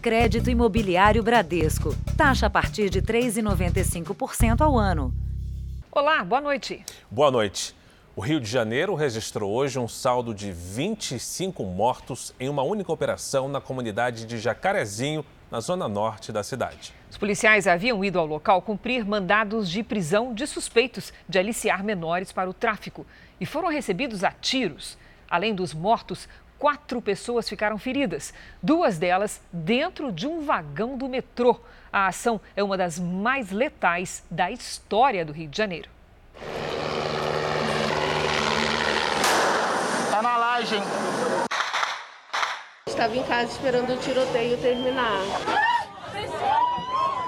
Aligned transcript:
Crédito 0.00 0.48
Imobiliário 0.48 1.22
Bradesco. 1.22 1.94
Taxa 2.16 2.46
a 2.46 2.50
partir 2.50 2.88
de 2.88 3.02
3,95% 3.02 4.62
ao 4.62 4.78
ano. 4.78 5.12
Olá, 5.92 6.24
boa 6.24 6.40
noite. 6.40 6.82
Boa 7.10 7.30
noite. 7.30 7.76
O 8.16 8.22
Rio 8.22 8.40
de 8.40 8.48
Janeiro 8.48 8.94
registrou 8.94 9.52
hoje 9.52 9.78
um 9.78 9.86
saldo 9.86 10.34
de 10.34 10.50
25 10.50 11.62
mortos 11.64 12.34
em 12.40 12.48
uma 12.48 12.62
única 12.62 12.90
operação 12.90 13.46
na 13.46 13.60
comunidade 13.60 14.24
de 14.24 14.38
Jacarezinho, 14.38 15.22
na 15.50 15.60
zona 15.60 15.86
norte 15.86 16.32
da 16.32 16.42
cidade. 16.42 16.94
Os 17.10 17.18
policiais 17.18 17.66
haviam 17.66 18.02
ido 18.02 18.18
ao 18.18 18.24
local 18.24 18.62
cumprir 18.62 19.04
mandados 19.04 19.68
de 19.68 19.82
prisão 19.82 20.32
de 20.32 20.46
suspeitos 20.46 21.12
de 21.28 21.38
aliciar 21.38 21.84
menores 21.84 22.32
para 22.32 22.48
o 22.48 22.54
tráfico 22.54 23.04
e 23.38 23.44
foram 23.44 23.68
recebidos 23.68 24.24
a 24.24 24.30
tiros. 24.30 24.96
Além 25.30 25.54
dos 25.54 25.72
mortos, 25.72 26.28
quatro 26.60 27.00
pessoas 27.00 27.48
ficaram 27.48 27.78
feridas, 27.78 28.34
duas 28.62 28.98
delas 28.98 29.40
dentro 29.50 30.12
de 30.12 30.28
um 30.28 30.42
vagão 30.42 30.96
do 30.98 31.08
metrô. 31.08 31.58
A 31.90 32.06
ação 32.06 32.38
é 32.54 32.62
uma 32.62 32.76
das 32.76 32.98
mais 33.00 33.50
letais 33.50 34.22
da 34.30 34.50
história 34.50 35.24
do 35.24 35.32
Rio 35.32 35.48
de 35.48 35.56
Janeiro. 35.56 35.88
Tá 40.10 40.22
na 40.22 40.36
laje. 40.36 40.76
Estava 42.86 43.16
em 43.16 43.22
casa 43.22 43.50
esperando 43.50 43.94
o 43.94 43.96
tiroteio 43.96 44.58
terminar. 44.58 45.22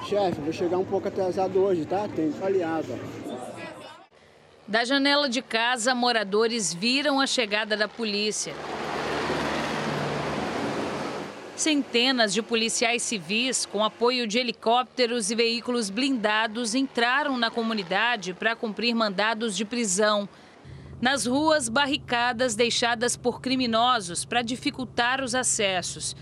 Chefe, 0.06 0.40
vou 0.42 0.52
chegar 0.52 0.76
um 0.76 0.84
pouco 0.84 1.08
atrasado 1.08 1.58
hoje, 1.58 1.86
tá? 1.86 2.06
Tem 2.14 2.30
aliado. 2.44 2.98
Da 4.68 4.84
janela 4.84 5.28
de 5.28 5.40
casa, 5.40 5.94
moradores 5.94 6.74
viram 6.74 7.18
a 7.18 7.26
chegada 7.26 7.76
da 7.76 7.88
polícia. 7.88 8.52
Centenas 11.62 12.34
de 12.34 12.42
policiais 12.42 13.02
civis, 13.02 13.64
com 13.64 13.84
apoio 13.84 14.26
de 14.26 14.36
helicópteros 14.36 15.30
e 15.30 15.36
veículos 15.36 15.90
blindados, 15.90 16.74
entraram 16.74 17.38
na 17.38 17.52
comunidade 17.52 18.34
para 18.34 18.56
cumprir 18.56 18.92
mandados 18.96 19.56
de 19.56 19.64
prisão. 19.64 20.28
Nas 21.00 21.24
ruas, 21.24 21.68
barricadas 21.68 22.56
deixadas 22.56 23.16
por 23.16 23.40
criminosos 23.40 24.24
para 24.24 24.42
dificultar 24.42 25.22
os 25.22 25.36
acessos. 25.36 26.16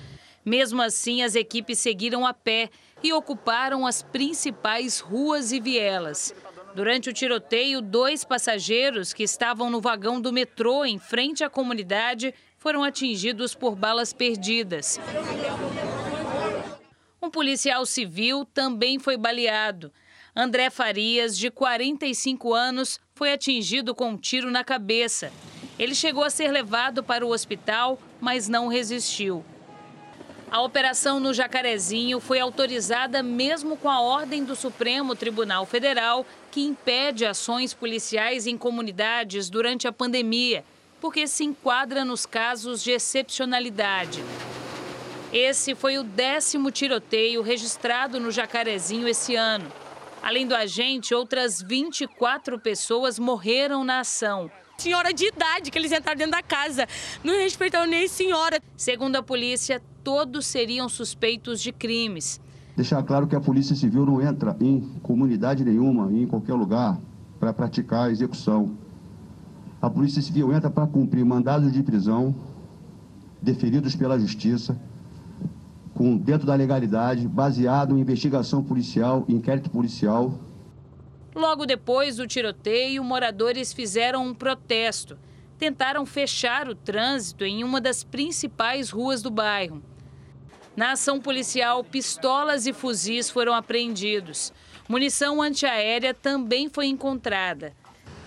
Mesmo 0.44 0.82
assim, 0.82 1.22
as 1.22 1.34
equipes 1.34 1.78
seguiram 1.78 2.26
a 2.26 2.34
pé 2.34 2.68
e 3.02 3.10
ocuparam 3.10 3.86
as 3.86 4.02
principais 4.02 5.00
ruas 5.00 5.52
e 5.52 5.58
vielas. 5.58 6.34
Durante 6.74 7.08
o 7.08 7.14
tiroteio, 7.14 7.80
dois 7.80 8.24
passageiros 8.24 9.14
que 9.14 9.22
estavam 9.22 9.70
no 9.70 9.80
vagão 9.80 10.20
do 10.20 10.34
metrô 10.34 10.84
em 10.84 10.98
frente 10.98 11.42
à 11.42 11.48
comunidade 11.48 12.34
foram 12.60 12.84
atingidos 12.84 13.54
por 13.54 13.74
balas 13.74 14.12
perdidas. 14.12 15.00
Um 17.20 17.30
policial 17.30 17.86
civil 17.86 18.44
também 18.44 18.98
foi 18.98 19.16
baleado. 19.16 19.90
André 20.36 20.68
Farias, 20.68 21.38
de 21.38 21.50
45 21.50 22.52
anos, 22.52 23.00
foi 23.14 23.32
atingido 23.32 23.94
com 23.94 24.10
um 24.10 24.16
tiro 24.16 24.50
na 24.50 24.62
cabeça. 24.62 25.32
Ele 25.78 25.94
chegou 25.94 26.22
a 26.22 26.28
ser 26.28 26.52
levado 26.52 27.02
para 27.02 27.24
o 27.24 27.30
hospital, 27.30 27.98
mas 28.20 28.46
não 28.46 28.68
resistiu. 28.68 29.42
A 30.50 30.60
operação 30.60 31.18
no 31.18 31.32
Jacarezinho 31.32 32.20
foi 32.20 32.40
autorizada 32.40 33.22
mesmo 33.22 33.74
com 33.74 33.88
a 33.88 34.02
ordem 34.02 34.44
do 34.44 34.54
Supremo 34.54 35.16
Tribunal 35.16 35.64
Federal, 35.64 36.26
que 36.50 36.60
impede 36.60 37.24
ações 37.24 37.72
policiais 37.72 38.46
em 38.46 38.58
comunidades 38.58 39.48
durante 39.48 39.88
a 39.88 39.92
pandemia 39.92 40.62
porque 41.00 41.26
se 41.26 41.44
enquadra 41.44 42.04
nos 42.04 42.26
casos 42.26 42.82
de 42.82 42.90
excepcionalidade. 42.90 44.22
Esse 45.32 45.74
foi 45.74 45.96
o 45.96 46.02
décimo 46.02 46.70
tiroteio 46.70 47.40
registrado 47.40 48.18
no 48.18 48.30
Jacarezinho 48.30 49.08
esse 49.08 49.36
ano. 49.36 49.66
Além 50.22 50.46
do 50.46 50.54
agente, 50.54 51.14
outras 51.14 51.62
24 51.62 52.58
pessoas 52.58 53.18
morreram 53.18 53.84
na 53.84 54.00
ação. 54.00 54.50
Senhora 54.76 55.12
de 55.12 55.26
idade, 55.26 55.70
que 55.70 55.78
eles 55.78 55.92
entraram 55.92 56.18
dentro 56.18 56.32
da 56.32 56.42
casa. 56.42 56.86
Não 57.22 57.34
respeitaram 57.34 57.88
nem 57.88 58.08
senhora. 58.08 58.60
Segundo 58.76 59.16
a 59.16 59.22
polícia, 59.22 59.80
todos 60.02 60.46
seriam 60.46 60.88
suspeitos 60.88 61.60
de 61.60 61.70
crimes. 61.70 62.40
Deixar 62.76 63.02
claro 63.02 63.26
que 63.26 63.36
a 63.36 63.40
Polícia 63.40 63.76
Civil 63.76 64.06
não 64.06 64.22
entra 64.22 64.56
em 64.60 64.80
comunidade 65.02 65.64
nenhuma, 65.64 66.10
em 66.12 66.26
qualquer 66.26 66.54
lugar, 66.54 66.98
para 67.38 67.52
praticar 67.52 68.08
a 68.08 68.10
execução 68.10 68.76
a 69.80 69.88
Polícia 69.88 70.20
Civil 70.20 70.52
entra 70.52 70.68
para 70.68 70.86
cumprir 70.86 71.24
mandados 71.24 71.72
de 71.72 71.82
prisão 71.82 72.34
deferidos 73.40 73.96
pela 73.96 74.18
Justiça, 74.18 74.78
com, 75.94 76.16
dentro 76.16 76.46
da 76.46 76.54
legalidade, 76.54 77.26
baseado 77.26 77.96
em 77.96 78.00
investigação 78.00 78.62
policial, 78.62 79.24
inquérito 79.28 79.70
policial. 79.70 80.34
Logo 81.34 81.64
depois 81.64 82.16
do 82.16 82.26
tiroteio, 82.26 83.02
moradores 83.02 83.72
fizeram 83.72 84.26
um 84.26 84.34
protesto. 84.34 85.16
Tentaram 85.58 86.04
fechar 86.04 86.68
o 86.68 86.74
trânsito 86.74 87.44
em 87.44 87.64
uma 87.64 87.80
das 87.80 88.02
principais 88.04 88.90
ruas 88.90 89.22
do 89.22 89.30
bairro. 89.30 89.82
Na 90.76 90.92
ação 90.92 91.20
policial, 91.20 91.82
pistolas 91.84 92.66
e 92.66 92.72
fuzis 92.72 93.28
foram 93.28 93.54
apreendidos. 93.54 94.52
Munição 94.88 95.40
antiaérea 95.40 96.14
também 96.14 96.68
foi 96.68 96.86
encontrada. 96.86 97.72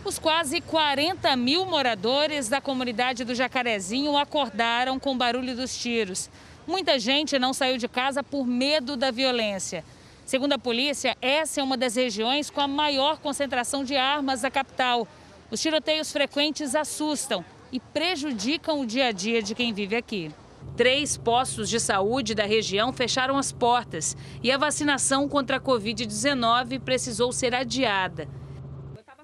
Os 0.05 0.19
quase 0.19 0.59
40 0.59 1.33
mil 1.37 1.65
moradores 1.65 2.49
da 2.49 2.59
comunidade 2.59 3.23
do 3.23 3.33
Jacarezinho 3.33 4.17
acordaram 4.17 4.99
com 4.99 5.13
o 5.13 5.17
barulho 5.17 5.55
dos 5.55 5.77
tiros. 5.77 6.29
Muita 6.67 6.99
gente 6.99 7.39
não 7.39 7.53
saiu 7.53 7.77
de 7.77 7.87
casa 7.87 8.21
por 8.21 8.45
medo 8.45 8.97
da 8.97 9.11
violência. 9.11 9.81
Segundo 10.25 10.53
a 10.53 10.59
polícia, 10.59 11.15
essa 11.21 11.61
é 11.61 11.63
uma 11.63 11.77
das 11.77 11.95
regiões 11.95 12.49
com 12.49 12.59
a 12.59 12.67
maior 12.67 13.17
concentração 13.19 13.81
de 13.85 13.95
armas 13.95 14.41
da 14.41 14.51
capital. 14.51 15.07
Os 15.49 15.61
tiroteios 15.61 16.11
frequentes 16.11 16.75
assustam 16.75 17.45
e 17.71 17.79
prejudicam 17.79 18.81
o 18.81 18.85
dia 18.85 19.07
a 19.07 19.11
dia 19.13 19.41
de 19.41 19.55
quem 19.55 19.71
vive 19.71 19.95
aqui. 19.95 20.29
Três 20.75 21.15
postos 21.15 21.69
de 21.69 21.79
saúde 21.79 22.35
da 22.35 22.43
região 22.45 22.91
fecharam 22.91 23.37
as 23.37 23.53
portas 23.53 24.17
e 24.43 24.51
a 24.51 24.57
vacinação 24.57 25.29
contra 25.29 25.57
a 25.57 25.61
Covid-19 25.61 26.81
precisou 26.81 27.31
ser 27.31 27.55
adiada. 27.55 28.27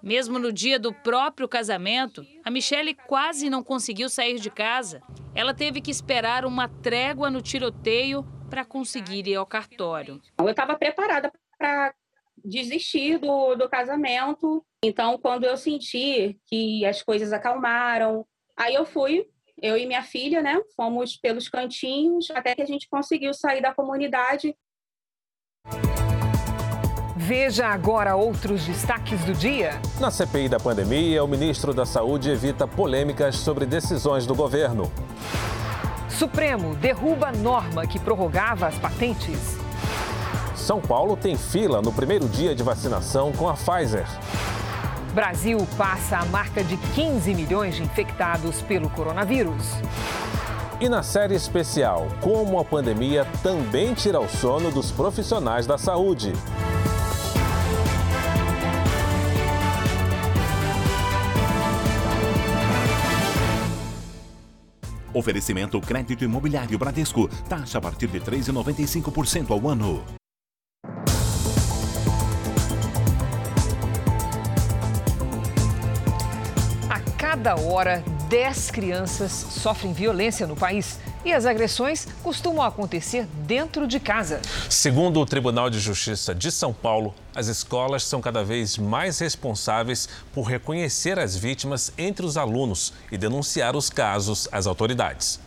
Mesmo 0.02 0.40
no 0.40 0.52
dia 0.52 0.80
do 0.80 0.94
próprio 0.94 1.48
casamento, 1.48 2.26
a 2.44 2.50
Michelle 2.50 2.94
quase 2.94 3.50
não 3.50 3.64
conseguiu 3.64 4.10
sair 4.10 4.40
de 4.40 4.50
casa. 4.50 5.02
Ela 5.36 5.54
teve 5.54 5.82
que 5.82 5.92
esperar 5.92 6.46
uma 6.46 6.68
trégua 6.68 7.30
no 7.30 7.42
tiroteio 7.42 8.26
para 8.50 8.66
conseguir 8.66 9.28
ir 9.28 9.36
ao 9.36 9.46
cartório. 9.46 10.22
Eu 10.38 10.50
estava 10.50 10.76
preparada 10.76 11.32
para 11.58 11.94
desistir 12.44 13.20
do, 13.20 13.56
do 13.56 13.70
casamento. 13.70 14.66
Então, 14.84 15.18
quando 15.18 15.44
eu 15.44 15.58
senti 15.58 16.40
que 16.46 16.86
as 16.86 17.04
coisas 17.04 17.34
acalmaram, 17.34 18.26
aí 18.58 18.74
eu 18.74 18.86
fui, 18.86 19.26
eu 19.62 19.78
e 19.78 19.86
minha 19.86 20.04
filha, 20.04 20.42
né? 20.42 20.59
Fomos 20.76 21.18
pelos 21.18 21.50
cantinhos 21.50 22.32
até 22.32 22.56
que 22.56 22.62
a 22.62 22.66
gente 22.66 22.88
conseguiu 22.90 23.34
sair 23.34 23.62
da 23.62 23.74
comunidade. 23.74 24.56
Veja 27.29 27.67
agora 27.67 28.16
outros 28.16 28.66
destaques 28.66 29.23
do 29.23 29.35
dia. 29.35 29.79
Na 30.00 30.09
CPI 30.09 30.50
da 30.50 30.59
pandemia, 30.59 31.23
o 31.23 31.28
ministro 31.28 31.75
da 31.75 31.85
Saúde 31.85 32.31
evita 32.31 32.67
polêmicas 32.67 33.35
sobre 33.35 33.67
decisões 33.67 34.25
do 34.25 34.34
governo. 34.34 34.91
Supremo 36.09 36.73
derruba 36.73 37.31
norma 37.31 37.85
que 37.85 38.00
prorrogava 38.00 38.66
as 38.66 38.73
patentes. 38.79 39.59
São 40.56 40.81
Paulo 40.81 41.16
tem 41.16 41.38
fila 41.38 41.84
no 41.84 41.94
primeiro 41.94 42.28
dia 42.28 42.56
de 42.56 42.63
vacinação 42.63 43.31
com 43.31 43.47
a 43.47 43.53
Pfizer. 43.53 44.07
Brasil 45.13 45.59
passa 45.78 46.17
a 46.17 46.25
marca 46.25 46.63
de 46.63 46.78
15 46.78 47.35
milhões 47.35 47.75
de 47.75 47.84
infectados 47.84 48.59
pelo 48.63 48.90
coronavírus. 48.90 49.67
E 50.81 50.90
na 50.90 51.03
série 51.03 51.35
especial, 51.35 52.07
como 52.22 52.59
a 52.59 52.66
pandemia 52.66 53.28
também 53.44 53.94
tira 53.94 54.19
o 54.19 54.28
sono 54.28 54.72
dos 54.72 54.90
profissionais 54.90 55.67
da 55.67 55.78
saúde. 55.78 56.34
Oferecimento 65.14 65.79
crédito 65.82 66.23
imobiliário 66.23 66.78
Bradesco. 66.78 67.28
Taxa 67.47 67.78
a 67.78 67.82
partir 67.82 68.08
de 68.08 68.20
3,95% 68.20 69.52
ao 69.52 69.70
ano. 69.70 70.03
A 76.90 77.00
cada 77.17 77.56
hora, 77.56 78.03
10 78.29 78.72
crianças 78.72 79.32
sofrem 79.32 79.94
violência 79.94 80.46
no 80.46 80.56
país 80.56 81.00
e 81.26 81.34
as 81.34 81.46
agressões 81.46 82.08
costumam 82.24 82.64
acontecer 82.64 83.26
dentro 83.46 83.86
de 83.88 84.00
casa. 84.00 84.42
Segundo 84.70 85.20
o 85.20 85.26
Tribunal 85.26 85.70
de 85.70 85.80
Justiça 85.80 86.34
de 86.34 86.52
São 86.52 86.74
Paulo, 86.74 87.14
as 87.36 87.48
escolas 87.48 88.04
são 88.04 88.22
cada 88.22 88.44
vez 88.44 88.78
mais 88.78 89.20
responsáveis 89.20 90.08
por 90.34 90.44
reconhecer 90.44 91.20
as 91.20 91.36
vítimas 91.36 91.92
entre 91.98 92.26
os 92.26 92.38
alunos 92.38 92.94
e 93.12 93.18
denunciar 93.18 93.76
os 93.76 93.90
casos 93.90 94.48
às 94.52 94.66
autoridades. 94.68 95.40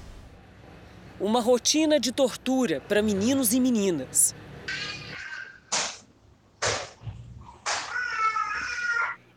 uma 1.20 1.40
rotina 1.40 2.00
de 2.00 2.10
tortura 2.10 2.80
para 2.88 3.00
meninos 3.00 3.52
e 3.52 3.60
meninas. 3.60 4.34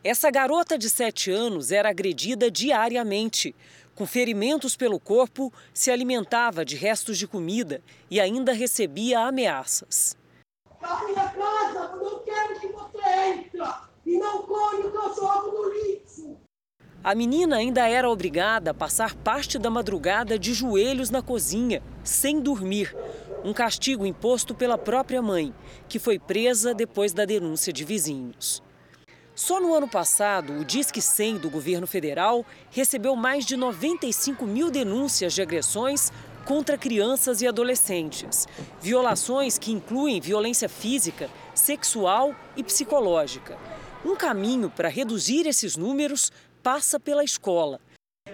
Essa 0.03 0.31
garota 0.31 0.77
de 0.77 0.89
7 0.89 1.31
anos 1.31 1.71
era 1.71 1.89
agredida 1.89 2.49
diariamente. 2.49 3.55
Com 3.95 4.05
ferimentos 4.05 4.75
pelo 4.75 4.99
corpo, 4.99 5.53
se 5.73 5.89
alimentava 5.89 6.65
de 6.65 6.75
restos 6.75 7.17
de 7.17 7.25
comida 7.25 7.81
e 8.11 8.19
ainda 8.19 8.51
recebia 8.51 9.21
ameaças. 9.21 10.17
Na 10.81 11.01
minha 11.05 11.29
casa, 11.29 11.91
eu 11.93 12.03
não 12.03 12.19
quero 12.19 12.59
que 12.59 12.67
você 12.67 13.09
entre 13.29 13.61
e 14.05 14.17
não 14.17 14.43
come 14.43 14.83
o 14.83 14.91
que 14.91 14.97
eu 14.97 15.15
jogo 15.15 15.51
no 15.51 15.73
lixo. 15.73 16.37
A 17.01 17.15
menina 17.15 17.55
ainda 17.55 17.87
era 17.87 18.09
obrigada 18.09 18.71
a 18.71 18.73
passar 18.73 19.15
parte 19.15 19.57
da 19.57 19.69
madrugada 19.69 20.37
de 20.37 20.53
joelhos 20.53 21.09
na 21.09 21.21
cozinha, 21.21 21.81
sem 22.03 22.41
dormir. 22.41 22.93
Um 23.45 23.53
castigo 23.53 24.05
imposto 24.05 24.53
pela 24.53 24.77
própria 24.77 25.21
mãe, 25.21 25.53
que 25.87 25.99
foi 25.99 26.19
presa 26.19 26.73
depois 26.73 27.13
da 27.13 27.23
denúncia 27.23 27.71
de 27.71 27.85
vizinhos. 27.85 28.61
Só 29.35 29.59
no 29.59 29.75
ano 29.75 29.87
passado, 29.87 30.53
o 30.53 30.63
Disque 30.63 31.01
100 31.01 31.39
do 31.39 31.49
governo 31.49 31.85
federal 31.85 32.45
recebeu 32.71 33.17
mais 33.17 33.45
de 33.45 33.57
95 33.57 34.45
mil 34.45 34.71
denúncias 34.71 35.33
de 35.33 35.41
agressões 35.41 36.09
contra 36.45 36.77
crianças 36.77 37.41
e 37.41 37.47
adolescentes. 37.47 38.47
Violações 38.81 39.57
que 39.57 39.73
incluem 39.73 40.21
violência 40.21 40.69
física, 40.69 41.29
sexual 41.53 42.33
e 42.55 42.63
psicológica. 42.63 43.57
Um 44.05 44.15
caminho 44.15 44.69
para 44.69 44.87
reduzir 44.87 45.45
esses 45.45 45.75
números 45.75 46.31
passa 46.63 46.97
pela 46.97 47.23
escola. 47.23 47.81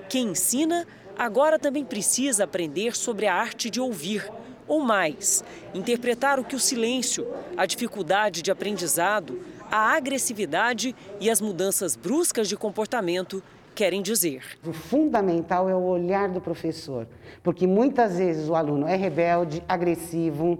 Quem 0.07 0.27
ensina 0.27 0.85
agora 1.17 1.57
também 1.57 1.83
precisa 1.83 2.43
aprender 2.43 2.95
sobre 2.95 3.25
a 3.25 3.33
arte 3.33 3.71
de 3.71 3.81
ouvir, 3.81 4.31
ou 4.67 4.79
mais, 4.79 5.43
interpretar 5.73 6.39
o 6.39 6.43
que 6.43 6.55
o 6.55 6.59
silêncio, 6.59 7.27
a 7.57 7.65
dificuldade 7.65 8.41
de 8.41 8.51
aprendizado, 8.51 9.41
a 9.71 9.95
agressividade 9.95 10.93
e 11.19 11.29
as 11.29 11.39
mudanças 11.39 11.95
bruscas 11.95 12.49
de 12.49 12.57
comportamento 12.57 13.41
querem 13.73 14.01
dizer. 14.01 14.43
O 14.65 14.73
fundamental 14.73 15.69
é 15.69 15.75
o 15.75 15.81
olhar 15.81 16.27
do 16.27 16.41
professor, 16.41 17.07
porque 17.41 17.65
muitas 17.65 18.17
vezes 18.17 18.49
o 18.49 18.55
aluno 18.55 18.85
é 18.85 18.97
rebelde, 18.97 19.63
agressivo, 19.69 20.59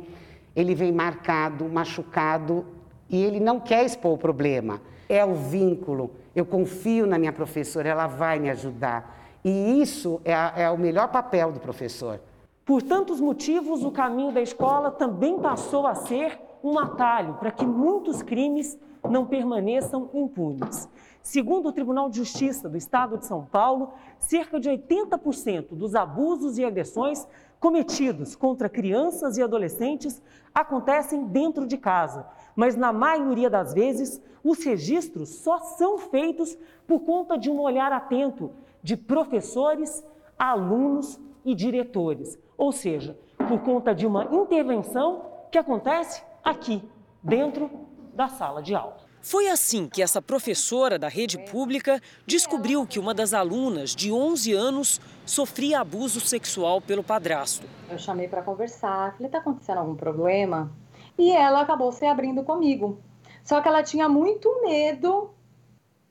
ele 0.55 0.73
vem 0.73 0.93
marcado, 0.93 1.65
machucado 1.65 2.65
e 3.09 3.21
ele 3.21 3.41
não 3.41 3.59
quer 3.59 3.85
expor 3.85 4.13
o 4.13 4.17
problema. 4.17 4.81
É 5.09 5.25
o 5.25 5.33
vínculo. 5.33 6.11
Eu 6.33 6.45
confio 6.45 7.05
na 7.05 7.19
minha 7.19 7.33
professora, 7.33 7.89
ela 7.89 8.07
vai 8.07 8.39
me 8.39 8.49
ajudar. 8.49 9.19
E 9.43 9.81
isso 9.81 10.21
é, 10.23 10.33
a, 10.33 10.53
é 10.55 10.69
o 10.69 10.77
melhor 10.77 11.09
papel 11.09 11.51
do 11.51 11.59
professor. 11.59 12.21
Por 12.63 12.81
tantos 12.81 13.19
motivos, 13.19 13.83
o 13.83 13.91
caminho 13.91 14.31
da 14.31 14.41
escola 14.41 14.89
também 14.89 15.37
passou 15.37 15.85
a 15.85 15.95
ser 15.95 16.39
um 16.63 16.79
atalho 16.79 17.33
para 17.33 17.51
que 17.51 17.65
muitos 17.65 18.21
crimes 18.21 18.77
não 19.09 19.25
permaneçam 19.25 20.09
impunes. 20.13 20.89
Segundo 21.23 21.69
o 21.69 21.71
Tribunal 21.71 22.09
de 22.09 22.17
Justiça 22.17 22.67
do 22.67 22.77
Estado 22.77 23.17
de 23.17 23.25
São 23.25 23.45
Paulo, 23.45 23.93
cerca 24.19 24.59
de 24.59 24.69
80% 24.69 25.69
dos 25.75 25.93
abusos 25.93 26.57
e 26.57 26.65
agressões 26.65 27.27
cometidos 27.59 28.35
contra 28.35 28.67
crianças 28.67 29.37
e 29.37 29.43
adolescentes 29.43 30.21
acontecem 30.53 31.25
dentro 31.27 31.67
de 31.67 31.77
casa, 31.77 32.25
mas 32.55 32.75
na 32.75 32.91
maioria 32.91 33.49
das 33.49 33.73
vezes 33.73 34.21
os 34.43 34.63
registros 34.63 35.29
só 35.29 35.59
são 35.59 35.99
feitos 35.99 36.57
por 36.87 37.01
conta 37.01 37.37
de 37.37 37.51
um 37.51 37.59
olhar 37.59 37.91
atento 37.91 38.51
de 38.81 38.97
professores, 38.97 40.03
alunos 40.37 41.19
e 41.45 41.53
diretores, 41.53 42.37
ou 42.57 42.71
seja, 42.71 43.17
por 43.47 43.59
conta 43.59 43.93
de 43.93 44.07
uma 44.07 44.25
intervenção 44.33 45.25
que 45.51 45.57
acontece 45.57 46.23
aqui, 46.43 46.83
dentro 47.21 47.69
da 48.13 48.27
sala 48.27 48.61
de 48.61 48.75
aula. 48.75 48.97
Foi 49.21 49.47
assim 49.47 49.87
que 49.87 50.01
essa 50.01 50.19
professora 50.19 50.97
da 50.97 51.07
rede 51.07 51.37
pública 51.37 52.01
descobriu 52.25 52.87
que 52.87 52.97
uma 52.97 53.13
das 53.13 53.35
alunas, 53.35 53.95
de 53.95 54.11
11 54.11 54.51
anos, 54.53 54.99
sofria 55.25 55.79
abuso 55.79 56.19
sexual 56.19 56.81
pelo 56.81 57.03
padrasto. 57.03 57.67
Eu 57.89 57.99
chamei 57.99 58.27
para 58.27 58.41
conversar, 58.41 59.11
falei: 59.13 59.27
está 59.27 59.37
acontecendo 59.37 59.77
algum 59.77 59.95
problema? 59.95 60.71
E 61.19 61.31
ela 61.31 61.61
acabou 61.61 61.91
se 61.91 62.03
abrindo 62.05 62.43
comigo. 62.43 62.99
Só 63.43 63.61
que 63.61 63.67
ela 63.67 63.83
tinha 63.83 64.09
muito 64.09 64.63
medo, 64.63 65.29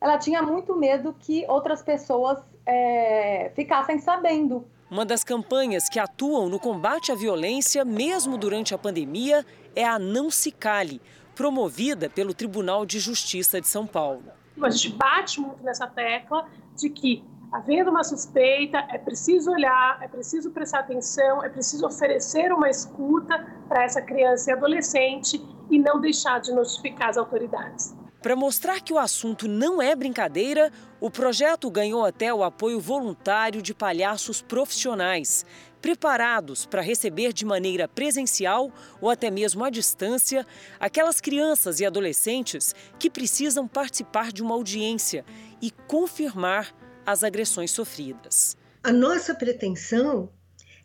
ela 0.01 0.17
tinha 0.17 0.41
muito 0.41 0.77
medo 0.77 1.15
que 1.19 1.45
outras 1.49 1.83
pessoas 1.83 2.39
é, 2.65 3.51
ficassem 3.57 3.99
sabendo. 3.99 4.65
Uma 4.89 5.05
das 5.05 5.25
campanhas 5.25 5.89
que 5.89 5.99
atuam 5.99 6.49
no 6.49 6.59
combate 6.59 7.11
à 7.11 7.15
violência, 7.15 7.85
mesmo 7.85 8.37
durante 8.37 8.75
a 8.75 8.79
pandemia, 8.79 9.45
é 9.75 9.85
a 9.85 9.99
Não 9.99 10.31
Se 10.31 10.51
Cale 10.51 11.01
promovida 11.41 12.11
pelo 12.11 12.35
Tribunal 12.35 12.85
de 12.85 12.99
Justiça 12.99 13.63
de 13.63 13.67
São 13.67 13.87
Paulo. 13.87 14.25
A 14.63 14.69
gente 14.69 14.93
bate 14.93 15.41
muito 15.41 15.65
nessa 15.65 15.87
tecla 15.87 16.47
de 16.77 16.91
que, 16.91 17.25
havendo 17.51 17.89
uma 17.89 18.05
suspeita, 18.05 18.77
é 18.91 18.99
preciso 18.99 19.51
olhar, 19.51 19.99
é 20.03 20.07
preciso 20.07 20.51
prestar 20.51 20.81
atenção, 20.81 21.43
é 21.43 21.49
preciso 21.49 21.87
oferecer 21.87 22.53
uma 22.53 22.69
escuta 22.69 23.43
para 23.67 23.85
essa 23.85 24.03
criança 24.03 24.51
e 24.51 24.53
adolescente 24.53 25.43
e 25.71 25.79
não 25.79 25.99
deixar 25.99 26.43
de 26.43 26.53
notificar 26.53 27.09
as 27.09 27.17
autoridades. 27.17 27.97
Para 28.21 28.37
mostrar 28.37 28.83
que 28.83 28.93
o 28.93 28.99
assunto 28.99 29.49
não 29.49 29.81
é 29.81 29.97
brincadeira, 29.97 30.71
o 31.01 31.11
projeto 31.11 31.71
ganhou 31.71 32.05
até 32.05 32.35
o 32.35 32.45
apoio 32.45 32.79
voluntário 32.79 33.63
de 33.63 33.73
palhaços 33.73 34.43
profissionais, 34.43 35.47
preparados 35.81 36.67
para 36.67 36.83
receber 36.83 37.33
de 37.33 37.45
maneira 37.45 37.89
presencial 37.89 38.73
ou 39.01 39.11
até 39.11 39.31
mesmo 39.31 39.65
à 39.65 39.71
distância 39.71 40.47
aquelas 40.79 41.21
crianças 41.21 41.81
e 41.81 41.87
adolescentes 41.87 42.75
que 42.99 43.11
precisam 43.11 43.67
participar 43.67 44.33
de 44.33 44.43
uma 44.43 44.55
audiência 44.55 45.25
e 45.61 45.71
confirmar 45.71 46.75
as 47.05 47.25
agressões 47.25 47.71
sofridas. 47.71 48.57
A 48.83 48.93
nossa 48.93 49.35
pretensão 49.35 50.31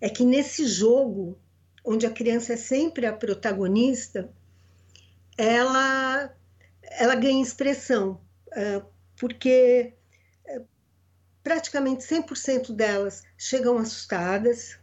é 0.02 0.10
que 0.10 0.26
nesse 0.26 0.66
jogo, 0.68 1.38
onde 1.84 2.06
a 2.06 2.12
criança 2.12 2.54
é 2.54 2.58
sempre 2.58 3.06
a 3.06 3.14
protagonista, 3.14 4.30
ela 5.38 6.34
ela 6.98 7.16
ganha 7.16 7.42
expressão, 7.42 8.22
é, 8.52 8.82
porque 9.20 9.94
é, 10.46 10.62
praticamente 11.44 12.04
100% 12.06 12.74
delas 12.74 13.24
chegam 13.38 13.78
assustadas, 13.78 14.78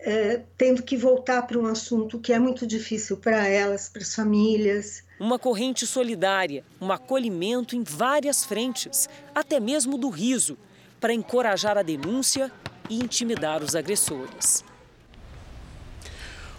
é, 0.00 0.42
tendo 0.56 0.82
que 0.82 0.96
voltar 0.96 1.42
para 1.46 1.58
um 1.58 1.66
assunto 1.66 2.18
que 2.18 2.32
é 2.32 2.38
muito 2.38 2.66
difícil 2.66 3.16
para 3.16 3.46
elas, 3.46 3.88
para 3.88 4.02
as 4.02 4.14
famílias. 4.14 5.02
Uma 5.18 5.38
corrente 5.38 5.86
solidária, 5.86 6.64
um 6.80 6.92
acolhimento 6.92 7.74
em 7.74 7.82
várias 7.82 8.44
frentes, 8.44 9.08
até 9.34 9.58
mesmo 9.58 9.98
do 9.98 10.08
riso, 10.08 10.56
para 11.00 11.12
encorajar 11.12 11.76
a 11.76 11.82
denúncia 11.82 12.50
e 12.88 12.96
intimidar 12.96 13.62
os 13.62 13.74
agressores. 13.74 14.64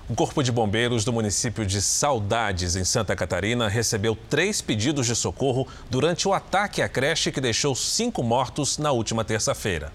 O 0.10 0.16
Corpo 0.16 0.42
de 0.42 0.52
Bombeiros 0.52 1.06
do 1.06 1.14
município 1.14 1.64
de 1.64 1.80
Saudades, 1.84 2.76
em 2.76 2.84
Santa 2.84 3.16
Catarina, 3.16 3.68
recebeu 3.68 4.18
três 4.28 4.60
pedidos 4.60 5.06
de 5.06 5.16
socorro 5.16 5.68
durante 5.88 6.28
o 6.28 6.34
ataque 6.34 6.82
à 6.82 6.90
creche 6.90 7.32
que 7.32 7.40
deixou 7.40 7.76
cinco 7.76 8.24
mortos 8.24 8.80
na 8.80 8.92
última 8.92 9.24
terça-feira. 9.24 9.94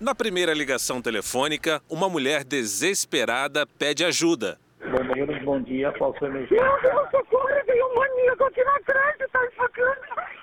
Na 0.00 0.14
primeira 0.14 0.52
ligação 0.52 1.00
telefônica, 1.00 1.80
uma 1.88 2.08
mulher 2.08 2.42
desesperada 2.42 3.64
pede 3.78 4.04
ajuda. 4.04 4.58
Bombeiros, 4.90 5.42
bom 5.44 5.60
dia, 5.62 5.92
qual 5.92 6.12
foi 6.14 6.28
a 6.28 6.30
emergência? 6.32 6.64
Meu 6.82 7.10
socorro, 7.10 7.48
veio 7.64 7.86
um 7.86 7.94
maníaco 7.94 8.44
aqui 8.44 8.64
na 8.64 8.80
creche, 8.80 9.28
tá 9.32 9.46
enfocando. 9.46 10.00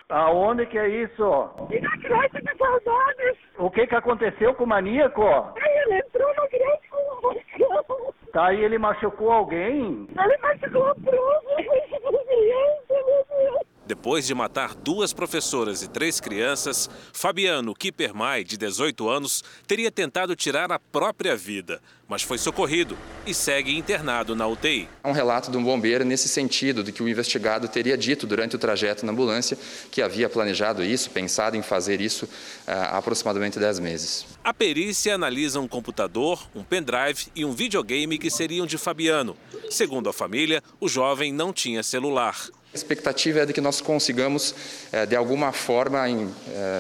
Aonde 0.09 0.65
que 0.65 0.77
é 0.77 0.87
isso? 1.03 1.49
E 1.69 1.79
na 1.81 1.97
creche 1.97 2.41
de 2.41 2.57
saudades. 2.57 3.37
O 3.59 3.69
que 3.69 3.85
que 3.87 3.95
aconteceu 3.95 4.53
com 4.55 4.63
o 4.63 4.67
maníaco? 4.67 5.23
Aí 5.23 5.77
ele 5.85 5.99
entrou 5.99 6.33
na 6.35 6.47
creche 6.47 6.87
com 6.89 6.97
uma 6.97 8.11
Tá, 8.31 8.53
e 8.53 8.63
ele 8.63 8.77
machucou 8.77 9.29
alguém? 9.29 10.07
Ele 10.09 10.37
machucou 10.41 10.87
a 10.87 10.95
prova, 10.95 11.41
criança, 12.25 13.05
meu 13.05 13.25
Deus. 13.29 13.70
Depois 13.91 14.25
de 14.25 14.33
matar 14.33 14.73
duas 14.73 15.11
professoras 15.11 15.83
e 15.83 15.89
três 15.89 16.21
crianças, 16.21 16.89
Fabiano 17.11 17.75
Kippermay, 17.75 18.41
de 18.41 18.55
18 18.55 19.09
anos, 19.09 19.43
teria 19.67 19.91
tentado 19.91 20.33
tirar 20.33 20.71
a 20.71 20.79
própria 20.79 21.35
vida, 21.35 21.81
mas 22.07 22.21
foi 22.23 22.37
socorrido 22.37 22.97
e 23.27 23.33
segue 23.33 23.77
internado 23.77 24.33
na 24.33 24.47
UTI. 24.47 24.87
Há 25.03 25.09
um 25.09 25.11
relato 25.11 25.51
de 25.51 25.57
um 25.57 25.63
bombeiro 25.63 26.05
nesse 26.05 26.29
sentido, 26.29 26.85
de 26.85 26.93
que 26.93 27.03
o 27.03 27.09
investigado 27.09 27.67
teria 27.67 27.97
dito 27.97 28.25
durante 28.25 28.55
o 28.55 28.59
trajeto 28.59 29.05
na 29.05 29.11
ambulância 29.11 29.57
que 29.91 30.01
havia 30.01 30.29
planejado 30.29 30.81
isso, 30.81 31.09
pensado 31.09 31.57
em 31.57 31.61
fazer 31.61 31.99
isso 31.99 32.29
há 32.65 32.97
aproximadamente 32.97 33.59
10 33.59 33.79
meses. 33.79 34.25
A 34.41 34.53
perícia 34.53 35.15
analisa 35.15 35.59
um 35.59 35.67
computador, 35.67 36.47
um 36.55 36.63
pendrive 36.63 37.27
e 37.35 37.43
um 37.43 37.51
videogame 37.51 38.17
que 38.17 38.31
seriam 38.31 38.65
de 38.65 38.77
Fabiano. 38.77 39.35
Segundo 39.69 40.07
a 40.07 40.13
família, 40.13 40.63
o 40.79 40.87
jovem 40.87 41.33
não 41.33 41.51
tinha 41.51 41.83
celular. 41.83 42.37
A 42.73 42.77
expectativa 42.77 43.39
é 43.39 43.45
de 43.45 43.51
que 43.51 43.59
nós 43.59 43.81
consigamos, 43.81 44.55
eh, 44.91 45.05
de 45.05 45.15
alguma 45.15 45.51
forma, 45.51 46.05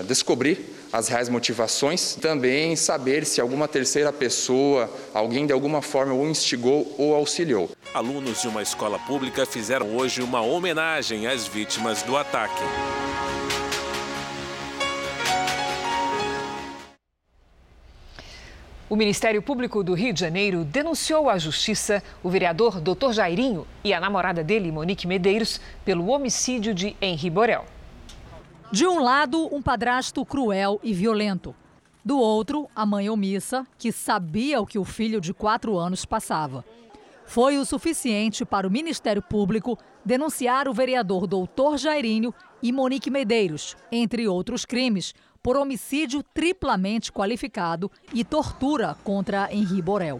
descobrir 0.07 0.65
as 0.91 1.07
reais 1.07 1.29
motivações, 1.29 2.15
também 2.15 2.75
saber 2.75 3.25
se 3.25 3.39
alguma 3.39 3.67
terceira 3.67 4.11
pessoa, 4.11 4.89
alguém 5.13 5.45
de 5.45 5.53
alguma 5.53 5.81
forma 5.81 6.13
o 6.13 6.29
instigou 6.29 6.93
ou 6.97 7.15
auxiliou. 7.15 7.69
Alunos 7.93 8.41
de 8.41 8.47
uma 8.47 8.61
escola 8.61 8.99
pública 8.99 9.45
fizeram 9.45 9.95
hoje 9.95 10.21
uma 10.21 10.41
homenagem 10.41 11.27
às 11.27 11.47
vítimas 11.47 12.01
do 12.03 12.17
ataque. 12.17 12.63
O 18.91 18.95
Ministério 18.97 19.41
Público 19.41 19.85
do 19.85 19.93
Rio 19.93 20.11
de 20.11 20.19
Janeiro 20.19 20.65
denunciou 20.65 21.29
à 21.29 21.37
Justiça 21.37 22.03
o 22.21 22.29
vereador 22.29 22.81
Dr. 22.81 23.13
Jairinho 23.13 23.65
e 23.85 23.93
a 23.93 24.01
namorada 24.01 24.43
dele, 24.43 24.69
Monique 24.69 25.07
Medeiros, 25.07 25.61
pelo 25.85 26.09
homicídio 26.09 26.73
de 26.73 26.93
Henri 27.01 27.29
Borel. 27.29 27.63
De 28.69 28.85
um 28.85 29.01
lado, 29.01 29.47
um 29.55 29.61
padrasto 29.61 30.25
cruel 30.25 30.77
e 30.83 30.93
violento. 30.93 31.55
Do 32.03 32.19
outro, 32.19 32.69
a 32.75 32.85
mãe 32.85 33.09
omissa, 33.09 33.65
que 33.77 33.93
sabia 33.93 34.59
o 34.59 34.67
que 34.67 34.77
o 34.77 34.83
filho 34.83 35.21
de 35.21 35.33
quatro 35.33 35.77
anos 35.77 36.03
passava. 36.03 36.65
Foi 37.25 37.57
o 37.57 37.63
suficiente 37.63 38.43
para 38.43 38.67
o 38.67 38.71
Ministério 38.71 39.21
Público 39.21 39.79
denunciar 40.03 40.67
o 40.67 40.73
vereador 40.73 41.27
Doutor 41.27 41.77
Jairinho 41.77 42.33
e 42.61 42.73
Monique 42.73 43.09
Medeiros, 43.09 43.77
entre 43.89 44.27
outros 44.27 44.65
crimes, 44.65 45.15
por 45.41 45.57
homicídio 45.57 46.23
triplamente 46.33 47.11
qualificado 47.11 47.91
e 48.13 48.23
tortura 48.23 48.95
contra 49.03 49.53
Henri 49.53 49.81
Borel. 49.81 50.19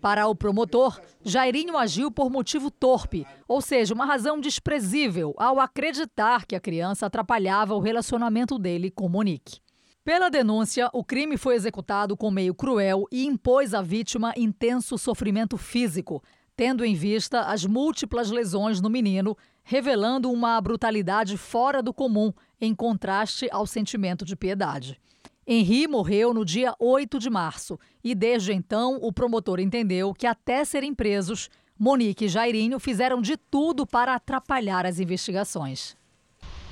Para 0.00 0.26
o 0.26 0.34
promotor, 0.34 1.00
Jairinho 1.24 1.76
agiu 1.78 2.10
por 2.10 2.28
motivo 2.28 2.72
torpe, 2.72 3.24
ou 3.46 3.60
seja, 3.60 3.94
uma 3.94 4.04
razão 4.04 4.40
desprezível 4.40 5.32
ao 5.38 5.60
acreditar 5.60 6.44
que 6.44 6.56
a 6.56 6.60
criança 6.60 7.06
atrapalhava 7.06 7.76
o 7.76 7.80
relacionamento 7.80 8.58
dele 8.58 8.90
com 8.90 9.08
Monique. 9.08 9.60
Pela 10.04 10.28
denúncia, 10.28 10.90
o 10.92 11.04
crime 11.04 11.36
foi 11.36 11.54
executado 11.54 12.16
com 12.16 12.32
meio 12.32 12.52
cruel 12.52 13.06
e 13.12 13.24
impôs 13.24 13.72
à 13.72 13.80
vítima 13.80 14.34
intenso 14.36 14.98
sofrimento 14.98 15.56
físico, 15.56 16.20
tendo 16.56 16.84
em 16.84 16.94
vista 16.94 17.42
as 17.42 17.64
múltiplas 17.64 18.28
lesões 18.28 18.80
no 18.80 18.90
menino, 18.90 19.36
revelando 19.62 20.32
uma 20.32 20.60
brutalidade 20.60 21.36
fora 21.36 21.80
do 21.80 21.94
comum, 21.94 22.32
em 22.62 22.72
contraste 22.72 23.48
ao 23.50 23.66
sentimento 23.66 24.24
de 24.24 24.36
piedade. 24.36 24.96
Henri 25.44 25.88
morreu 25.88 26.32
no 26.32 26.44
dia 26.44 26.72
8 26.78 27.18
de 27.18 27.28
março 27.28 27.76
e, 28.04 28.14
desde 28.14 28.52
então, 28.52 29.00
o 29.02 29.12
promotor 29.12 29.58
entendeu 29.58 30.14
que, 30.14 30.28
até 30.28 30.64
serem 30.64 30.94
presos, 30.94 31.50
Monique 31.76 32.26
e 32.26 32.28
Jairinho 32.28 32.78
fizeram 32.78 33.20
de 33.20 33.36
tudo 33.36 33.84
para 33.84 34.14
atrapalhar 34.14 34.86
as 34.86 35.00
investigações. 35.00 35.96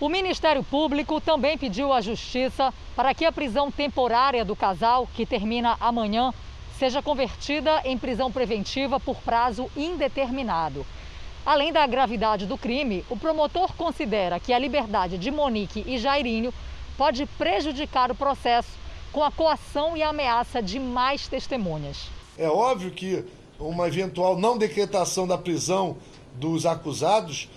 O 0.01 0.09
Ministério 0.09 0.63
Público 0.63 1.21
também 1.21 1.59
pediu 1.59 1.93
à 1.93 2.01
Justiça 2.01 2.73
para 2.95 3.13
que 3.13 3.25
a 3.25 3.33
prisão 3.33 3.73
temporária 3.73 4.45
do 4.45 4.55
casal, 4.55 5.09
que 5.15 5.27
termina 5.27 5.77
amanhã, 5.81 6.33
seja 6.79 7.03
convertida 7.03 7.83
em 7.85 7.99
prisão 7.99 8.31
preventiva 8.31 9.01
por 9.01 9.17
prazo 9.17 9.69
indeterminado. 9.77 10.87
Além 11.45 11.73
da 11.73 11.87
gravidade 11.87 12.45
do 12.45 12.59
crime, 12.59 13.05
o 13.09 13.17
promotor 13.17 13.73
considera 13.75 14.39
que 14.39 14.53
a 14.53 14.59
liberdade 14.59 15.17
de 15.17 15.31
Monique 15.31 15.83
e 15.87 15.97
Jairinho 15.97 16.53
pode 16.99 17.25
prejudicar 17.25 18.11
o 18.11 18.15
processo 18.15 18.69
com 19.11 19.25
a 19.25 19.31
coação 19.31 19.97
e 19.97 20.03
a 20.03 20.11
ameaça 20.11 20.63
de 20.63 20.79
mais 20.79 21.27
testemunhas. 21.29 22.09
É 22.37 22.49
óbvio 22.49 22.91
que 22.91 23.25
uma 23.59 23.89
eventual 23.89 24.39
não 24.39 24.59
decretação 24.59 25.27
da 25.27 25.39
prisão 25.39 25.97
dos 26.35 26.67
acusados 26.67 27.49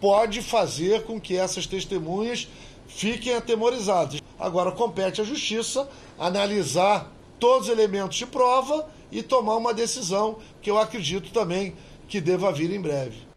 pode 0.00 0.40
fazer 0.40 1.02
com 1.02 1.20
que 1.20 1.36
essas 1.36 1.66
testemunhas 1.66 2.48
fiquem 2.86 3.34
atemorizadas. 3.34 4.20
Agora 4.38 4.70
compete 4.72 5.20
à 5.20 5.24
justiça 5.24 5.88
analisar 6.18 7.10
todos 7.38 7.68
os 7.68 7.72
elementos 7.72 8.16
de 8.16 8.26
prova 8.26 8.88
e 9.10 9.22
tomar 9.22 9.56
uma 9.56 9.74
decisão 9.74 10.38
que 10.60 10.70
eu 10.70 10.78
acredito 10.78 11.32
também 11.32 11.74
que 12.08 12.20
deva 12.20 12.52
vir 12.52 12.72
em 12.72 12.80
breve. 12.80 13.31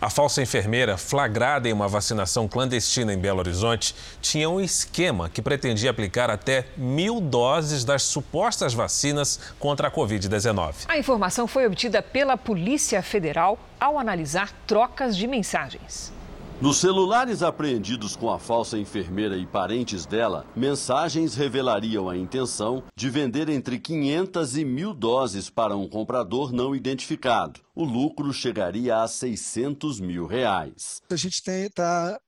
A 0.00 0.10
falsa 0.10 0.42
enfermeira, 0.42 0.98
flagrada 0.98 1.68
em 1.68 1.72
uma 1.72 1.88
vacinação 1.88 2.46
clandestina 2.46 3.14
em 3.14 3.18
Belo 3.18 3.38
Horizonte, 3.38 3.94
tinha 4.20 4.48
um 4.48 4.60
esquema 4.60 5.30
que 5.30 5.40
pretendia 5.40 5.90
aplicar 5.90 6.30
até 6.30 6.66
mil 6.76 7.20
doses 7.20 7.84
das 7.84 8.02
supostas 8.02 8.74
vacinas 8.74 9.40
contra 9.58 9.88
a 9.88 9.90
Covid-19. 9.90 10.84
A 10.88 10.98
informação 10.98 11.46
foi 11.46 11.66
obtida 11.66 12.02
pela 12.02 12.36
Polícia 12.36 13.02
Federal 13.02 13.58
ao 13.80 13.98
analisar 13.98 14.52
trocas 14.66 15.16
de 15.16 15.26
mensagens. 15.26 16.15
Nos 16.58 16.78
celulares 16.78 17.42
apreendidos 17.42 18.16
com 18.16 18.30
a 18.30 18.38
falsa 18.38 18.78
enfermeira 18.78 19.36
e 19.36 19.44
parentes 19.44 20.06
dela, 20.06 20.46
mensagens 20.56 21.34
revelariam 21.34 22.08
a 22.08 22.16
intenção 22.16 22.82
de 22.96 23.10
vender 23.10 23.50
entre 23.50 23.78
500 23.78 24.56
e 24.56 24.64
mil 24.64 24.94
doses 24.94 25.50
para 25.50 25.76
um 25.76 25.86
comprador 25.86 26.54
não 26.54 26.74
identificado. 26.74 27.60
O 27.74 27.84
lucro 27.84 28.32
chegaria 28.32 29.02
a 29.02 29.06
600 29.06 30.00
mil 30.00 30.24
reais. 30.24 31.02
A 31.10 31.16
gente 31.16 31.34
está 31.34 32.18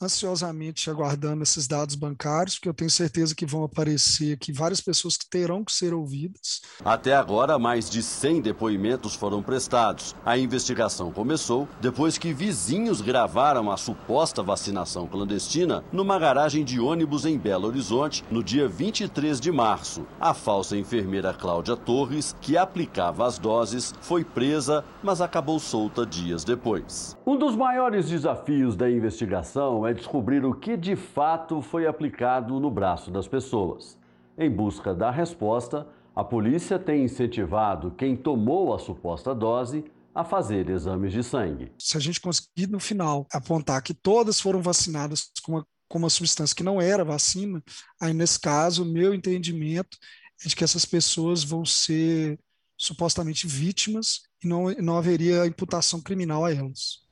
ansiosamente 0.00 0.88
aguardando 0.88 1.42
esses 1.42 1.66
dados 1.66 1.94
bancários, 1.94 2.54
porque 2.54 2.68
eu 2.68 2.74
tenho 2.74 2.90
certeza 2.90 3.34
que 3.34 3.44
vão 3.44 3.64
aparecer 3.64 4.34
aqui 4.34 4.52
várias 4.52 4.80
pessoas 4.80 5.16
que 5.16 5.28
terão 5.28 5.64
que 5.64 5.72
ser 5.72 5.92
ouvidas. 5.92 6.60
Até 6.84 7.14
agora, 7.14 7.58
mais 7.58 7.90
de 7.90 8.02
100 8.02 8.42
depoimentos 8.42 9.14
foram 9.14 9.42
prestados. 9.42 10.14
A 10.24 10.38
investigação 10.38 11.10
começou 11.10 11.68
depois 11.80 12.16
que 12.16 12.32
vizinhos 12.32 13.00
gravaram 13.00 13.70
a 13.70 13.76
suposta 13.76 14.42
vacinação 14.42 15.06
clandestina 15.06 15.82
numa 15.92 16.18
garagem 16.18 16.64
de 16.64 16.78
ônibus 16.78 17.24
em 17.24 17.36
Belo 17.36 17.66
Horizonte 17.66 18.24
no 18.30 18.42
dia 18.42 18.68
23 18.68 19.40
de 19.40 19.50
março. 19.50 20.06
A 20.20 20.32
falsa 20.32 20.76
enfermeira 20.76 21.34
Cláudia 21.34 21.76
Torres, 21.76 22.36
que 22.40 22.56
aplicava 22.56 23.26
as 23.26 23.38
doses, 23.38 23.92
foi 24.00 24.24
presa, 24.24 24.84
mas 25.02 25.20
acabou 25.20 25.58
solta 25.58 26.06
dias 26.06 26.44
depois. 26.44 27.16
Um 27.26 27.36
dos 27.36 27.56
maiores 27.56 28.08
desafios 28.08 28.76
da 28.76 28.90
investigação 28.90 29.86
é 29.86 29.87
descobrir 29.94 30.44
o 30.44 30.54
que 30.54 30.76
de 30.76 30.96
fato 30.96 31.62
foi 31.62 31.86
aplicado 31.86 32.58
no 32.58 32.70
braço 32.70 33.10
das 33.10 33.28
pessoas. 33.28 33.98
Em 34.36 34.50
busca 34.50 34.94
da 34.94 35.10
resposta, 35.10 35.86
a 36.14 36.24
polícia 36.24 36.78
tem 36.78 37.04
incentivado 37.04 37.92
quem 37.92 38.16
tomou 38.16 38.74
a 38.74 38.78
suposta 38.78 39.34
dose 39.34 39.84
a 40.14 40.24
fazer 40.24 40.68
exames 40.68 41.12
de 41.12 41.22
sangue. 41.22 41.72
Se 41.78 41.96
a 41.96 42.00
gente 42.00 42.20
conseguir 42.20 42.66
no 42.68 42.80
final 42.80 43.26
apontar 43.32 43.82
que 43.82 43.94
todas 43.94 44.40
foram 44.40 44.60
vacinadas 44.60 45.30
com 45.44 45.52
uma, 45.52 45.66
com 45.88 45.98
uma 45.98 46.10
substância 46.10 46.56
que 46.56 46.64
não 46.64 46.80
era 46.80 47.04
vacina, 47.04 47.62
aí 48.00 48.12
nesse 48.12 48.40
caso, 48.40 48.84
meu 48.84 49.14
entendimento 49.14 49.96
é 50.44 50.48
de 50.48 50.56
que 50.56 50.64
essas 50.64 50.84
pessoas 50.84 51.44
vão 51.44 51.64
ser 51.64 52.38
supostamente 52.76 53.46
vítimas 53.46 54.22
e 54.42 54.48
não, 54.48 54.70
não 54.80 54.96
haveria 54.96 55.46
imputação 55.46 56.00
criminal 56.00 56.44
a 56.44 56.52
elas. 56.52 57.07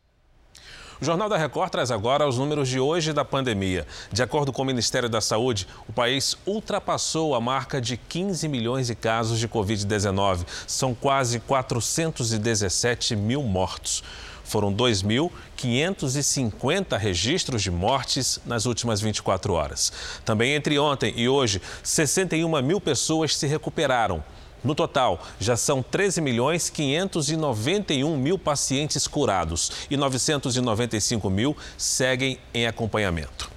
O 0.98 1.04
Jornal 1.04 1.28
da 1.28 1.36
Record 1.36 1.70
traz 1.70 1.90
agora 1.90 2.26
os 2.26 2.38
números 2.38 2.70
de 2.70 2.80
hoje 2.80 3.12
da 3.12 3.22
pandemia. 3.22 3.86
De 4.10 4.22
acordo 4.22 4.50
com 4.50 4.62
o 4.62 4.64
Ministério 4.64 5.10
da 5.10 5.20
Saúde, 5.20 5.68
o 5.86 5.92
país 5.92 6.38
ultrapassou 6.46 7.34
a 7.34 7.40
marca 7.40 7.82
de 7.82 7.98
15 7.98 8.48
milhões 8.48 8.86
de 8.86 8.94
casos 8.94 9.38
de 9.38 9.46
Covid-19. 9.46 10.46
São 10.66 10.94
quase 10.94 11.38
417 11.40 13.14
mil 13.14 13.42
mortos. 13.42 14.02
Foram 14.42 14.72
2.550 14.72 16.96
registros 16.96 17.62
de 17.62 17.70
mortes 17.70 18.40
nas 18.46 18.64
últimas 18.64 18.98
24 18.98 19.52
horas. 19.52 19.92
Também 20.24 20.54
entre 20.54 20.78
ontem 20.78 21.12
e 21.14 21.28
hoje, 21.28 21.60
61 21.82 22.62
mil 22.62 22.80
pessoas 22.80 23.36
se 23.36 23.46
recuperaram. 23.46 24.24
No 24.66 24.74
total, 24.74 25.24
já 25.38 25.56
são 25.56 25.80
13 25.80 26.20
milhões 26.20 26.68
591 26.68 28.16
mil 28.16 28.36
pacientes 28.36 29.06
curados 29.06 29.70
e 29.88 29.96
995 29.96 31.30
mil 31.30 31.56
seguem 31.78 32.36
em 32.52 32.66
acompanhamento. 32.66 33.48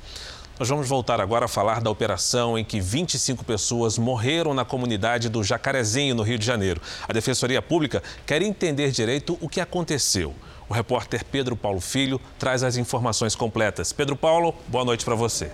Nós 0.60 0.70
vamos 0.70 0.88
voltar 0.88 1.20
agora 1.20 1.46
a 1.46 1.48
falar 1.48 1.82
da 1.82 1.89
operação 1.89 2.60
em 2.60 2.63
que 2.63 2.80
25 2.80 3.44
pessoas 3.44 3.98
morreram 3.98 4.54
na 4.54 4.63
comunidade 4.63 5.30
do 5.30 5.44
Jacarezinho, 5.44 6.13
no 6.13 6.22
Rio 6.22 6.38
de 6.38 6.46
Janeiro. 6.46 6.80
A 7.08 7.12
Defensoria 7.12 7.60
Pública 7.60 8.04
quer 8.24 8.44
entender 8.44 8.92
direito 8.92 9.36
o 9.42 9.50
que 9.50 9.60
aconteceu. 9.60 10.36
O 10.70 10.75
repórter 10.75 11.25
Pedro 11.25 11.56
Paulo 11.56 11.82
Filho 11.82 12.22
traz 12.38 12.62
as 12.62 12.78
informações 12.78 13.34
completas. 13.34 13.92
Pedro 13.92 14.16
Paulo, 14.16 14.54
boa 14.68 14.86
noite 14.86 15.04
para 15.04 15.16
você. 15.16 15.50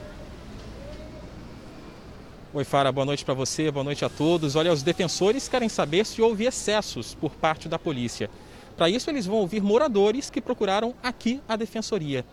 Oi, 2.55 2.63
Fara, 2.63 2.89
boa 2.89 3.03
noite 3.03 3.25
para 3.25 3.33
você, 3.33 3.69
boa 3.69 3.83
noite 3.83 4.05
a 4.05 4.07
todos. 4.07 4.55
Olha, 4.55 4.71
os 4.71 4.81
defensores 4.81 5.49
querem 5.49 5.67
saber 5.67 6.05
se 6.05 6.21
houve 6.21 6.45
excessos 6.45 7.13
por 7.13 7.31
parte 7.31 7.67
da 7.67 7.77
polícia. 7.77 8.29
Para 8.77 8.89
isso, 8.89 9.09
eles 9.09 9.25
vão 9.25 9.39
ouvir 9.39 9.61
moradores 9.61 10.29
que 10.29 10.39
procuraram 10.39 10.95
aqui 11.03 11.41
a 11.49 11.57
defensoria. 11.57 12.23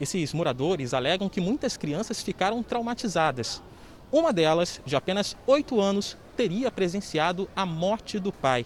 Esses 0.00 0.32
moradores 0.32 0.94
alegam 0.94 1.28
que 1.28 1.40
muitas 1.40 1.76
crianças 1.76 2.22
ficaram 2.22 2.62
traumatizadas. 2.62 3.60
Uma 4.12 4.32
delas, 4.32 4.80
de 4.86 4.94
apenas 4.94 5.36
8 5.48 5.80
anos, 5.80 6.16
teria 6.36 6.70
presenciado 6.70 7.48
a 7.56 7.66
morte 7.66 8.20
do 8.20 8.30
pai. 8.30 8.64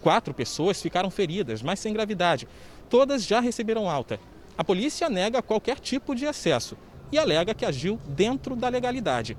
Quatro 0.00 0.34
pessoas 0.34 0.82
ficaram 0.82 1.08
feridas, 1.08 1.62
mas 1.62 1.78
sem 1.78 1.92
gravidade. 1.92 2.48
Todas 2.90 3.24
já 3.24 3.38
receberam 3.38 3.88
alta. 3.88 4.18
A 4.58 4.64
polícia 4.64 5.08
nega 5.08 5.40
qualquer 5.40 5.78
tipo 5.78 6.16
de 6.16 6.24
excesso 6.24 6.76
e 7.12 7.18
alega 7.18 7.54
que 7.54 7.64
agiu 7.64 8.00
dentro 8.08 8.56
da 8.56 8.68
legalidade. 8.68 9.36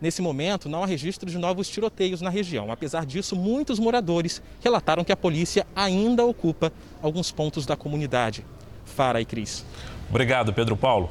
Nesse 0.00 0.20
momento, 0.20 0.68
não 0.68 0.82
há 0.82 0.86
registro 0.86 1.30
de 1.30 1.38
novos 1.38 1.68
tiroteios 1.68 2.20
na 2.20 2.28
região. 2.28 2.70
Apesar 2.70 3.06
disso, 3.06 3.34
muitos 3.34 3.78
moradores 3.78 4.42
relataram 4.62 5.04
que 5.04 5.12
a 5.12 5.16
polícia 5.16 5.66
ainda 5.74 6.24
ocupa 6.24 6.72
alguns 7.00 7.32
pontos 7.32 7.64
da 7.64 7.76
comunidade. 7.76 8.44
Fara 8.84 9.20
e 9.20 9.24
Cris. 9.24 9.64
Obrigado, 10.10 10.52
Pedro 10.52 10.76
Paulo. 10.76 11.10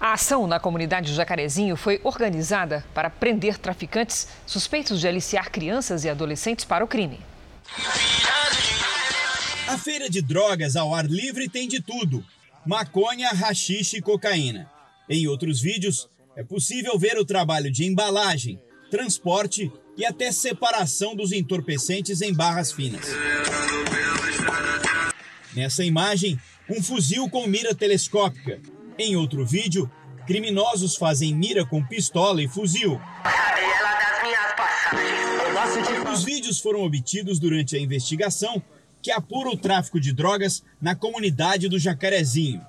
A 0.00 0.14
ação 0.14 0.46
na 0.48 0.58
comunidade 0.58 1.14
Jacarezinho 1.14 1.76
foi 1.76 2.00
organizada 2.02 2.84
para 2.92 3.08
prender 3.08 3.56
traficantes 3.58 4.26
suspeitos 4.44 5.00
de 5.00 5.06
aliciar 5.06 5.50
crianças 5.50 6.04
e 6.04 6.08
adolescentes 6.08 6.64
para 6.64 6.84
o 6.84 6.88
crime. 6.88 7.20
A 9.68 9.78
feira 9.78 10.10
de 10.10 10.20
drogas 10.20 10.74
ao 10.74 10.94
ar 10.94 11.06
livre 11.06 11.48
tem 11.48 11.68
de 11.68 11.80
tudo: 11.80 12.24
maconha, 12.66 13.30
rachixe 13.30 13.98
e 13.98 14.02
cocaína. 14.02 14.68
Em 15.08 15.28
outros 15.28 15.60
vídeos, 15.60 16.08
é 16.36 16.42
possível 16.42 16.98
ver 16.98 17.18
o 17.18 17.24
trabalho 17.24 17.70
de 17.70 17.84
embalagem, 17.84 18.60
transporte 18.90 19.70
e 19.96 20.04
até 20.04 20.32
separação 20.32 21.14
dos 21.14 21.32
entorpecentes 21.32 22.22
em 22.22 22.32
barras 22.32 22.72
finas. 22.72 23.06
Nessa 25.54 25.84
imagem, 25.84 26.38
um 26.68 26.82
fuzil 26.82 27.28
com 27.28 27.46
mira 27.46 27.74
telescópica. 27.74 28.60
Em 28.98 29.16
outro 29.16 29.44
vídeo, 29.44 29.90
criminosos 30.26 30.96
fazem 30.96 31.34
mira 31.34 31.66
com 31.66 31.84
pistola 31.84 32.42
e 32.42 32.48
fuzil. 32.48 32.98
Os 36.12 36.24
vídeos 36.24 36.60
foram 36.60 36.82
obtidos 36.82 37.38
durante 37.38 37.76
a 37.76 37.80
investigação 37.80 38.62
que 39.02 39.10
apura 39.10 39.50
o 39.50 39.56
tráfico 39.56 40.00
de 40.00 40.12
drogas 40.12 40.62
na 40.80 40.94
comunidade 40.94 41.68
do 41.68 41.78
Jacarezinho. 41.78 42.64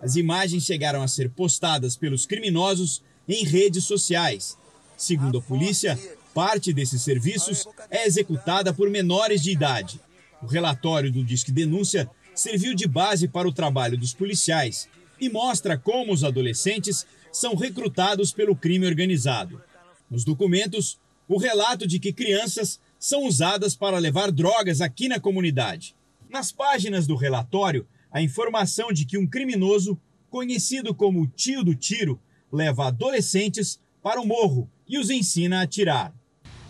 As 0.00 0.16
imagens 0.16 0.64
chegaram 0.64 1.02
a 1.02 1.08
ser 1.08 1.30
postadas 1.30 1.96
pelos 1.96 2.26
criminosos 2.26 3.02
em 3.28 3.44
redes 3.44 3.84
sociais. 3.84 4.56
Segundo 4.96 5.38
a 5.38 5.42
polícia, 5.42 5.98
parte 6.34 6.72
desses 6.72 7.02
serviços 7.02 7.66
é 7.90 8.06
executada 8.06 8.72
por 8.72 8.90
menores 8.90 9.42
de 9.42 9.50
idade. 9.50 10.00
O 10.42 10.46
relatório 10.46 11.10
do 11.10 11.24
Disque 11.24 11.52
Denúncia 11.52 12.10
serviu 12.34 12.74
de 12.74 12.86
base 12.86 13.28
para 13.28 13.48
o 13.48 13.52
trabalho 13.52 13.96
dos 13.96 14.12
policiais 14.12 14.88
e 15.20 15.28
mostra 15.30 15.78
como 15.78 16.12
os 16.12 16.24
adolescentes 16.24 17.06
são 17.32 17.54
recrutados 17.54 18.32
pelo 18.32 18.54
crime 18.54 18.86
organizado. 18.86 19.62
Nos 20.10 20.24
documentos, 20.24 20.98
o 21.28 21.38
relato 21.38 21.86
de 21.86 21.98
que 21.98 22.12
crianças 22.12 22.78
são 22.98 23.24
usadas 23.24 23.74
para 23.74 23.98
levar 23.98 24.30
drogas 24.30 24.80
aqui 24.80 25.08
na 25.08 25.18
comunidade. 25.18 25.94
Nas 26.28 26.52
páginas 26.52 27.06
do 27.06 27.16
relatório, 27.16 27.86
a 28.14 28.22
informação 28.22 28.92
de 28.92 29.04
que 29.04 29.18
um 29.18 29.26
criminoso, 29.26 30.00
conhecido 30.30 30.94
como 30.94 31.26
tio 31.26 31.64
do 31.64 31.74
tiro, 31.74 32.20
leva 32.50 32.86
adolescentes 32.86 33.80
para 34.00 34.20
o 34.20 34.26
morro 34.26 34.70
e 34.88 35.00
os 35.00 35.10
ensina 35.10 35.58
a 35.58 35.62
atirar. 35.62 36.14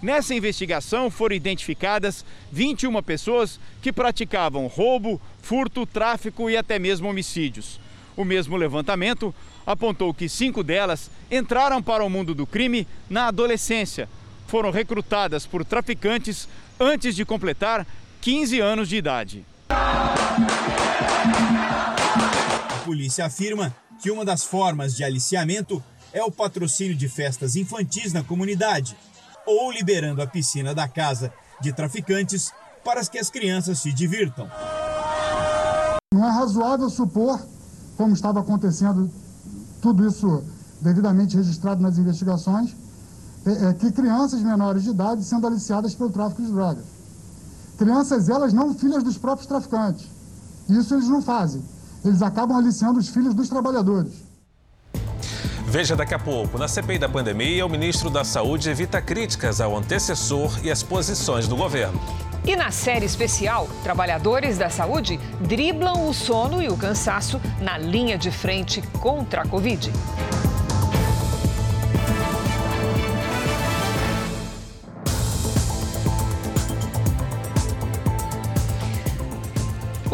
Nessa 0.00 0.34
investigação 0.34 1.10
foram 1.10 1.36
identificadas 1.36 2.24
21 2.50 3.02
pessoas 3.02 3.60
que 3.82 3.92
praticavam 3.92 4.66
roubo, 4.68 5.20
furto, 5.42 5.84
tráfico 5.84 6.48
e 6.48 6.56
até 6.56 6.78
mesmo 6.78 7.10
homicídios. 7.10 7.78
O 8.16 8.24
mesmo 8.24 8.56
levantamento 8.56 9.34
apontou 9.66 10.14
que 10.14 10.30
cinco 10.30 10.62
delas 10.62 11.10
entraram 11.30 11.82
para 11.82 12.04
o 12.04 12.08
mundo 12.08 12.34
do 12.34 12.46
crime 12.46 12.88
na 13.10 13.26
adolescência. 13.26 14.08
Foram 14.46 14.70
recrutadas 14.70 15.46
por 15.46 15.62
traficantes 15.62 16.48
antes 16.80 17.14
de 17.14 17.24
completar 17.24 17.86
15 18.22 18.60
anos 18.60 18.88
de 18.88 18.96
idade. 18.96 19.44
A 22.84 22.86
polícia 22.86 23.24
afirma 23.24 23.74
que 23.98 24.10
uma 24.10 24.26
das 24.26 24.44
formas 24.44 24.94
de 24.94 25.02
aliciamento 25.02 25.82
é 26.12 26.22
o 26.22 26.30
patrocínio 26.30 26.94
de 26.94 27.08
festas 27.08 27.56
infantis 27.56 28.12
na 28.12 28.22
comunidade 28.22 28.94
ou 29.46 29.72
liberando 29.72 30.20
a 30.20 30.26
piscina 30.26 30.74
da 30.74 30.86
casa 30.86 31.32
de 31.62 31.72
traficantes 31.72 32.52
para 32.84 33.02
que 33.06 33.18
as 33.18 33.30
crianças 33.30 33.78
se 33.78 33.90
divirtam. 33.90 34.46
Não 36.12 36.26
é 36.26 36.30
razoável 36.30 36.90
supor, 36.90 37.40
como 37.96 38.12
estava 38.12 38.40
acontecendo, 38.40 39.10
tudo 39.80 40.06
isso 40.06 40.44
devidamente 40.82 41.38
registrado 41.38 41.80
nas 41.80 41.96
investigações, 41.96 42.76
é, 43.46 43.70
é, 43.70 43.72
que 43.72 43.90
crianças 43.92 44.42
menores 44.42 44.82
de 44.82 44.90
idade 44.90 45.24
sendo 45.24 45.46
aliciadas 45.46 45.94
pelo 45.94 46.10
tráfico 46.10 46.42
de 46.42 46.52
drogas. 46.52 46.84
Crianças, 47.78 48.28
elas 48.28 48.52
não 48.52 48.74
filhas 48.74 49.02
dos 49.02 49.16
próprios 49.16 49.46
traficantes. 49.46 50.06
Isso 50.68 50.92
eles 50.92 51.08
não 51.08 51.22
fazem. 51.22 51.62
Eles 52.04 52.22
acabam 52.22 52.56
aliciando 52.56 52.98
os 52.98 53.08
filhos 53.08 53.34
dos 53.34 53.48
trabalhadores. 53.48 54.12
Veja 55.66 55.96
daqui 55.96 56.14
a 56.14 56.18
pouco. 56.18 56.58
Na 56.58 56.68
CPI 56.68 56.98
da 56.98 57.08
pandemia, 57.08 57.64
o 57.64 57.68
ministro 57.68 58.10
da 58.10 58.22
Saúde 58.22 58.68
evita 58.68 59.00
críticas 59.00 59.60
ao 59.60 59.76
antecessor 59.76 60.60
e 60.62 60.70
às 60.70 60.82
posições 60.82 61.48
do 61.48 61.56
governo. 61.56 62.00
E 62.46 62.54
na 62.54 62.70
série 62.70 63.06
especial, 63.06 63.68
trabalhadores 63.82 64.58
da 64.58 64.68
saúde 64.68 65.18
driblam 65.40 66.06
o 66.06 66.12
sono 66.12 66.62
e 66.62 66.68
o 66.68 66.76
cansaço 66.76 67.40
na 67.58 67.78
linha 67.78 68.18
de 68.18 68.30
frente 68.30 68.82
contra 69.00 69.42
a 69.42 69.48
Covid. 69.48 69.90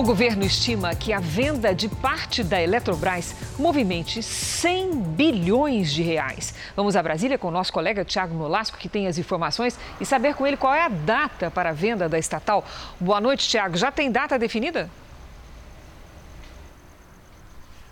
O 0.01 0.03
governo 0.03 0.47
estima 0.47 0.95
que 0.95 1.13
a 1.13 1.21
venda 1.21 1.75
de 1.75 1.87
parte 1.87 2.43
da 2.43 2.59
Eletrobras 2.59 3.37
movimente 3.59 4.23
100 4.23 4.95
bilhões 4.99 5.93
de 5.93 6.03
reais. 6.03 6.55
Vamos 6.75 6.97
a 6.97 7.03
Brasília 7.03 7.37
com 7.37 7.49
o 7.49 7.51
nosso 7.51 7.71
colega 7.71 8.03
Tiago 8.03 8.35
Nolasco, 8.35 8.79
que 8.79 8.89
tem 8.89 9.07
as 9.07 9.19
informações, 9.19 9.79
e 10.01 10.07
saber 10.07 10.35
com 10.35 10.47
ele 10.47 10.57
qual 10.57 10.73
é 10.73 10.87
a 10.87 10.89
data 10.89 11.51
para 11.51 11.69
a 11.69 11.73
venda 11.75 12.09
da 12.09 12.19
estatal. 12.19 12.65
Boa 12.99 13.21
noite, 13.21 13.47
Tiago. 13.47 13.77
Já 13.77 13.93
tem 13.93 14.11
data 14.11 14.39
definida? 14.39 14.89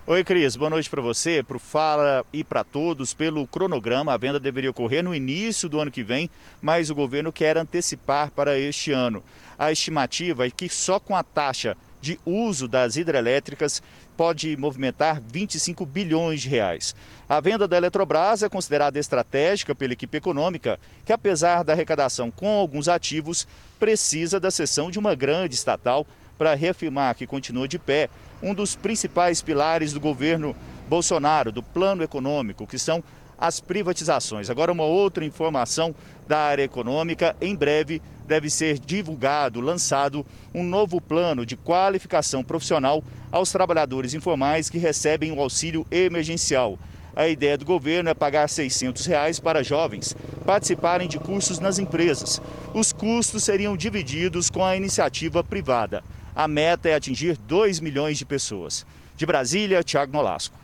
Oi, 0.06 0.24
Cris. 0.24 0.56
Boa 0.56 0.70
noite 0.70 0.88
para 0.88 1.02
você, 1.02 1.42
para 1.42 1.58
o 1.58 1.60
Fala 1.60 2.24
e 2.32 2.42
para 2.42 2.64
todos. 2.64 3.12
Pelo 3.12 3.46
cronograma, 3.46 4.14
a 4.14 4.16
venda 4.16 4.40
deveria 4.40 4.70
ocorrer 4.70 5.04
no 5.04 5.14
início 5.14 5.68
do 5.68 5.78
ano 5.78 5.90
que 5.90 6.02
vem, 6.02 6.30
mas 6.62 6.88
o 6.88 6.94
governo 6.94 7.30
quer 7.30 7.58
antecipar 7.58 8.30
para 8.30 8.58
este 8.58 8.92
ano. 8.92 9.22
A 9.58 9.70
estimativa 9.70 10.46
é 10.46 10.50
que 10.50 10.70
só 10.70 10.98
com 10.98 11.14
a 11.14 11.22
taxa 11.22 11.76
de 12.00 12.18
uso 12.24 12.68
das 12.68 12.96
hidrelétricas 12.96 13.82
pode 14.16 14.56
movimentar 14.56 15.20
25 15.20 15.86
bilhões 15.86 16.42
de 16.42 16.48
reais. 16.48 16.94
A 17.28 17.40
venda 17.40 17.68
da 17.68 17.76
Eletrobras 17.76 18.42
é 18.42 18.48
considerada 18.48 18.98
estratégica 18.98 19.74
pela 19.74 19.92
equipe 19.92 20.16
econômica, 20.16 20.78
que 21.04 21.12
apesar 21.12 21.62
da 21.62 21.72
arrecadação 21.72 22.30
com 22.30 22.48
alguns 22.48 22.88
ativos, 22.88 23.46
precisa 23.78 24.40
da 24.40 24.50
cessão 24.50 24.90
de 24.90 24.98
uma 24.98 25.14
grande 25.14 25.54
estatal 25.54 26.06
para 26.36 26.54
reafirmar 26.54 27.14
que 27.14 27.26
continua 27.26 27.68
de 27.68 27.78
pé 27.78 28.08
um 28.42 28.54
dos 28.54 28.76
principais 28.76 29.42
pilares 29.42 29.92
do 29.92 30.00
governo 30.00 30.54
Bolsonaro, 30.88 31.52
do 31.52 31.62
plano 31.62 32.02
econômico, 32.02 32.66
que 32.66 32.78
são 32.78 33.02
as 33.38 33.60
privatizações. 33.60 34.50
Agora, 34.50 34.72
uma 34.72 34.84
outra 34.84 35.24
informação 35.24 35.94
da 36.26 36.38
área 36.38 36.64
econômica: 36.64 37.36
em 37.40 37.54
breve 37.54 38.02
deve 38.26 38.50
ser 38.50 38.78
divulgado, 38.78 39.60
lançado 39.60 40.26
um 40.54 40.62
novo 40.62 41.00
plano 41.00 41.46
de 41.46 41.56
qualificação 41.56 42.44
profissional 42.44 43.02
aos 43.32 43.50
trabalhadores 43.52 44.12
informais 44.12 44.68
que 44.68 44.78
recebem 44.78 45.32
o 45.32 45.40
auxílio 45.40 45.86
emergencial. 45.90 46.78
A 47.16 47.26
ideia 47.26 47.58
do 47.58 47.64
governo 47.64 48.10
é 48.10 48.14
pagar 48.14 48.48
600 48.48 49.06
reais 49.06 49.40
para 49.40 49.64
jovens 49.64 50.14
participarem 50.48 51.06
de 51.06 51.18
cursos 51.18 51.58
nas 51.58 51.78
empresas. 51.78 52.40
Os 52.72 52.90
custos 52.90 53.44
seriam 53.44 53.76
divididos 53.76 54.48
com 54.48 54.64
a 54.64 54.74
iniciativa 54.74 55.44
privada. 55.44 56.02
A 56.34 56.48
meta 56.48 56.88
é 56.88 56.94
atingir 56.94 57.36
2 57.36 57.80
milhões 57.80 58.16
de 58.16 58.24
pessoas. 58.24 58.86
De 59.14 59.26
Brasília, 59.26 59.82
Tiago 59.82 60.10
Nolasco. 60.10 60.56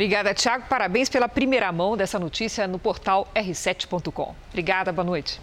Obrigada, 0.00 0.32
Tiago. 0.32 0.64
Parabéns 0.66 1.10
pela 1.10 1.28
primeira 1.28 1.70
mão 1.70 1.94
dessa 1.94 2.18
notícia 2.18 2.66
no 2.66 2.78
portal 2.78 3.28
r7.com. 3.34 4.34
Obrigada, 4.48 4.90
boa 4.90 5.04
noite. 5.04 5.38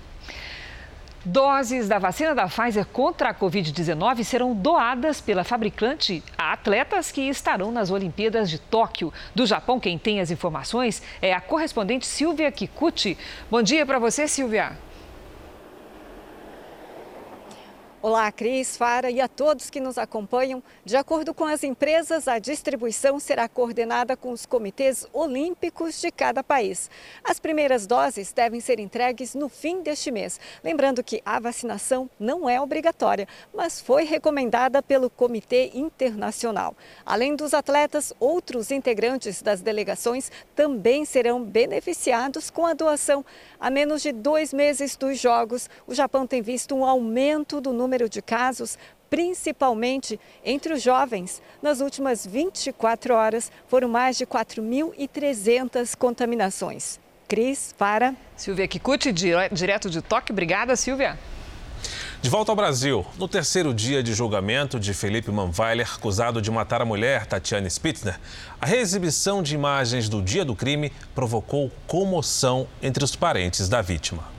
Doses 1.23 1.87
da 1.87 1.99
vacina 1.99 2.33
da 2.33 2.47
Pfizer 2.47 2.83
contra 2.87 3.29
a 3.29 3.35
Covid-19 3.35 4.23
serão 4.23 4.55
doadas 4.55 5.21
pela 5.21 5.43
fabricante 5.43 6.23
a 6.35 6.53
atletas 6.53 7.11
que 7.11 7.21
estarão 7.29 7.71
nas 7.71 7.91
Olimpíadas 7.91 8.49
de 8.49 8.57
Tóquio. 8.57 9.13
Do 9.35 9.45
Japão, 9.45 9.79
quem 9.79 9.95
tem 9.95 10.21
as 10.21 10.31
informações 10.31 11.03
é 11.21 11.33
a 11.33 11.39
correspondente 11.39 12.07
Silvia 12.07 12.51
Kikuchi. 12.51 13.15
Bom 13.51 13.61
dia 13.61 13.85
para 13.85 13.99
você, 13.99 14.27
Silvia. 14.27 14.75
Olá, 17.99 18.31
Cris, 18.31 18.77
Fara 18.77 19.09
e 19.09 19.19
a 19.19 19.27
todos 19.27 19.71
que 19.71 19.79
nos 19.79 19.97
acompanham. 19.97 20.61
De 20.85 20.95
acordo 20.95 21.33
com 21.33 21.45
as 21.45 21.63
empresas, 21.63 22.27
a 22.27 22.37
distribuição 22.37 23.19
será 23.19 23.49
coordenada 23.49 24.15
com 24.15 24.29
os 24.31 24.45
comitês 24.45 25.07
olímpicos 25.11 25.99
de 25.99 26.11
cada 26.11 26.43
país. 26.43 26.91
As 27.23 27.39
primeiras 27.39 27.87
doses 27.87 28.31
devem 28.31 28.61
ser 28.61 28.79
entregues 28.79 29.33
no 29.33 29.49
fim 29.49 29.81
deste 29.81 30.11
mês. 30.11 30.39
Lembrando 30.63 31.03
que 31.03 31.23
a 31.25 31.39
vacinação 31.39 32.07
não 32.19 32.47
é 32.47 32.61
obrigatória, 32.61 33.27
mas 33.51 33.81
foi 33.81 34.03
recomendada 34.03 34.83
pelo 34.83 35.09
Comitê 35.09 35.71
Internacional. 35.73 36.75
Além 37.03 37.35
dos 37.35 37.51
atletas, 37.51 38.13
outros 38.19 38.69
integrantes 38.69 39.41
das 39.41 39.59
delegações 39.59 40.31
também 40.55 41.03
serão 41.03 41.43
beneficiados 41.43 42.51
com 42.51 42.67
a 42.67 42.75
doação. 42.75 43.25
A 43.59 43.71
menos 43.71 44.03
de 44.03 44.11
dois 44.11 44.53
meses 44.53 44.95
dos 44.95 45.19
Jogos, 45.19 45.67
o 45.87 45.95
Japão 45.95 46.27
tem 46.27 46.43
visto 46.43 46.75
um 46.75 46.85
aumento 46.85 47.59
do 47.59 47.73
número 47.73 47.86
número 47.87 48.09
de 48.09 48.21
casos, 48.21 48.77
principalmente 49.09 50.19
entre 50.43 50.73
os 50.73 50.81
jovens. 50.83 51.41
Nas 51.61 51.79
últimas 51.79 52.27
24 52.27 53.13
horas, 53.13 53.49
foram 53.67 53.87
mais 53.87 54.17
de 54.17 54.25
4.300 54.25 55.95
contaminações. 55.95 56.99
Cris, 57.29 57.73
para. 57.77 58.13
Silvia 58.35 58.67
Kikuchi, 58.67 59.13
direto 59.13 59.89
de 59.89 60.01
Tóquio. 60.01 60.33
Obrigada, 60.33 60.75
Silvia. 60.75 61.17
De 62.21 62.29
volta 62.29 62.51
ao 62.51 62.55
Brasil, 62.55 63.05
no 63.17 63.27
terceiro 63.27 63.73
dia 63.73 64.03
de 64.03 64.13
julgamento 64.13 64.79
de 64.79 64.93
Felipe 64.93 65.31
Manweiler, 65.31 65.87
acusado 65.95 66.41
de 66.41 66.51
matar 66.51 66.81
a 66.81 66.85
mulher 66.85 67.25
Tatiane 67.25 67.69
Spitzner, 67.69 68.19
a 68.59 68.65
reexibição 68.65 69.41
de 69.41 69.55
imagens 69.55 70.09
do 70.09 70.21
dia 70.21 70.43
do 70.43 70.55
crime 70.55 70.91
provocou 71.13 71.71
comoção 71.85 72.67
entre 72.81 73.03
os 73.03 73.15
parentes 73.15 73.69
da 73.69 73.81
vítima. 73.81 74.36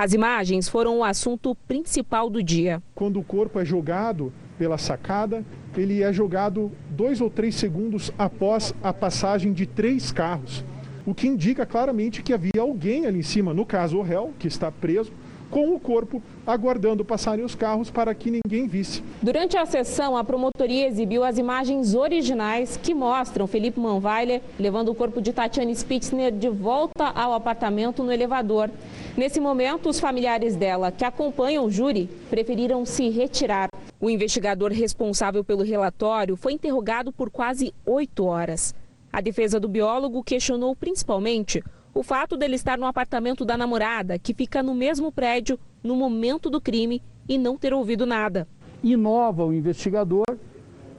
As 0.00 0.12
imagens 0.12 0.68
foram 0.68 0.98
o 0.98 1.02
assunto 1.02 1.56
principal 1.66 2.30
do 2.30 2.40
dia. 2.40 2.80
Quando 2.94 3.18
o 3.18 3.24
corpo 3.24 3.58
é 3.58 3.64
jogado 3.64 4.32
pela 4.56 4.78
sacada, 4.78 5.44
ele 5.76 6.04
é 6.04 6.12
jogado 6.12 6.70
dois 6.90 7.20
ou 7.20 7.28
três 7.28 7.56
segundos 7.56 8.12
após 8.16 8.72
a 8.80 8.92
passagem 8.92 9.52
de 9.52 9.66
três 9.66 10.12
carros, 10.12 10.64
o 11.04 11.12
que 11.12 11.26
indica 11.26 11.66
claramente 11.66 12.22
que 12.22 12.32
havia 12.32 12.60
alguém 12.60 13.06
ali 13.06 13.18
em 13.18 13.24
cima, 13.24 13.52
no 13.52 13.66
caso 13.66 13.98
o 13.98 14.02
réu, 14.02 14.32
que 14.38 14.46
está 14.46 14.70
preso, 14.70 15.10
com 15.50 15.74
o 15.74 15.80
corpo 15.80 16.22
aguardando 16.46 17.04
passarem 17.04 17.44
os 17.44 17.54
carros 17.54 17.90
para 17.90 18.14
que 18.14 18.30
ninguém 18.30 18.66
visse. 18.66 19.02
Durante 19.22 19.56
a 19.56 19.66
sessão, 19.66 20.16
a 20.16 20.24
promotoria 20.24 20.86
exibiu 20.86 21.24
as 21.24 21.38
imagens 21.38 21.94
originais 21.94 22.76
que 22.76 22.94
mostram 22.94 23.46
Felipe 23.46 23.80
Manweiler 23.80 24.40
levando 24.58 24.90
o 24.90 24.94
corpo 24.94 25.20
de 25.20 25.32
Tatiane 25.32 25.74
Spitzner 25.74 26.32
de 26.32 26.48
volta 26.48 27.06
ao 27.06 27.32
apartamento 27.32 28.02
no 28.02 28.12
elevador. 28.12 28.70
Nesse 29.16 29.40
momento, 29.40 29.88
os 29.88 29.98
familiares 29.98 30.54
dela, 30.56 30.92
que 30.92 31.04
acompanham 31.04 31.64
o 31.64 31.70
júri, 31.70 32.08
preferiram 32.30 32.84
se 32.84 33.08
retirar. 33.08 33.68
O 34.00 34.08
investigador 34.08 34.70
responsável 34.70 35.42
pelo 35.42 35.64
relatório 35.64 36.36
foi 36.36 36.52
interrogado 36.52 37.12
por 37.12 37.30
quase 37.30 37.74
oito 37.84 38.24
horas. 38.24 38.74
A 39.12 39.20
defesa 39.20 39.58
do 39.58 39.68
biólogo 39.68 40.22
questionou 40.22 40.76
principalmente 40.76 41.64
o 41.98 42.02
fato 42.04 42.36
dele 42.36 42.54
estar 42.54 42.78
no 42.78 42.86
apartamento 42.86 43.44
da 43.44 43.56
namorada, 43.56 44.20
que 44.20 44.32
fica 44.32 44.62
no 44.62 44.72
mesmo 44.72 45.10
prédio 45.10 45.58
no 45.82 45.96
momento 45.96 46.48
do 46.48 46.60
crime, 46.60 47.02
e 47.28 47.36
não 47.36 47.58
ter 47.58 47.74
ouvido 47.74 48.06
nada. 48.06 48.46
Inova 48.84 49.44
o 49.44 49.52
investigador, 49.52 50.24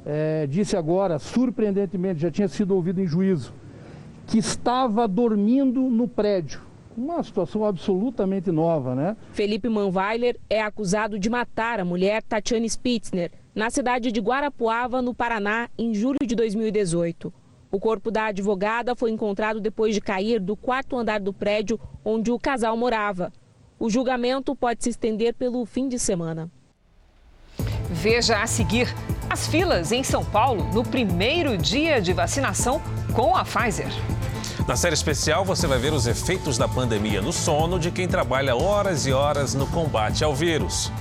é, 0.06 0.46
disse 0.46 0.76
agora, 0.76 1.18
surpreendentemente, 1.18 2.20
já 2.20 2.30
tinha 2.30 2.50
sido 2.50 2.76
ouvido 2.76 3.00
em 3.00 3.08
juízo, 3.08 3.54
que 4.28 4.40
estava 4.40 5.08
dormindo 5.08 5.84
no 5.84 6.06
prédio. 6.06 6.60
Uma 6.98 7.24
situação 7.24 7.64
absolutamente 7.64 8.52
nova, 8.52 8.94
né? 8.94 9.16
Felipe 9.32 9.70
Manweiler 9.70 10.38
é 10.50 10.62
acusado 10.62 11.18
de 11.18 11.30
matar 11.30 11.80
a 11.80 11.86
mulher 11.86 12.22
Tatiane 12.24 12.70
Spitzner 12.70 13.32
na 13.56 13.70
cidade 13.70 14.12
de 14.12 14.20
Guarapuava, 14.20 15.02
no 15.02 15.14
Paraná, 15.16 15.70
em 15.78 15.94
julho 15.94 16.20
de 16.22 16.36
2018. 16.36 17.39
O 17.72 17.80
corpo 17.80 18.10
da 18.10 18.26
advogada 18.26 18.96
foi 18.96 19.12
encontrado 19.12 19.60
depois 19.60 19.94
de 19.94 20.02
cair 20.02 20.40
do 20.40 20.56
quarto 20.56 20.98
andar 20.98 21.20
do 21.20 21.32
prédio 21.32 21.80
onde 22.04 22.32
o 22.32 22.40
casal 22.40 22.76
morava. 22.76 23.32
O 23.80 23.90
julgamento 23.90 24.56
pode 24.56 24.84
se 24.84 24.90
estender 24.90 25.34
pelo 25.34 25.66
fim 25.66 25.88
de 25.88 26.00
semana. 26.00 26.50
Veja 27.90 28.42
a 28.42 28.48
seguir 28.48 28.88
as 29.30 29.48
filas 29.48 29.92
em 29.92 30.04
São 30.04 30.26
Paulo 30.26 30.64
no 30.74 30.84
primeiro 30.84 31.58
dia 31.58 32.02
de 32.02 32.12
vacinação 32.12 32.82
com 33.14 33.36
a 33.36 33.44
Pfizer. 33.44 33.92
Na 34.68 34.76
série 34.76 34.94
especial, 34.94 35.46
você 35.46 35.66
vai 35.66 35.80
ver 35.80 35.94
os 35.94 36.06
efeitos 36.06 36.58
da 36.58 36.68
pandemia 36.68 37.22
no 37.22 37.34
sono 37.34 37.80
de 37.80 37.90
quem 37.90 38.08
trabalha 38.08 38.56
horas 38.56 39.06
e 39.08 39.12
horas 39.12 39.56
no 39.56 39.66
combate 39.68 40.24
ao 40.24 40.36
vírus. 40.36 40.92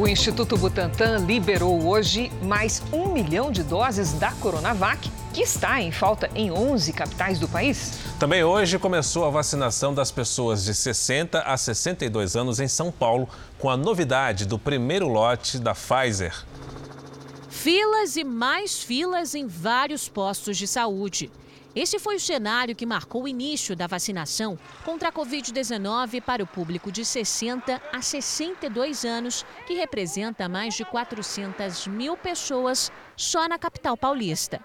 O 0.00 0.08
Instituto 0.08 0.56
Butantan 0.56 1.18
liberou 1.26 1.86
hoje 1.86 2.32
mais 2.42 2.82
um 2.90 3.12
milhão 3.12 3.52
de 3.52 3.62
doses 3.62 4.14
da 4.14 4.32
Coronavac, 4.32 5.10
que 5.34 5.42
está 5.42 5.78
em 5.78 5.92
falta 5.92 6.30
em 6.34 6.50
11 6.50 6.94
capitais 6.94 7.38
do 7.38 7.46
país. 7.46 7.98
Também 8.18 8.42
hoje 8.42 8.78
começou 8.78 9.26
a 9.26 9.30
vacinação 9.30 9.92
das 9.92 10.10
pessoas 10.10 10.64
de 10.64 10.74
60 10.74 11.40
a 11.40 11.54
62 11.54 12.34
anos 12.34 12.60
em 12.60 12.66
São 12.66 12.90
Paulo, 12.90 13.28
com 13.58 13.68
a 13.68 13.76
novidade 13.76 14.46
do 14.46 14.58
primeiro 14.58 15.06
lote 15.06 15.58
da 15.58 15.74
Pfizer. 15.74 16.46
Filas 17.50 18.16
e 18.16 18.24
mais 18.24 18.82
filas 18.82 19.34
em 19.34 19.46
vários 19.46 20.08
postos 20.08 20.56
de 20.56 20.66
saúde. 20.66 21.30
Esse 21.74 22.00
foi 22.00 22.16
o 22.16 22.20
cenário 22.20 22.74
que 22.74 22.84
marcou 22.84 23.22
o 23.22 23.28
início 23.28 23.76
da 23.76 23.86
vacinação 23.86 24.58
contra 24.84 25.08
a 25.08 25.12
Covid-19 25.12 26.20
para 26.20 26.42
o 26.42 26.46
público 26.46 26.90
de 26.90 27.04
60 27.04 27.80
a 27.92 28.02
62 28.02 29.04
anos, 29.04 29.46
que 29.68 29.74
representa 29.74 30.48
mais 30.48 30.74
de 30.74 30.84
400 30.84 31.86
mil 31.86 32.16
pessoas 32.16 32.90
só 33.16 33.48
na 33.48 33.56
capital 33.56 33.96
paulista. 33.96 34.60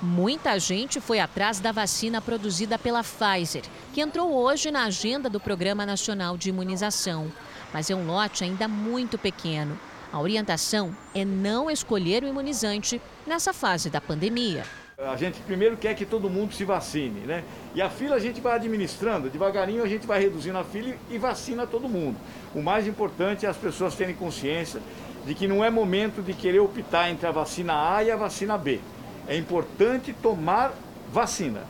Muita 0.00 0.56
gente 0.60 1.00
foi 1.00 1.18
atrás 1.18 1.58
da 1.58 1.72
vacina 1.72 2.20
produzida 2.20 2.78
pela 2.78 3.02
Pfizer, 3.02 3.64
que 3.92 4.00
entrou 4.00 4.32
hoje 4.32 4.70
na 4.70 4.84
agenda 4.84 5.28
do 5.28 5.40
Programa 5.40 5.84
Nacional 5.84 6.36
de 6.36 6.50
Imunização. 6.50 7.32
Mas 7.72 7.90
é 7.90 7.96
um 7.96 8.06
lote 8.06 8.44
ainda 8.44 8.68
muito 8.68 9.18
pequeno. 9.18 9.76
A 10.12 10.20
orientação 10.20 10.96
é 11.12 11.24
não 11.24 11.68
escolher 11.68 12.22
o 12.22 12.28
imunizante 12.28 13.02
nessa 13.26 13.52
fase 13.52 13.90
da 13.90 14.00
pandemia. 14.00 14.64
A 14.96 15.16
gente 15.16 15.40
primeiro 15.40 15.76
quer 15.76 15.92
que 15.96 16.06
todo 16.06 16.30
mundo 16.30 16.54
se 16.54 16.64
vacine, 16.64 17.26
né? 17.26 17.42
E 17.74 17.82
a 17.82 17.90
fila 17.90 18.14
a 18.14 18.18
gente 18.20 18.40
vai 18.40 18.54
administrando, 18.54 19.28
devagarinho 19.28 19.82
a 19.82 19.88
gente 19.88 20.06
vai 20.06 20.20
reduzindo 20.20 20.56
a 20.56 20.62
fila 20.62 20.94
e 21.10 21.18
vacina 21.18 21.66
todo 21.66 21.88
mundo. 21.88 22.16
O 22.54 22.62
mais 22.62 22.86
importante 22.86 23.44
é 23.44 23.48
as 23.48 23.56
pessoas 23.56 23.96
terem 23.96 24.14
consciência 24.14 24.80
de 25.26 25.34
que 25.34 25.48
não 25.48 25.64
é 25.64 25.68
momento 25.68 26.22
de 26.22 26.32
querer 26.32 26.60
optar 26.60 27.10
entre 27.10 27.26
a 27.26 27.32
vacina 27.32 27.96
A 27.96 28.04
e 28.04 28.10
a 28.12 28.16
vacina 28.16 28.56
B. 28.56 28.80
É 29.26 29.36
importante 29.36 30.12
tomar 30.12 30.72
vacina. 31.12 31.64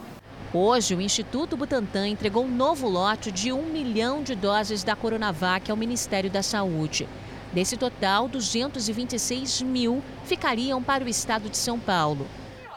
Hoje, 0.52 0.94
o 0.94 1.00
Instituto 1.00 1.56
Butantan 1.56 2.06
entregou 2.06 2.44
um 2.44 2.54
novo 2.54 2.87
lote 2.87 3.32
de 3.32 3.50
um 3.50 3.62
milhão 3.62 4.22
de 4.22 4.34
doses 4.34 4.84
da 4.84 4.94
Coronavac 4.94 5.70
ao 5.70 5.78
Ministério 5.78 6.30
da 6.30 6.42
Saúde. 6.42 7.08
Desse 7.54 7.78
total, 7.78 8.28
226 8.28 9.62
mil 9.62 10.02
ficariam 10.26 10.82
para 10.82 11.02
o 11.02 11.08
estado 11.08 11.48
de 11.48 11.56
São 11.56 11.80
Paulo. 11.80 12.26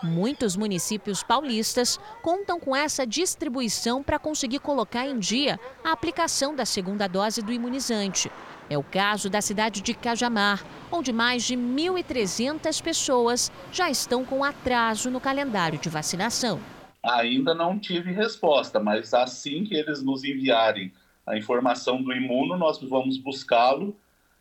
Muitos 0.03 0.55
municípios 0.55 1.23
paulistas 1.23 1.99
contam 2.21 2.60
com 2.60 2.75
essa 2.75 3.05
distribuição 3.05 4.03
para 4.03 4.19
conseguir 4.19 4.60
colocar 4.60 5.07
em 5.07 5.17
dia 5.17 5.60
a 5.83 5.91
aplicação 5.91 6.55
da 6.55 6.65
segunda 6.65 7.07
dose 7.07 7.41
do 7.41 7.51
imunizante. 7.51 8.31
É 8.69 8.77
o 8.77 8.83
caso 8.83 9.29
da 9.29 9.41
cidade 9.41 9.81
de 9.81 9.93
Cajamar, 9.93 10.63
onde 10.91 11.12
mais 11.12 11.43
de 11.43 11.55
1.300 11.55 12.81
pessoas 12.81 13.51
já 13.71 13.89
estão 13.89 14.23
com 14.23 14.43
atraso 14.43 15.10
no 15.10 15.21
calendário 15.21 15.79
de 15.79 15.89
vacinação. 15.89 16.60
Ainda 17.03 17.55
não 17.55 17.79
tive 17.79 18.12
resposta, 18.12 18.79
mas 18.79 19.13
assim 19.13 19.63
que 19.63 19.73
eles 19.73 20.03
nos 20.03 20.23
enviarem 20.23 20.91
a 21.25 21.38
informação 21.38 22.01
do 22.01 22.13
imuno, 22.13 22.57
nós 22.57 22.79
vamos 22.81 23.17
buscá-lo 23.17 23.95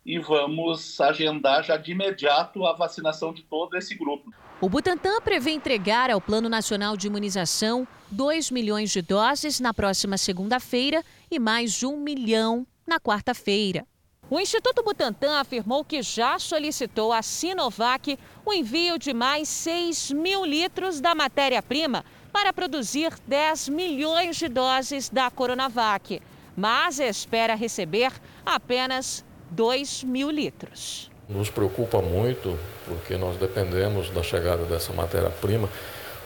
e 0.04 0.18
vamos 0.18 1.00
agendar 1.00 1.64
já 1.64 1.76
de 1.76 1.92
imediato 1.92 2.64
a 2.66 2.72
vacinação 2.72 3.32
de 3.32 3.42
todo 3.42 3.76
esse 3.76 3.94
grupo. 3.94 4.32
O 4.58 4.70
Butantan 4.70 5.20
prevê 5.20 5.50
entregar 5.50 6.10
ao 6.10 6.18
Plano 6.18 6.48
Nacional 6.48 6.96
de 6.96 7.08
Imunização 7.08 7.86
2 8.10 8.50
milhões 8.50 8.90
de 8.90 9.02
doses 9.02 9.60
na 9.60 9.74
próxima 9.74 10.16
segunda-feira 10.16 11.04
e 11.30 11.38
mais 11.38 11.82
1 11.82 11.94
milhão 11.98 12.66
na 12.86 12.98
quarta-feira. 12.98 13.86
O 14.30 14.40
Instituto 14.40 14.82
Butantan 14.82 15.38
afirmou 15.38 15.84
que 15.84 16.00
já 16.00 16.38
solicitou 16.38 17.12
à 17.12 17.20
Sinovac 17.20 18.18
o 18.46 18.52
envio 18.54 18.98
de 18.98 19.12
mais 19.12 19.46
6 19.46 20.12
mil 20.12 20.42
litros 20.46 21.02
da 21.02 21.14
matéria-prima 21.14 22.02
para 22.32 22.50
produzir 22.50 23.12
10 23.26 23.68
milhões 23.68 24.36
de 24.36 24.48
doses 24.48 25.10
da 25.10 25.30
Coronavac, 25.30 26.22
mas 26.56 26.98
espera 26.98 27.54
receber 27.54 28.10
apenas 28.44 29.22
2 29.50 30.02
mil 30.02 30.30
litros. 30.30 31.10
Nos 31.28 31.50
preocupa 31.50 32.00
muito, 32.00 32.56
porque 32.86 33.16
nós 33.16 33.36
dependemos 33.36 34.10
da 34.10 34.22
chegada 34.22 34.64
dessa 34.64 34.92
matéria-prima 34.92 35.68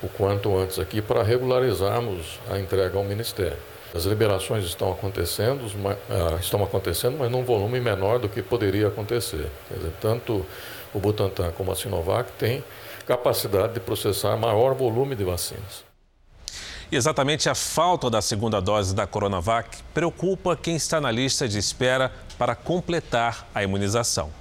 o 0.03 0.09
quanto 0.09 0.57
antes 0.57 0.79
aqui 0.79 1.01
para 1.01 1.23
regularizarmos 1.23 2.39
a 2.51 2.59
entrega 2.59 2.99
ao 2.99 3.05
Ministério. 3.05 3.57
As 3.95 4.05
liberações 4.05 4.65
estão 4.65 4.93
acontecendo, 4.93 5.65
ah, 6.09 6.39
estão 6.41 6.63
acontecendo, 6.63 7.17
mas 7.19 7.31
num 7.31 7.45
volume 7.45 7.81
menor 7.81 8.19
do 8.19 8.29
que 8.29 8.41
poderia 8.41 8.89
acontecer. 8.89 9.51
Dizer, 9.71 9.93
tanto 10.01 10.47
o 10.95 10.99
Butantan 10.99 11.51
como 11.53 11.73
a 11.73 11.77
Sinovac 11.77 12.31
têm 12.39 12.63
capacidade 13.07 13.75
de 13.75 13.81
processar 13.81 14.37
maior 14.37 14.75
volume 14.75 15.17
de 15.17 15.25
vacinas. 15.25 15.85
E 16.93 16.97
exatamente 16.97 17.49
a 17.49 17.55
falta 17.55 18.11
da 18.11 18.21
segunda 18.21 18.61
dose 18.61 18.95
da 18.95 19.07
Coronavac 19.07 19.79
preocupa 19.95 20.57
quem 20.57 20.77
está 20.77 21.01
na 21.01 21.11
lista 21.11 21.49
de 21.49 21.59
espera 21.59 22.13
para 22.37 22.55
completar 22.55 23.49
a 23.55 23.63
imunização. 23.63 24.40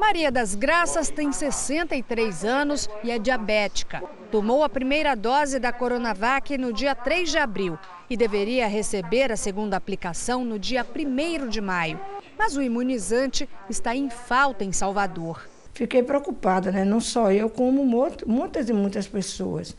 Maria 0.00 0.32
das 0.32 0.54
Graças 0.54 1.10
tem 1.10 1.30
63 1.30 2.42
anos 2.42 2.88
e 3.04 3.10
é 3.10 3.18
diabética. 3.18 4.02
Tomou 4.30 4.64
a 4.64 4.68
primeira 4.68 5.14
dose 5.14 5.58
da 5.58 5.74
Coronavac 5.74 6.56
no 6.56 6.72
dia 6.72 6.94
3 6.94 7.30
de 7.30 7.36
abril 7.36 7.78
e 8.08 8.16
deveria 8.16 8.66
receber 8.66 9.30
a 9.30 9.36
segunda 9.36 9.76
aplicação 9.76 10.42
no 10.42 10.58
dia 10.58 10.84
1 10.84 11.48
de 11.48 11.60
maio. 11.60 12.00
Mas 12.38 12.56
o 12.56 12.62
imunizante 12.62 13.46
está 13.68 13.94
em 13.94 14.08
falta 14.08 14.64
em 14.64 14.72
Salvador. 14.72 15.46
Fiquei 15.74 16.02
preocupada, 16.02 16.72
né? 16.72 16.82
não 16.82 16.98
só 16.98 17.30
eu, 17.30 17.50
como 17.50 17.84
muitas 18.26 18.70
e 18.70 18.72
muitas 18.72 19.06
pessoas 19.06 19.76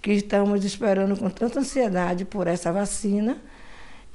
que 0.00 0.12
estamos 0.12 0.64
esperando 0.64 1.18
com 1.18 1.28
tanta 1.28 1.58
ansiedade 1.58 2.24
por 2.24 2.46
essa 2.46 2.70
vacina 2.70 3.42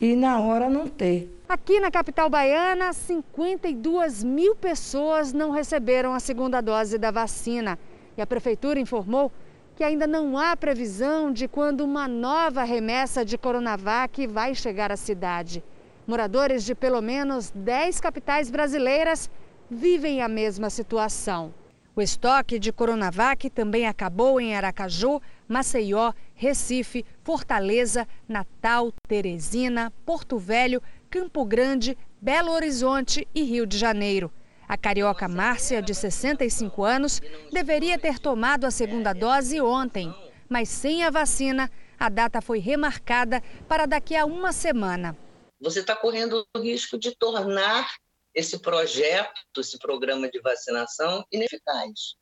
e 0.01 0.15
na 0.15 0.39
hora 0.39 0.67
não 0.67 0.87
ter. 0.87 1.31
Aqui 1.47 1.79
na 1.79 1.91
capital 1.91 2.27
baiana, 2.27 2.91
52 2.91 4.23
mil 4.23 4.55
pessoas 4.55 5.31
não 5.31 5.51
receberam 5.51 6.13
a 6.13 6.19
segunda 6.19 6.59
dose 6.59 6.97
da 6.97 7.11
vacina. 7.11 7.77
E 8.17 8.21
a 8.21 8.25
prefeitura 8.25 8.79
informou 8.79 9.31
que 9.75 9.83
ainda 9.83 10.07
não 10.07 10.37
há 10.37 10.57
previsão 10.57 11.31
de 11.31 11.47
quando 11.47 11.81
uma 11.81 12.07
nova 12.07 12.63
remessa 12.63 13.23
de 13.23 13.37
Coronavac 13.37 14.25
vai 14.25 14.55
chegar 14.55 14.91
à 14.91 14.97
cidade. 14.97 15.63
Moradores 16.07 16.63
de 16.63 16.73
pelo 16.73 17.01
menos 17.01 17.51
10 17.53 17.99
capitais 17.99 18.49
brasileiras 18.49 19.29
vivem 19.69 20.21
a 20.21 20.27
mesma 20.27 20.69
situação. 20.69 21.53
O 21.93 22.01
estoque 22.01 22.57
de 22.57 22.71
Coronavac 22.71 23.49
também 23.49 23.85
acabou 23.85 24.39
em 24.39 24.55
Aracaju, 24.55 25.21
Maceió, 25.51 26.13
Recife, 26.33 27.05
Fortaleza, 27.23 28.07
Natal, 28.25 28.93
Teresina, 29.05 29.91
Porto 30.05 30.39
Velho, 30.39 30.81
Campo 31.09 31.43
Grande, 31.43 31.97
Belo 32.21 32.51
Horizonte 32.51 33.27
e 33.35 33.43
Rio 33.43 33.65
de 33.65 33.77
Janeiro. 33.77 34.31
A 34.65 34.77
carioca 34.77 35.27
Márcia, 35.27 35.81
de 35.81 35.93
65 35.93 36.85
anos, 36.85 37.21
deveria 37.51 37.99
ter 37.99 38.17
tomado 38.17 38.63
a 38.63 38.71
segunda 38.71 39.11
dose 39.11 39.59
ontem, 39.59 40.15
mas 40.47 40.69
sem 40.69 41.03
a 41.03 41.09
vacina, 41.09 41.69
a 41.99 42.07
data 42.07 42.41
foi 42.41 42.59
remarcada 42.59 43.43
para 43.67 43.85
daqui 43.85 44.15
a 44.15 44.25
uma 44.25 44.53
semana. 44.53 45.17
Você 45.59 45.81
está 45.81 45.97
correndo 45.97 46.45
o 46.55 46.59
risco 46.59 46.97
de 46.97 47.13
tornar 47.13 47.93
esse 48.33 48.57
projeto, 48.59 49.59
esse 49.59 49.77
programa 49.77 50.29
de 50.29 50.39
vacinação, 50.39 51.25
ineficaz. 51.29 52.15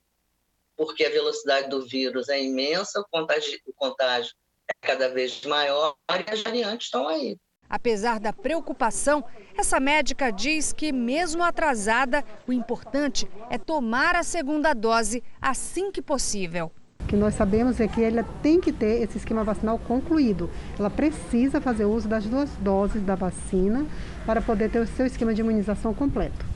Porque 0.80 1.04
a 1.04 1.10
velocidade 1.10 1.70
do 1.70 1.86
vírus 1.86 2.30
é 2.30 2.42
imensa, 2.42 3.02
o 3.02 3.06
contágio, 3.12 3.60
o 3.68 3.74
contágio 3.74 4.32
é 4.66 4.88
cada 4.88 5.10
vez 5.10 5.44
maior 5.44 5.94
e 6.10 6.34
as 6.34 6.42
variantes 6.42 6.88
estão 6.88 7.06
aí. 7.06 7.36
Apesar 7.70 8.18
da 8.18 8.32
preocupação, 8.32 9.26
essa 9.58 9.78
médica 9.78 10.32
diz 10.32 10.72
que, 10.72 10.94
mesmo 10.94 11.44
atrasada, 11.44 12.24
o 12.48 12.54
importante 12.54 13.30
é 13.50 13.58
tomar 13.58 14.16
a 14.16 14.24
segunda 14.24 14.74
dose 14.74 15.22
assim 15.42 15.92
que 15.92 16.02
possível. 16.02 16.72
O 17.02 17.08
que 17.10 17.18
nós 17.18 17.36
sabemos 17.36 17.82
é 17.82 17.88
que 17.88 18.02
ela 18.02 18.24
tem 18.42 18.62
que 18.62 18.72
ter 18.72 19.02
esse 19.02 19.18
esquema 19.18 19.44
vacinal 19.44 19.78
concluído. 19.80 20.50
Ela 20.80 20.90
precisa 20.90 21.60
fazer 21.60 21.84
uso 21.84 22.08
das 22.08 22.24
duas 22.24 22.50
doses 22.52 23.04
da 23.04 23.16
vacina 23.16 23.86
para 24.26 24.42
poder 24.42 24.72
ter 24.72 24.80
o 24.80 24.88
seu 24.88 25.06
esquema 25.06 25.34
de 25.34 25.42
imunização 25.42 25.94
completo. 25.94 26.49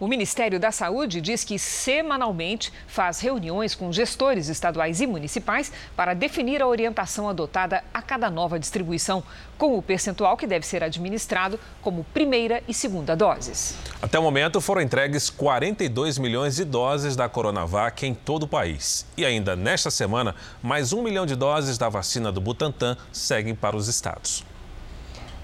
O 0.00 0.08
Ministério 0.08 0.58
da 0.58 0.72
Saúde 0.72 1.20
diz 1.20 1.44
que 1.44 1.58
semanalmente 1.58 2.72
faz 2.86 3.20
reuniões 3.20 3.74
com 3.74 3.92
gestores 3.92 4.48
estaduais 4.48 4.98
e 5.02 5.06
municipais 5.06 5.70
para 5.94 6.14
definir 6.14 6.62
a 6.62 6.66
orientação 6.66 7.28
adotada 7.28 7.84
a 7.92 8.00
cada 8.00 8.30
nova 8.30 8.58
distribuição, 8.58 9.22
com 9.58 9.76
o 9.76 9.82
percentual 9.82 10.38
que 10.38 10.46
deve 10.46 10.66
ser 10.66 10.82
administrado 10.82 11.60
como 11.82 12.02
primeira 12.14 12.62
e 12.66 12.72
segunda 12.72 13.14
doses. 13.14 13.76
Até 14.00 14.18
o 14.18 14.22
momento 14.22 14.58
foram 14.58 14.80
entregues 14.80 15.28
42 15.28 16.16
milhões 16.16 16.56
de 16.56 16.64
doses 16.64 17.14
da 17.14 17.28
Coronavac 17.28 18.06
em 18.06 18.14
todo 18.14 18.44
o 18.44 18.48
país. 18.48 19.04
E 19.18 19.26
ainda 19.26 19.54
nesta 19.54 19.90
semana, 19.90 20.34
mais 20.62 20.94
um 20.94 21.02
milhão 21.02 21.26
de 21.26 21.36
doses 21.36 21.76
da 21.76 21.90
vacina 21.90 22.32
do 22.32 22.40
Butantan 22.40 22.96
seguem 23.12 23.54
para 23.54 23.76
os 23.76 23.86
estados. 23.86 24.49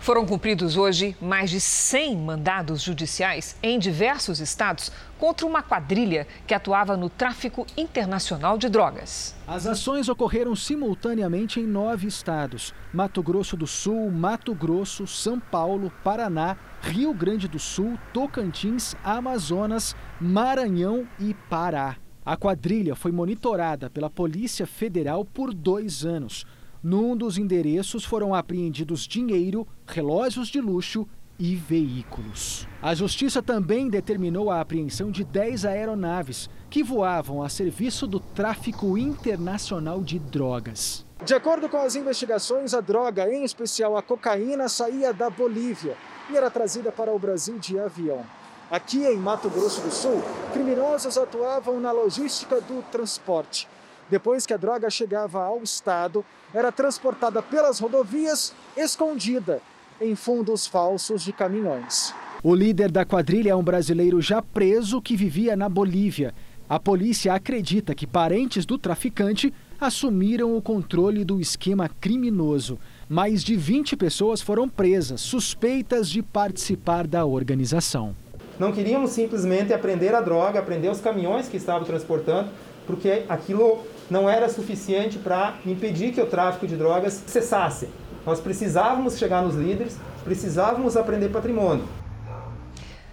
Foram 0.07 0.25
cumpridos 0.25 0.77
hoje 0.77 1.17
mais 1.21 1.51
de 1.51 1.61
100 1.61 2.19
mandados 2.19 2.81
judiciais 2.81 3.57
em 3.61 3.77
diversos 3.77 4.39
estados 4.39 4.93
contra 5.19 5.45
uma 5.45 5.65
quadrilha 5.65 6.29
que 6.47 6.55
atuava 6.55 6.97
no 6.97 7.11
tráfico 7.11 7.67
internacional 7.77 8.57
de 8.57 8.69
drogas. 8.69 9.35
As 9.49 9.67
ações 9.67 10.09
ocorreram 10.09 10.55
simultaneamente 10.55 11.59
em 11.59 11.67
nove 11.67 12.07
estados: 12.07 12.73
Mato 12.93 13.21
Grosso 13.21 13.57
do 13.57 13.67
Sul, 13.67 14.09
Mato 14.13 14.55
Grosso, 14.55 15.09
São 15.09 15.41
Paulo, 15.41 15.93
Paraná, 16.05 16.57
Rio 16.83 17.13
Grande 17.13 17.49
do 17.49 17.59
Sul, 17.59 17.99
Tocantins, 18.13 18.95
Amazonas, 19.03 19.97
Maranhão 20.21 21.05
e 21.19 21.35
Pará. 21.51 21.97
A 22.25 22.37
quadrilha 22.37 22.95
foi 22.95 23.11
monitorada 23.11 23.91
pela 23.91 24.09
Polícia 24.09 24.69
Federal 24.69 25.25
por 25.25 25.53
dois 25.53 26.05
anos. 26.05 26.47
Num 26.89 27.17
dos 27.17 27.37
endereços 27.37 28.05
foram 28.05 28.33
apreendidos 28.33 29.09
dinheiro, 29.09 29.67
relógios 29.89 30.47
de 30.47 30.61
luxo 30.61 31.05
e 31.37 31.57
veículos. 31.57 32.69
A 32.81 32.95
justiça 32.95 33.43
também 33.43 33.89
determinou 33.89 34.53
a 34.53 34.61
apreensão 34.61 35.11
de 35.11 35.25
10 35.25 35.65
aeronaves 35.65 36.49
que 36.71 36.85
voavam 36.85 37.43
a 37.43 37.49
serviço 37.49 38.07
do 38.07 38.21
tráfico 38.21 38.97
internacional 38.97 40.01
de 40.01 40.21
drogas. 40.21 41.05
De 41.25 41.35
acordo 41.35 41.69
com 41.69 41.79
as 41.79 41.97
investigações, 41.97 42.73
a 42.73 42.81
droga, 42.81 43.29
em 43.35 43.43
especial 43.43 43.97
a 43.97 44.03
cocaína, 44.03 44.69
saía 44.69 45.13
da 45.13 45.29
Bolívia 45.29 45.97
e 46.31 46.37
era 46.37 46.49
trazida 46.53 46.93
para 46.93 47.13
o 47.13 47.19
Brasil 47.19 47.59
de 47.59 47.77
avião. 47.81 48.25
Aqui 48.71 49.05
em 49.05 49.17
Mato 49.17 49.51
Grosso 49.51 49.81
do 49.81 49.91
Sul, 49.91 50.23
criminosos 50.53 51.19
atuavam 51.19 51.81
na 51.81 51.91
logística 51.91 52.61
do 52.61 52.81
transporte. 52.93 53.67
Depois 54.11 54.47
que 54.47 54.55
a 54.55 54.57
droga 54.57 54.89
chegava 54.89 55.43
ao 55.43 55.63
estado, 55.63 56.25
era 56.55 56.71
transportada 56.71 57.43
pelas 57.43 57.81
rodovias 57.81 58.53
escondida 58.77 59.61
em 60.01 60.15
fundos 60.15 60.67
falsos 60.67 61.23
de 61.23 61.33
caminhões. 61.33 62.15
O 62.43 62.55
líder 62.55 62.91
da 62.91 63.05
quadrilha 63.05 63.51
é 63.51 63.57
um 63.57 63.63
brasileiro 63.63 64.21
já 64.21 64.41
preso 64.41 65.03
que 65.03 65.17
vivia 65.17 65.57
na 65.57 65.69
Bolívia. 65.69 66.33
A 66.69 66.79
polícia 66.79 67.33
acredita 67.33 67.95
que 67.95 68.07
parentes 68.07 68.67
do 68.67 68.79
traficante 68.79 69.53
assumiram 69.81 70.57
o 70.57 70.63
controle 70.63 71.25
do 71.25 71.41
esquema 71.41 71.89
criminoso. 72.01 72.79
Mais 73.09 73.43
de 73.43 73.57
20 73.57 73.97
pessoas 73.97 74.41
foram 74.41 74.69
presas, 74.69 75.21
suspeitas 75.21 76.09
de 76.09 76.23
participar 76.23 77.07
da 77.07 77.25
organização. 77.25 78.15
Não 78.59 78.73
queríamos 78.73 79.11
simplesmente 79.11 79.73
apreender 79.73 80.15
a 80.15 80.21
droga, 80.21 80.59
aprender 80.59 80.91
os 80.91 81.01
caminhões 81.01 81.49
que 81.49 81.57
estavam 81.57 81.85
transportando, 81.85 82.51
porque 82.87 83.25
aquilo 83.29 83.85
não 84.11 84.29
era 84.29 84.49
suficiente 84.49 85.19
para 85.19 85.55
impedir 85.65 86.13
que 86.13 86.21
o 86.21 86.27
tráfico 86.27 86.67
de 86.67 86.77
drogas 86.77 87.23
cessasse. 87.27 87.89
Nós 88.25 88.41
precisávamos 88.41 89.19
chegar 89.19 89.43
nos 89.43 89.55
líderes, 89.55 89.97
precisávamos 90.25 90.97
aprender 90.97 91.29
patrimônio. 91.29 91.85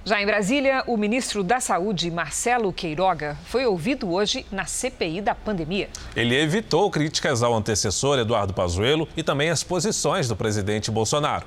Já 0.06 0.21
em 0.21 0.25
Brasília, 0.25 0.84
o 0.86 0.97
ministro 0.97 1.45
da 1.45 1.62
Saúde, 1.62 2.12
Marcelo 2.12 2.73
Queiroga, 2.73 3.38
foi 3.45 3.65
ouvido 3.65 4.12
hoje 4.12 4.45
na 4.51 4.65
CPI 4.65 5.21
da 5.21 5.34
pandemia. 5.34 5.88
Ele 6.13 6.36
evitou 6.36 6.91
críticas 6.91 7.41
ao 7.41 7.53
antecessor 7.53 8.19
Eduardo 8.19 8.53
Pazuello 8.53 9.08
e 9.15 9.23
também 9.23 9.49
as 9.49 9.63
posições 9.63 10.27
do 10.27 10.36
presidente 10.36 10.91
Bolsonaro. 10.91 11.45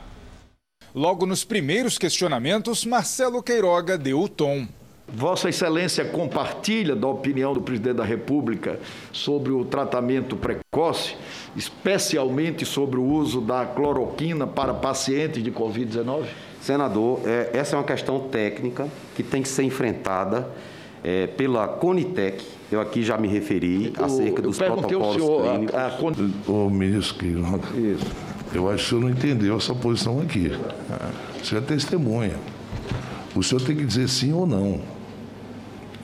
Logo 0.94 1.26
nos 1.26 1.44
primeiros 1.44 1.98
questionamentos, 1.98 2.86
Marcelo 2.86 3.42
Queiroga 3.42 3.98
deu 3.98 4.22
o 4.22 4.28
tom. 4.28 4.66
Vossa 5.08 5.48
Excelência 5.48 6.04
compartilha 6.04 6.96
da 6.96 7.06
opinião 7.06 7.54
do 7.54 7.60
presidente 7.60 7.96
da 7.96 8.04
República 8.04 8.78
sobre 9.12 9.52
o 9.52 9.64
tratamento 9.64 10.36
precoce, 10.36 11.14
especialmente 11.54 12.64
sobre 12.64 12.98
o 12.98 13.04
uso 13.04 13.40
da 13.40 13.64
cloroquina 13.64 14.46
para 14.46 14.74
pacientes 14.74 15.42
de 15.42 15.52
Covid-19? 15.52 16.24
Senador, 16.60 17.20
é, 17.24 17.50
essa 17.54 17.76
é 17.76 17.78
uma 17.78 17.84
questão 17.84 18.18
técnica 18.18 18.88
que 19.14 19.22
tem 19.22 19.42
que 19.42 19.48
ser 19.48 19.62
enfrentada 19.62 20.48
é, 21.04 21.28
pela 21.28 21.68
Conitec. 21.68 22.44
Eu 22.70 22.80
aqui 22.80 23.04
já 23.04 23.16
me 23.16 23.28
referi 23.28 23.92
acerca 23.96 24.42
dos 24.42 24.58
protocolos 24.58 25.22
senhor, 25.22 25.42
clínicos. 25.42 25.74
A, 25.76 25.86
a... 25.86 26.52
Ô, 26.52 26.68
ministro 26.68 27.18
Queiroga, 27.18 27.68
eu 28.52 28.68
acho 28.68 28.78
que 28.78 28.84
o 28.84 28.88
senhor 28.88 29.00
não 29.02 29.10
entendeu 29.10 29.56
essa 29.56 29.72
posição 29.72 30.20
aqui. 30.20 30.50
Você 31.40 31.56
é 31.56 31.60
testemunha. 31.60 32.34
O 33.36 33.42
senhor 33.42 33.60
tem 33.60 33.76
que 33.76 33.84
dizer 33.84 34.08
sim 34.08 34.32
ou 34.32 34.46
não. 34.46 34.95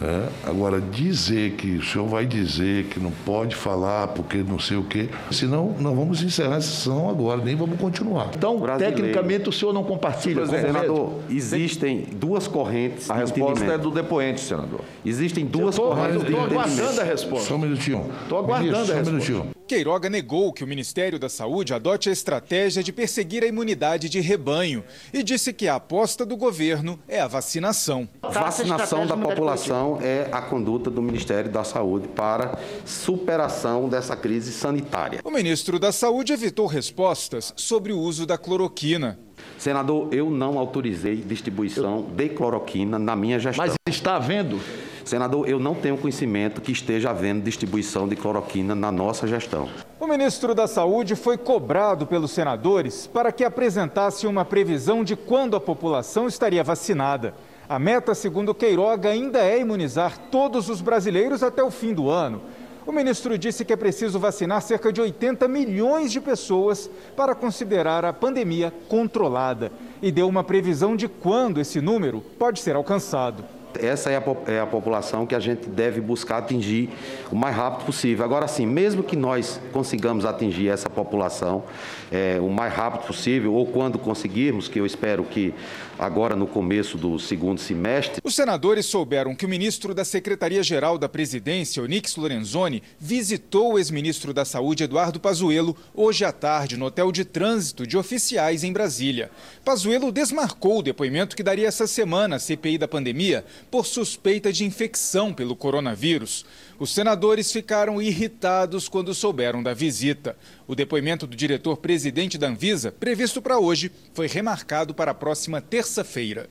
É, 0.03 0.29
agora, 0.51 0.81
dizer 0.81 1.53
que 1.53 1.77
o 1.77 1.85
senhor 1.85 2.09
vai 2.09 2.27
dizer 2.27 2.87
que 2.87 2.99
não 2.99 3.13
pode 3.25 3.55
falar 3.55 4.09
porque 4.09 4.39
não 4.39 4.59
sei 4.59 4.77
o 4.77 4.83
quê, 4.83 5.09
senão 5.31 5.77
nós 5.79 5.95
vamos 5.95 6.23
encerrar 6.23 6.57
essa 6.57 6.73
sessão 6.73 7.09
agora, 7.09 7.41
nem 7.41 7.55
vamos 7.55 7.79
continuar. 7.79 8.31
Então, 8.35 8.59
Brasileiro. 8.59 8.97
tecnicamente, 8.97 9.49
o 9.49 9.53
senhor 9.53 9.73
não 9.73 9.85
compartilha 9.85 10.45
Senador, 10.47 11.21
existem 11.31 12.01
duas 12.13 12.49
correntes 12.49 13.09
A 13.09 13.15
resposta 13.15 13.65
é 13.65 13.79
do 13.79 13.93
depoente, 13.93 14.41
senador. 14.41 14.81
Existem 15.05 15.47
duas 15.47 15.77
tô, 15.77 15.89
correntes 15.89 16.23
Estou 16.23 16.41
aguardando 16.41 17.01
a 17.01 17.05
resposta. 17.05 17.49
Só 17.49 17.55
um 17.55 17.59
minutinho. 17.59 18.11
Estou 18.23 18.39
aguardando 18.39 18.73
Ministro, 18.73 18.95
a 18.95 18.99
resposta. 18.99 19.11
Um 19.11 19.13
minutinho. 19.13 19.63
Queiroga 19.67 20.11
negou 20.11 20.53
que 20.53 20.63
o 20.63 20.67
Ministério 20.67 21.19
da 21.19 21.29
Saúde 21.29 21.73
adote 21.73 22.09
a 22.09 22.13
estratégia 22.13 22.83
de 22.83 22.93
perseguir 22.93 23.43
a 23.43 23.47
imunidade 23.47 24.09
de 24.09 24.21
rebanho 24.21 24.85
e 25.15 25.23
disse 25.23 25.53
que 25.53 25.67
a 25.67 25.77
aposta 25.77 26.27
do 26.27 26.37
governo 26.37 26.99
é 27.09 27.21
a 27.21 27.27
vacinação. 27.27 28.09
Vacinação 28.21 29.07
da 29.07 29.17
população 29.17 29.92
é 30.01 30.29
a 30.33 30.41
conduta 30.41 30.91
do 30.91 31.03
Ministério 31.03 31.51
da 31.51 31.65
Saúde 31.65 32.09
para 32.09 32.59
superação 32.85 33.89
dessa 33.89 34.17
crise 34.17 34.53
sanitária. 34.53 35.21
O 35.25 35.31
ministro 35.31 35.79
da 35.79 35.93
Saúde 35.93 36.33
evitou 36.33 36.67
respostas 36.67 37.53
sobre 37.57 37.93
o 37.93 37.99
uso 37.99 38.25
da 38.25 38.39
cloroquina. 38.39 39.19
Senador, 39.59 40.09
eu 40.13 40.31
não 40.31 40.59
autorizei 40.59 41.17
distribuição 41.17 42.03
de 42.03 42.29
cloroquina 42.29 42.99
na 42.99 43.15
minha 43.17 43.39
gestão. 43.39 43.67
Mas 43.67 43.75
está 43.87 44.17
havendo? 44.17 44.61
Senador, 45.05 45.49
eu 45.49 45.59
não 45.59 45.75
tenho 45.75 45.99
conhecimento 45.99 46.61
que 46.61 46.73
esteja 46.73 47.11
havendo 47.11 47.43
distribuição 47.43 48.09
de 48.09 48.17
cloroquina 48.17 48.75
na 48.75 48.93
nossa 48.93 49.27
gestão. 49.27 49.69
O 49.99 50.07
ministro 50.07 50.55
da 50.55 50.67
Saúde 50.67 51.17
foi 51.17 51.37
cobrado 51.37 52.07
pelos 52.07 52.31
senadores 52.31 53.07
para 53.07 53.33
que 53.33 53.45
apresentasse 53.45 54.27
uma 54.27 54.45
previsão 54.45 55.03
de 55.03 55.17
quando 55.17 55.57
a 55.57 55.61
população 55.61 56.27
estaria 56.27 56.63
vacinada. 56.63 57.35
A 57.69 57.79
meta, 57.79 58.15
segundo 58.15 58.55
Queiroga, 58.55 59.09
ainda 59.09 59.39
é 59.39 59.59
imunizar 59.59 60.19
todos 60.31 60.69
os 60.69 60.81
brasileiros 60.81 61.43
até 61.43 61.63
o 61.63 61.71
fim 61.71 61.95
do 61.95 62.11
ano. 62.11 62.43
O 62.85 62.91
ministro 62.91 63.39
disse 63.39 63.65
que 63.65 63.73
é 63.73 63.77
preciso 63.77 64.19
vacinar 64.19 64.61
cerca 64.61 64.93
de 64.93 65.01
80 65.01 65.47
milhões 65.47 66.11
de 66.11 66.21
pessoas 66.21 66.91
para 67.17 67.35
considerar 67.35 68.05
a 68.05 68.13
pandemia 68.13 68.73
controlada 68.89 69.71
e 70.03 70.11
deu 70.11 70.29
uma 70.29 70.43
previsão 70.43 70.97
de 70.97 71.07
quando 71.07 71.61
esse 71.61 71.81
número 71.81 72.21
pode 72.39 72.61
ser 72.61 72.75
alcançado. 72.75 73.45
Essa 73.81 74.11
é 74.11 74.17
a, 74.17 74.23
é 74.47 74.61
a, 74.61 74.67
população 74.67 75.27
que 75.27 75.35
a 75.35 75.41
gente 75.41 75.69
deve 75.69 76.01
buscar 76.01 76.39
atingir 76.39 76.91
o 77.31 77.37
mais 77.37 77.55
rápido 77.55 77.87
possível. 77.87 78.25
Agora 78.25 78.49
sim, 78.49 78.67
mesmo 78.67 79.03
que 79.03 79.17
nós 79.17 79.61
consigamos 79.73 80.25
atingir 80.25 80.69
essa 80.69 80.89
população 80.91 81.65
é, 82.11 82.39
o 82.41 82.49
mais 82.49 82.73
rápido 82.73 83.07
possível, 83.07 83.55
ou 83.55 83.67
quando 83.67 83.99
conseguirmos, 83.99 84.69
que 84.69 84.79
eu 84.79 84.85
espero 84.85 85.25
que 85.25 85.55
agora 85.99 86.37
no 86.37 86.47
começo 86.47 86.99
do 86.99 87.19
segundo 87.19 87.59
semestre. 87.59 88.21
Os 88.23 88.35
senadores 88.35 88.87
souberam 88.87 89.35
que 89.35 89.47
o 89.47 89.49
ministro 89.49 89.95
da 89.95 90.05
Secretaria-Geral 90.05 90.99
da 90.99 91.09
Presidência, 91.09 91.83
Onix 91.83 92.17
Lorenzoni, 92.17 92.83
visitou 92.99 93.75
o 93.75 93.79
ex-ministro 93.79 94.35
da 94.35 94.45
Saúde, 94.45 94.85
Eduardo 94.85 95.21
Pazuello, 95.21 95.77
hoje 95.95 96.25
à 96.25 96.33
tarde 96.33 96.77
no 96.77 96.87
hotel 96.87 97.11
de 97.13 97.25
trânsito 97.25 97.87
de 97.87 97.97
oficiais 97.97 98.65
em 98.65 98.73
Brasília. 98.73 99.31
Pazuello 99.65 100.13
desmarcou 100.13 100.81
o 100.81 100.83
depoimento 100.83 101.37
que 101.37 101.43
daria 101.43 101.69
essa 101.69 101.87
semana 101.87 102.37
à 102.37 102.39
CPI 102.39 102.79
da 102.79 102.89
pandemia 102.89 103.45
por 103.71 103.87
suspeita 103.87 104.53
de 104.53 104.65
infecção 104.65 105.33
pelo 105.33 105.57
coronavírus. 105.57 106.45
Os 106.79 106.93
senadores 106.93 107.53
ficaram 107.53 108.01
irritados 108.01 108.89
quando 108.89 109.15
souberam 109.15 109.63
da 109.63 109.75
visita. 109.75 110.37
O 110.67 110.75
depoimento 110.75 111.27
do 111.27 111.37
diretor-presidente 111.37 112.37
da 112.37 112.49
Anvisa, 112.49 112.93
previsto 112.93 113.41
para 113.41 113.59
hoje, 113.59 113.91
foi 114.15 114.27
remarcado 114.27 114.95
para 114.95 115.11
a 115.13 115.15
próxima 115.15 115.61
terça-feira. 115.61 116.49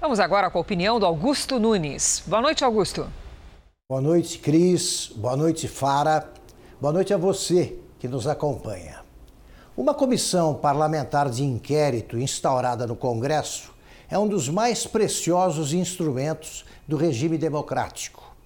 Vamos 0.00 0.18
agora 0.18 0.50
com 0.50 0.58
a 0.58 0.60
opinião 0.60 0.98
do 0.98 1.06
Augusto 1.06 1.58
Nunes. 1.58 2.22
Boa 2.26 2.42
noite, 2.42 2.64
Augusto. 2.64 3.06
Boa 3.88 4.00
noite, 4.00 4.38
Cris. 4.38 5.12
Boa 5.14 5.36
noite, 5.36 5.68
Fara. 5.68 6.32
Boa 6.80 6.92
noite 6.92 7.14
a 7.14 7.16
você 7.16 7.76
que 8.00 8.08
nos 8.08 8.26
acompanha. 8.26 9.02
Uma 9.76 9.94
comissão 9.94 10.54
parlamentar 10.54 11.30
de 11.30 11.44
inquérito 11.44 12.18
instaurada 12.18 12.86
no 12.86 12.94
Congresso 12.94 13.71
é 14.12 14.18
um 14.18 14.28
dos 14.28 14.46
mais 14.46 14.86
preciosos 14.86 15.72
instrumentos 15.72 16.66
do 16.86 16.98
regime 16.98 17.38
democrático. 17.38 18.36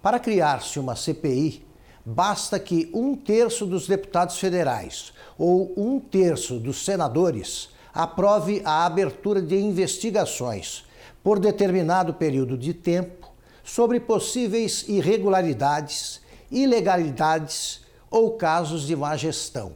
Para 0.00 0.18
criar-se 0.18 0.80
uma 0.80 0.96
CPI, 0.96 1.62
basta 2.06 2.58
que 2.58 2.90
um 2.94 3.14
terço 3.14 3.66
dos 3.66 3.86
deputados 3.86 4.38
federais 4.38 5.12
ou 5.36 5.74
um 5.76 6.00
terço 6.00 6.58
dos 6.58 6.86
senadores 6.86 7.68
aprove 7.92 8.62
a 8.64 8.86
abertura 8.86 9.42
de 9.42 9.60
investigações 9.60 10.86
por 11.22 11.38
determinado 11.38 12.14
período 12.14 12.56
de 12.56 12.72
tempo 12.72 13.30
sobre 13.62 14.00
possíveis 14.00 14.88
irregularidades, 14.88 16.22
ilegalidades 16.50 17.82
ou 18.10 18.38
casos 18.38 18.86
de 18.86 18.96
má 18.96 19.14
gestão. 19.18 19.72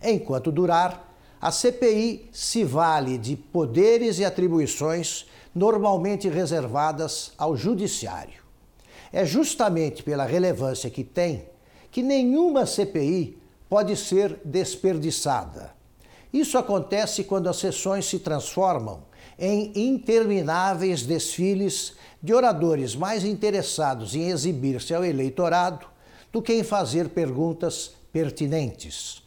Enquanto 0.00 0.52
durar, 0.52 1.03
a 1.44 1.50
CPI 1.50 2.30
se 2.32 2.64
vale 2.64 3.18
de 3.18 3.36
poderes 3.36 4.18
e 4.18 4.24
atribuições 4.24 5.26
normalmente 5.54 6.26
reservadas 6.26 7.32
ao 7.36 7.54
Judiciário. 7.54 8.42
É 9.12 9.26
justamente 9.26 10.02
pela 10.02 10.24
relevância 10.24 10.88
que 10.88 11.04
tem 11.04 11.44
que 11.90 12.02
nenhuma 12.02 12.64
CPI 12.64 13.36
pode 13.68 13.94
ser 13.94 14.40
desperdiçada. 14.42 15.74
Isso 16.32 16.56
acontece 16.56 17.24
quando 17.24 17.50
as 17.50 17.58
sessões 17.58 18.06
se 18.06 18.20
transformam 18.20 19.02
em 19.38 19.70
intermináveis 19.74 21.02
desfiles 21.02 21.92
de 22.22 22.32
oradores 22.32 22.96
mais 22.96 23.22
interessados 23.22 24.14
em 24.14 24.30
exibir-se 24.30 24.94
ao 24.94 25.04
eleitorado 25.04 25.84
do 26.32 26.40
que 26.40 26.54
em 26.54 26.64
fazer 26.64 27.10
perguntas 27.10 27.90
pertinentes. 28.10 29.23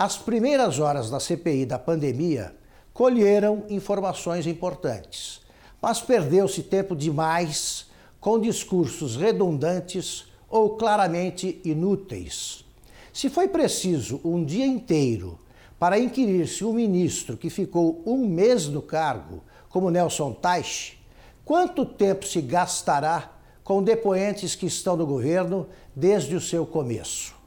As 0.00 0.16
primeiras 0.16 0.78
horas 0.78 1.10
da 1.10 1.18
CPI 1.18 1.66
da 1.66 1.76
pandemia 1.76 2.54
colheram 2.94 3.64
informações 3.68 4.46
importantes, 4.46 5.40
mas 5.82 6.00
perdeu-se 6.00 6.62
tempo 6.62 6.94
demais 6.94 7.86
com 8.20 8.38
discursos 8.38 9.16
redundantes 9.16 10.26
ou 10.48 10.76
claramente 10.76 11.60
inúteis. 11.64 12.64
Se 13.12 13.28
foi 13.28 13.48
preciso 13.48 14.20
um 14.22 14.44
dia 14.44 14.64
inteiro 14.64 15.36
para 15.80 15.98
inquirir 15.98 16.46
se 16.46 16.64
um 16.64 16.72
ministro 16.72 17.36
que 17.36 17.50
ficou 17.50 18.00
um 18.06 18.24
mês 18.24 18.68
no 18.68 18.80
cargo, 18.80 19.42
como 19.68 19.90
Nelson 19.90 20.32
Teich, 20.32 20.96
quanto 21.44 21.84
tempo 21.84 22.24
se 22.24 22.40
gastará 22.40 23.32
com 23.64 23.82
depoentes 23.82 24.54
que 24.54 24.66
estão 24.66 24.96
no 24.96 25.04
governo 25.04 25.66
desde 25.96 26.36
o 26.36 26.40
seu 26.40 26.64
começo? 26.64 27.37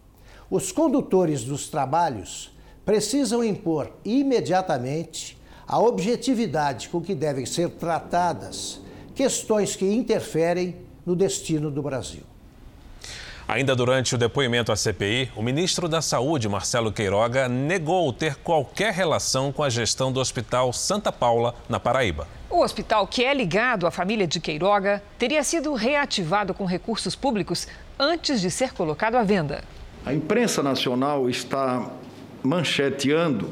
Os 0.52 0.70
condutores 0.70 1.46
dos 1.46 1.70
trabalhos 1.70 2.52
precisam 2.84 3.42
impor 3.42 3.90
imediatamente 4.04 5.38
a 5.66 5.80
objetividade 5.80 6.90
com 6.90 7.00
que 7.00 7.16
devem 7.16 7.46
ser 7.46 7.70
tratadas 7.70 8.82
questões 9.16 9.78
que 9.78 9.86
interferem 9.86 10.76
no 11.06 11.16
destino 11.16 11.72
do 11.72 11.82
Brasil. 11.82 12.24
Ainda 13.48 13.74
durante 13.74 14.14
o 14.14 14.18
depoimento 14.18 14.74
à 14.74 14.76
CPI, 14.76 15.32
o 15.38 15.42
ministro 15.42 15.88
da 15.88 16.02
Saúde, 16.02 16.50
Marcelo 16.50 16.92
Queiroga, 16.92 17.48
negou 17.48 18.12
ter 18.12 18.36
qualquer 18.36 18.94
relação 18.94 19.54
com 19.54 19.64
a 19.64 19.70
gestão 19.70 20.12
do 20.12 20.20
Hospital 20.20 20.74
Santa 20.74 21.14
Paula, 21.14 21.56
na 21.70 21.80
Paraíba. 21.80 22.28
O 22.50 22.62
hospital, 22.62 23.08
que 23.08 23.24
é 23.24 23.34
ligado 23.34 23.88
à 23.88 23.92
família 23.92 24.28
de 24.28 24.42
Queiroga, 24.42 25.02
teria 25.18 25.46
sido 25.46 25.74
reativado 25.74 26.54
com 26.54 26.66
recursos 26.66 27.16
públicos 27.16 27.70
antes 27.98 28.42
de 28.42 28.52
ser 28.52 28.74
colocado 28.74 29.16
à 29.16 29.24
venda. 29.24 29.64
A 30.06 30.14
imprensa 30.14 30.64
nacional 30.64 31.30
está 31.30 31.92
mancheteando 32.44 33.50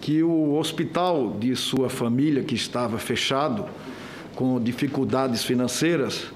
que 0.00 0.22
o 0.22 0.54
hospital 0.54 1.30
de 1.30 1.56
sua 1.56 1.88
família, 1.88 2.42
que 2.42 2.54
estava 2.54 2.98
fechado, 2.98 3.64
com 4.34 4.60
dificuldades 4.60 5.42
financeiras, 5.42 6.26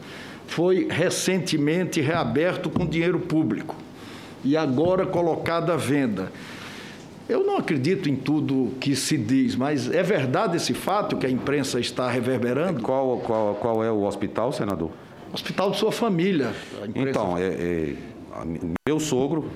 foi 0.46 0.88
recentemente 0.88 2.00
reaberto 2.00 2.70
com 2.70 2.86
dinheiro 2.86 3.20
público 3.20 3.76
e 4.42 4.56
agora 4.56 5.04
colocado 5.04 5.70
à 5.70 5.76
venda. 5.76 6.32
Eu 7.28 7.44
não 7.44 7.58
acredito 7.58 8.08
em 8.08 8.16
tudo 8.16 8.72
que 8.80 8.96
se 8.96 9.18
diz, 9.18 9.54
mas 9.54 9.90
é 9.90 10.02
verdade 10.02 10.56
esse 10.56 10.72
fato 10.72 11.18
que 11.18 11.26
a 11.26 11.30
imprensa 11.30 11.78
está 11.78 12.08
reverberando? 12.08 12.80
Qual, 12.80 13.18
qual, 13.18 13.54
qual 13.56 13.84
é 13.84 13.92
o 13.92 14.04
hospital, 14.04 14.50
senador? 14.50 14.90
Hospital 15.30 15.72
de 15.72 15.76
sua 15.76 15.92
família. 15.92 16.54
Então, 16.94 17.36
é, 17.36 17.48
é, 17.48 17.94
meu 18.86 19.00
sogro 19.00 19.50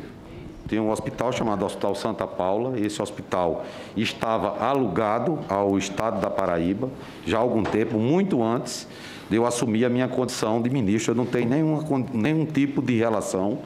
tem 0.69 0.81
um 0.81 0.91
hospital 0.91 1.33
chamado 1.33 1.65
Hospital 1.65 1.95
Santa 1.95 2.27
Paula. 2.27 2.79
Esse 2.79 3.03
hospital 3.03 3.65
estava 3.97 4.65
alugado 4.65 5.39
ao 5.49 5.77
estado 5.77 6.21
da 6.21 6.31
Paraíba 6.31 6.89
já 7.27 7.39
há 7.39 7.41
algum 7.41 7.63
tempo, 7.63 7.99
muito 7.99 8.43
antes 8.43 8.87
de 9.29 9.37
eu 9.37 9.47
assumir 9.47 9.85
a 9.85 9.89
minha 9.89 10.09
condição 10.09 10.63
de 10.63 10.71
ministro. 10.71 11.13
Eu 11.13 11.17
não 11.17 11.27
tenho 11.27 11.49
nenhuma, 11.49 11.85
nenhum 12.13 12.47
tipo 12.47 12.81
de 12.81 12.97
relação 12.97 13.59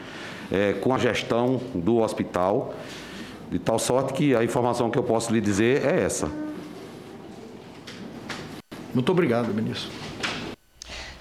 é, 0.51 0.73
com 0.75 0.95
a 0.95 0.99
gestão 0.99 1.61
do 1.75 1.99
hospital, 1.99 2.75
de 3.51 3.59
tal 3.59 3.79
sorte 3.79 4.13
que 4.13 4.35
a 4.35 4.43
informação 4.43 4.91
que 4.91 4.99
eu 4.99 5.03
posso 5.03 5.33
lhe 5.33 5.41
dizer 5.41 5.85
é 5.85 6.03
essa. 6.03 6.31
Muito 8.95 9.13
obrigado, 9.13 9.53
ministro. 9.53 10.06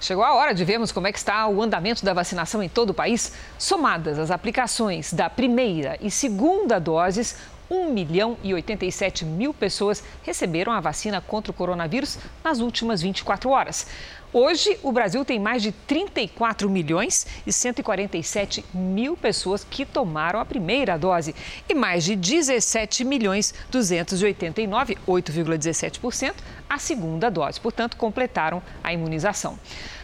Chegou 0.06 0.22
a 0.22 0.34
hora 0.34 0.54
de 0.54 0.64
vermos 0.64 0.92
como 0.92 1.08
é 1.08 1.12
que 1.12 1.18
está 1.18 1.48
o 1.48 1.60
andamento 1.60 2.04
da 2.04 2.14
vacinação 2.14 2.62
em 2.62 2.68
todo 2.68 2.90
o 2.90 2.94
país. 2.94 3.32
Somadas 3.58 4.20
as 4.20 4.30
aplicações 4.30 5.12
da 5.12 5.28
primeira 5.28 5.98
e 6.00 6.12
segunda 6.12 6.78
doses, 6.78 7.36
1 7.68 7.90
milhão 7.92 8.36
e 8.40 8.54
87 8.54 9.24
mil 9.24 9.52
pessoas 9.52 10.04
receberam 10.22 10.72
a 10.72 10.78
vacina 10.78 11.20
contra 11.20 11.50
o 11.50 11.54
coronavírus 11.54 12.20
nas 12.44 12.60
últimas 12.60 13.02
24 13.02 13.50
horas. 13.50 13.88
Hoje, 14.32 14.78
o 14.82 14.92
Brasil 14.92 15.24
tem 15.24 15.40
mais 15.40 15.62
de 15.62 15.72
34 15.72 16.70
milhões 16.70 17.26
e 17.44 17.52
147 17.52 18.64
mil 18.72 19.16
pessoas 19.16 19.66
que 19.68 19.84
tomaram 19.84 20.38
a 20.38 20.44
primeira 20.44 20.96
dose 20.96 21.34
e 21.68 21.74
mais 21.74 22.04
de 22.04 22.14
17 22.14 23.02
milhões 23.02 23.54
289, 23.70 24.98
8,17%, 25.08 26.34
a 26.68 26.78
segunda 26.78 27.30
dose. 27.30 27.60
Portanto, 27.60 27.96
completaram 27.96 28.62
a 28.84 28.92
imunização. 28.92 29.58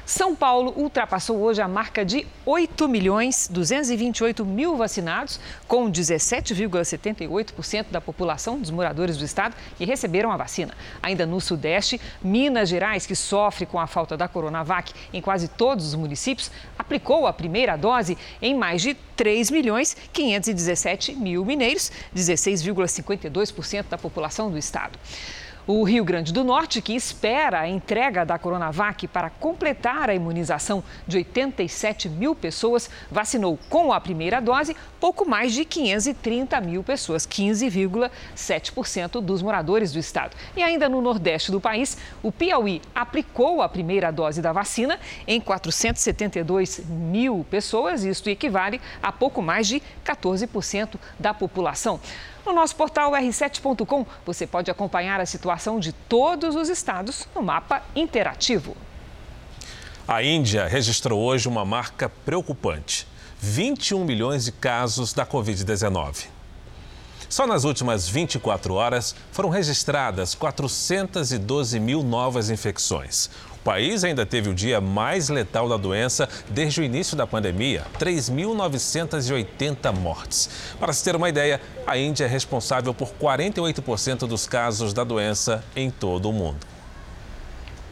São 0.05 0.35
Paulo 0.35 0.75
ultrapassou 0.77 1.39
hoje 1.39 1.63
a 1.63 1.69
marca 1.69 2.05
de 2.05 2.27
8 2.45 2.89
milhões 2.89 3.49
228 3.49 4.45
mil 4.45 4.77
vacinados, 4.77 5.39
com 5.69 5.91
17,78% 5.91 7.87
da 7.91 8.01
população 8.01 8.59
dos 8.59 8.71
moradores 8.71 9.17
do 9.17 9.25
estado 9.25 9.55
que 9.77 9.85
receberam 9.85 10.33
a 10.33 10.37
vacina. 10.37 10.75
Ainda 11.01 11.25
no 11.25 11.41
Sudeste, 11.41 12.01
Minas 12.21 12.69
Gerais, 12.69 13.07
que 13.07 13.15
sofre 13.15 13.65
com 13.65 13.79
a 13.79 13.87
falta 13.87 14.17
da 14.17 14.27
Coronavac 14.27 14.93
em 15.13 15.23
quase 15.23 15.47
todos 15.47 15.87
os 15.87 15.95
municípios, 15.95 16.51
aplicou 16.77 17.29
a 17.29 17.33
primeira 17.33 17.77
dose 17.77 18.19
em 18.41 18.57
mais 18.57 18.83
de 18.83 18.95
3 19.17 19.53
milhões 19.53 19.97
517 20.13 21.15
mil 21.15 21.45
mineiros, 21.45 21.93
16,52% 22.15 23.85
da 23.89 23.97
população 23.97 24.51
do 24.51 24.59
estado. 24.59 24.99
O 25.65 25.85
Rio 25.85 26.05
Grande 26.05 26.33
do 26.33 26.43
Norte, 26.43 26.83
que 26.83 26.93
espera 26.93 27.61
a 27.61 27.69
entrega 27.69 28.27
da 28.27 28.37
Coronavac 28.37 29.07
para 29.07 29.31
completar 29.31 30.11
a 30.11 30.15
imunização 30.15 30.83
de 31.07 31.19
87 31.19 32.09
mil 32.09 32.35
pessoas, 32.35 32.91
vacinou 33.09 33.57
com 33.71 33.93
a 33.93 34.01
primeira 34.01 34.41
dose 34.41 34.77
pouco 34.99 35.25
mais 35.25 35.53
de 35.53 35.65
530 35.65 36.61
mil 36.63 36.83
pessoas, 36.83 37.25
15,7% 37.25 39.21
dos 39.21 39.41
moradores 39.41 39.93
do 39.93 40.01
estado. 40.01 40.37
E 40.57 40.65
ainda 40.65 40.89
no 40.89 41.01
Nordeste 41.01 41.53
do 41.53 41.61
país, 41.61 41.97
o 42.25 42.33
Piauí 42.33 42.83
aplicou 42.93 43.63
a 43.63 43.69
primeira 43.69 44.11
dose 44.11 44.43
da 44.43 44.51
vacina 44.51 44.99
em 45.29 45.41
472 45.41 46.81
mil 46.89 47.47
pessoas, 47.49 48.03
isto 48.03 48.29
equivale 48.29 48.81
a 49.01 49.13
pouco 49.13 49.41
mais 49.41 49.69
de 49.69 49.81
14% 50.05 50.97
da 51.21 51.33
população. 51.33 52.01
No 52.45 52.53
nosso 52.53 52.75
portal 52.75 53.13
r7.com, 53.13 54.05
você 54.27 54.47
pode 54.47 54.71
acompanhar 54.71 55.21
a 55.21 55.27
situação 55.27 55.79
de 55.79 55.93
todos 55.93 56.57
os 56.57 56.69
estados 56.69 57.29
no 57.35 57.43
mapa 57.43 57.83
interativo. 57.95 58.77
A 60.07 60.23
Índia 60.23 60.67
registrou 60.67 61.21
hoje 61.21 61.47
uma 61.47 61.65
marca 61.65 62.09
preocupante: 62.09 63.07
21 63.39 64.05
milhões 64.05 64.45
de 64.45 64.53
casos 64.53 65.13
da 65.13 65.25
Covid-19. 65.25 66.27
Só 67.29 67.47
nas 67.47 67.65
últimas 67.65 68.09
24 68.09 68.75
horas 68.75 69.15
foram 69.31 69.49
registradas 69.49 70.35
412 70.35 71.81
mil 71.81 72.03
novas 72.03 72.51
infecções. 72.51 73.31
O 73.63 73.65
país 73.65 74.03
ainda 74.03 74.27
teve 74.27 74.51
o 74.51 74.55
dia 74.55 74.81
mais 74.81 75.29
letal 75.29 75.69
da 75.69 75.77
doença 75.77 76.29
desde 76.49 76.81
o 76.81 76.85
início 76.85 77.17
da 77.17 77.29
pandemia, 77.29 77.87
3.980 77.97 79.93
mortes. 79.93 80.51
Para 80.81 80.93
se 80.93 81.05
ter 81.05 81.15
uma 81.15 81.29
ideia, 81.29 81.61
a 81.87 81.97
Índia 81.97 82.25
é 82.25 82.27
responsável 82.27 82.93
por 82.93 83.13
48% 83.23 84.27
dos 84.27 84.49
casos 84.49 84.93
da 84.93 85.05
doença 85.05 85.63
em 85.77 85.93
todo 85.93 86.29
o 86.29 86.33
mundo. 86.33 86.72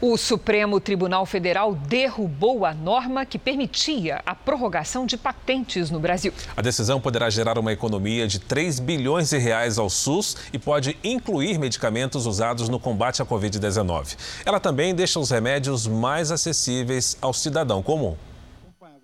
O 0.03 0.17
Supremo 0.17 0.81
Tribunal 0.81 1.27
Federal 1.27 1.75
derrubou 1.75 2.65
a 2.65 2.73
norma 2.73 3.27
que 3.27 3.39
permitia 3.39 4.23
a 4.25 4.35
prorrogação 4.35 5.05
de 5.05 5.15
patentes 5.15 5.91
no 5.91 6.01
Brasil. 6.01 6.33
A 6.57 6.63
decisão 6.63 6.99
poderá 6.99 7.29
gerar 7.29 7.59
uma 7.59 7.71
economia 7.71 8.27
de 8.27 8.39
3 8.39 8.81
bilhões 8.81 9.29
de 9.29 9.37
reais 9.37 9.79
ao 9.79 9.91
SUS 9.91 10.39
e 10.55 10.59
pode 10.59 10.97
incluir 11.05 11.59
medicamentos 11.59 12.25
usados 12.25 12.71
no 12.71 12.81
combate 12.81 13.21
à 13.21 13.27
Covid-19. 13.27 14.17
Ela 14.47 14.59
também 14.59 14.95
deixa 14.95 15.21
os 15.21 15.31
remédios 15.31 15.87
mais 15.87 16.33
acessíveis 16.33 17.19
ao 17.21 17.35
cidadão 17.35 17.83
comum. 17.83 18.17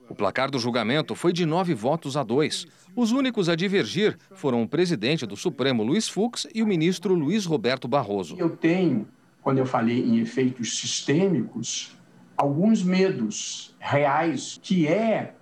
O 0.09 0.15
placar 0.15 0.51
do 0.51 0.59
julgamento 0.59 1.15
foi 1.15 1.31
de 1.31 1.45
nove 1.45 1.75
votos 1.75 2.17
a 2.17 2.23
dois. 2.23 2.67
Os 2.95 3.13
únicos 3.13 3.51
a 3.51 3.55
divergir 3.55 4.17
foram 4.35 4.63
o 4.63 4.69
presidente 4.69 5.27
do 5.27 5.37
Supremo, 5.37 5.83
Luiz 5.83 6.09
Fux, 6.09 6.47
e 6.55 6.63
o 6.63 6.67
ministro 6.67 7.13
Luiz 7.13 7.45
Roberto 7.45 7.87
Barroso. 7.87 8.35
Eu 8.39 8.57
tenho 8.57 9.07
quando 9.47 9.59
eu 9.59 9.65
falei 9.65 10.05
em 10.05 10.19
efeitos 10.19 10.77
sistêmicos, 10.77 11.97
alguns 12.37 12.83
medos 12.83 13.77
reais, 13.79 14.59
que 14.61 14.89
é, 14.89 15.37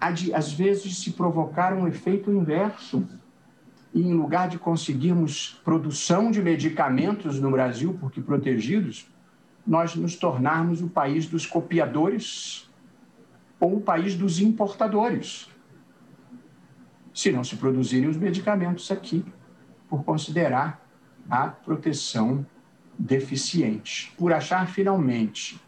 às 0.00 0.54
vezes, 0.54 0.96
se 0.96 1.12
provocar 1.12 1.74
um 1.74 1.86
efeito 1.86 2.32
inverso. 2.32 3.06
E 3.92 4.00
em 4.00 4.14
lugar 4.14 4.48
de 4.48 4.58
conseguirmos 4.58 5.60
produção 5.62 6.30
de 6.30 6.40
medicamentos 6.40 7.38
no 7.38 7.50
Brasil, 7.50 7.94
porque 8.00 8.22
protegidos, 8.22 9.06
nós 9.66 9.94
nos 9.94 10.16
tornarmos 10.16 10.80
o 10.80 10.88
país 10.88 11.26
dos 11.26 11.44
copiadores 11.44 12.72
ou 13.60 13.76
o 13.76 13.80
país 13.82 14.14
dos 14.14 14.40
importadores. 14.40 15.46
Se 17.12 17.30
não 17.30 17.44
se 17.44 17.54
produzirem 17.54 18.08
os 18.08 18.16
medicamentos 18.16 18.90
aqui, 18.90 19.22
por 19.90 20.02
considerar 20.04 20.82
a 21.28 21.48
proteção 21.48 22.46
deficiente. 23.02 24.12
Por 24.16 24.32
achar 24.32 24.68
finalmente 24.68 25.60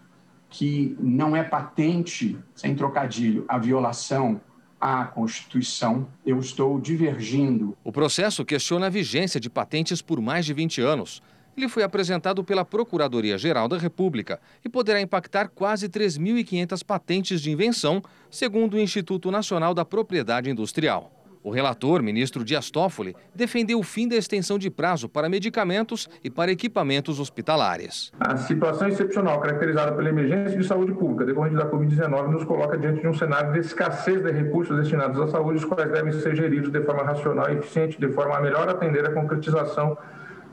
que 0.49 0.97
não 1.01 1.35
é 1.35 1.43
patente, 1.43 2.39
sem 2.55 2.77
trocadilho, 2.77 3.45
a 3.49 3.59
violação 3.59 4.41
à 4.81 5.05
Constituição, 5.05 6.07
eu 6.25 6.39
estou 6.39 6.81
divergindo. 6.81 7.77
O 7.83 7.91
processo 7.91 8.45
questiona 8.45 8.87
a 8.87 8.91
vigência 8.91 9.41
de 9.41 9.51
patentes 9.51 10.01
por 10.01 10.21
mais 10.21 10.47
de 10.47 10.55
20 10.55 10.81
anos. 10.81 11.21
Ele 11.57 11.69
foi 11.69 11.83
apresentado 11.83 12.45
pela 12.45 12.65
Procuradoria-Geral 12.65 13.67
da 13.67 13.79
República 13.79 14.41
e 14.65 14.69
poderá 14.69 15.01
impactar 15.01 15.49
quase 15.49 15.89
3.500 15.89 16.85
patentes 16.85 17.41
de 17.41 17.51
invenção, 17.51 18.03
segundo 18.31 18.75
o 18.75 18.81
Instituto 18.81 19.31
Nacional 19.31 19.75
da 19.75 19.85
Propriedade 19.85 20.51
Industrial. 20.51 21.24
O 21.45 21.51
relator, 21.51 22.03
ministro 22.03 22.43
Dias 22.43 22.71
Toffoli, 22.71 23.15
defendeu 23.35 23.79
o 23.79 23.83
fim 23.83 24.09
da 24.09 24.17
extensão 24.17 24.59
de 24.59 24.71
prazo 24.71 25.11
para 25.11 25.29
medicamentos 25.29 26.09
e 26.25 26.31
para 26.31 26.51
equipamentos 26.51 27.21
hospitalares. 27.21 28.11
A 28.19 28.35
situação 28.39 28.89
excepcional 28.89 29.39
caracterizada 29.43 29.93
pela 29.93 30.09
emergência 30.09 30.57
de 30.57 30.67
saúde 30.67 30.95
pública 30.95 31.27
decorrente 31.27 31.57
da 31.57 31.71
Covid-19 31.71 32.29
nos 32.29 32.45
coloca 32.45 32.79
diante 32.79 33.03
de 33.03 33.09
um 33.09 33.13
cenário 33.13 33.53
de 33.53 33.59
escassez 33.59 34.23
de 34.23 34.33
recursos 34.33 34.75
destinados 34.75 35.21
à 35.21 35.27
saúde, 35.29 35.59
os 35.59 35.67
quais 35.67 35.93
devem 35.93 36.15
ser 36.15 36.35
geridos 36.35 36.73
de 36.73 36.81
forma 36.81 37.03
racional 37.03 37.51
e 37.51 37.59
eficiente, 37.59 38.01
de 38.01 38.09
forma 38.09 38.39
a 38.39 38.41
melhor 38.41 38.67
atender 38.67 39.05
a 39.05 39.13
concretização 39.13 39.99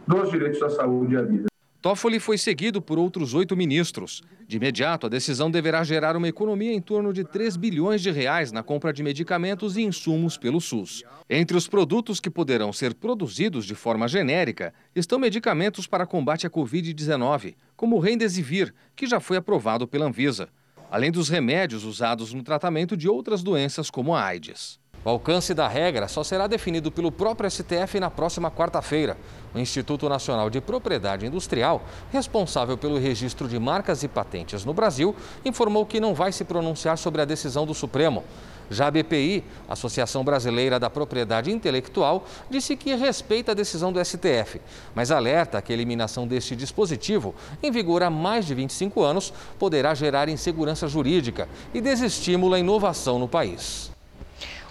dos 0.06 0.30
direitos 0.30 0.62
à 0.62 0.70
saúde 0.70 1.14
e 1.14 1.18
à 1.18 1.22
vida. 1.22 1.51
Toffoli 1.82 2.20
foi 2.20 2.38
seguido 2.38 2.80
por 2.80 3.00
outros 3.00 3.34
oito 3.34 3.58
ministros. 3.58 4.22
De 4.48 4.58
imediato, 4.58 5.08
a 5.08 5.10
decisão 5.10 5.50
deverá 5.50 5.84
gerar 5.84 6.16
uma 6.16 6.28
economia 6.28 6.72
em 6.72 6.80
torno 6.80 7.12
de 7.12 7.24
3 7.24 7.58
bilhões 7.58 8.04
de 8.04 8.12
reais 8.12 8.52
na 8.52 8.62
compra 8.62 8.94
de 8.94 9.02
medicamentos 9.02 9.76
e 9.76 9.82
insumos 9.82 10.38
pelo 10.38 10.62
SUS. 10.62 11.04
Entre 11.28 11.58
os 11.58 11.68
produtos 11.68 12.20
que 12.20 12.30
poderão 12.30 12.72
ser 12.72 12.94
produzidos 12.94 13.66
de 13.66 13.74
forma 13.74 14.08
genérica 14.08 14.72
estão 14.96 15.18
medicamentos 15.18 15.88
para 15.88 16.06
combate 16.06 16.46
à 16.46 16.52
Covid-19, 16.52 17.56
como 17.76 17.96
o 17.96 18.00
Remdesivir, 18.00 18.72
que 18.96 19.08
já 19.08 19.20
foi 19.20 19.38
aprovado 19.38 19.88
pela 19.88 20.06
Anvisa, 20.06 20.50
além 20.92 21.12
dos 21.12 21.30
remédios 21.30 21.84
usados 21.84 22.32
no 22.32 22.44
tratamento 22.44 22.96
de 22.96 23.10
outras 23.10 23.42
doenças 23.42 23.90
como 23.90 24.14
a 24.14 24.24
AIDS. 24.24 24.81
O 25.04 25.10
alcance 25.10 25.56
da 25.56 25.68
regra 25.68 26.08
só 26.08 26.24
será 26.24 26.46
definido 26.46 26.92
pelo 26.92 27.12
próprio 27.12 27.50
STF 27.50 28.00
na 28.00 28.12
próxima 28.12 28.52
quarta-feira. 28.52 29.18
O 29.54 29.58
Instituto 29.58 30.08
Nacional 30.08 30.48
de 30.48 30.62
Propriedade 30.62 31.26
Industrial, 31.26 31.82
responsável 32.12 32.78
pelo 32.78 33.00
registro 33.00 33.48
de 33.48 33.58
marcas 33.58 34.04
e 34.04 34.08
patentes 34.08 34.64
no 34.64 34.76
Brasil, 34.76 35.16
informou 35.44 35.88
que 35.88 36.00
não 36.00 36.14
vai 36.14 36.32
se 36.32 36.44
pronunciar 36.44 37.00
sobre 37.00 37.20
a 37.20 37.26
decisão 37.26 37.66
do 37.66 37.74
Supremo. 37.74 38.24
Já 38.70 38.88
a 38.88 38.92
BPI, 38.92 39.44
Associação 39.68 40.24
Brasileira 40.24 40.80
da 40.80 40.90
Propriedade 40.90 41.52
Intelectual, 41.52 42.26
disse 42.50 42.78
que 42.78 42.96
respeita 42.96 43.52
a 43.52 43.56
decisão 43.56 43.92
do 43.92 44.04
STF, 44.06 44.62
mas 44.96 45.12
alerta 45.12 45.62
que 45.62 45.74
a 45.74 45.76
eliminação 45.76 46.28
deste 46.28 46.56
dispositivo, 46.56 47.36
em 47.62 47.72
vigor 47.72 48.04
há 48.04 48.10
mais 48.10 48.46
de 48.46 48.54
25 48.54 49.02
anos, 49.02 49.34
poderá 49.58 49.94
gerar 49.96 50.30
insegurança 50.30 50.88
jurídica 50.88 51.50
e 51.74 51.82
desestímulo 51.82 52.54
à 52.54 52.60
inovação 52.60 53.20
no 53.20 53.28
país. 53.28 53.91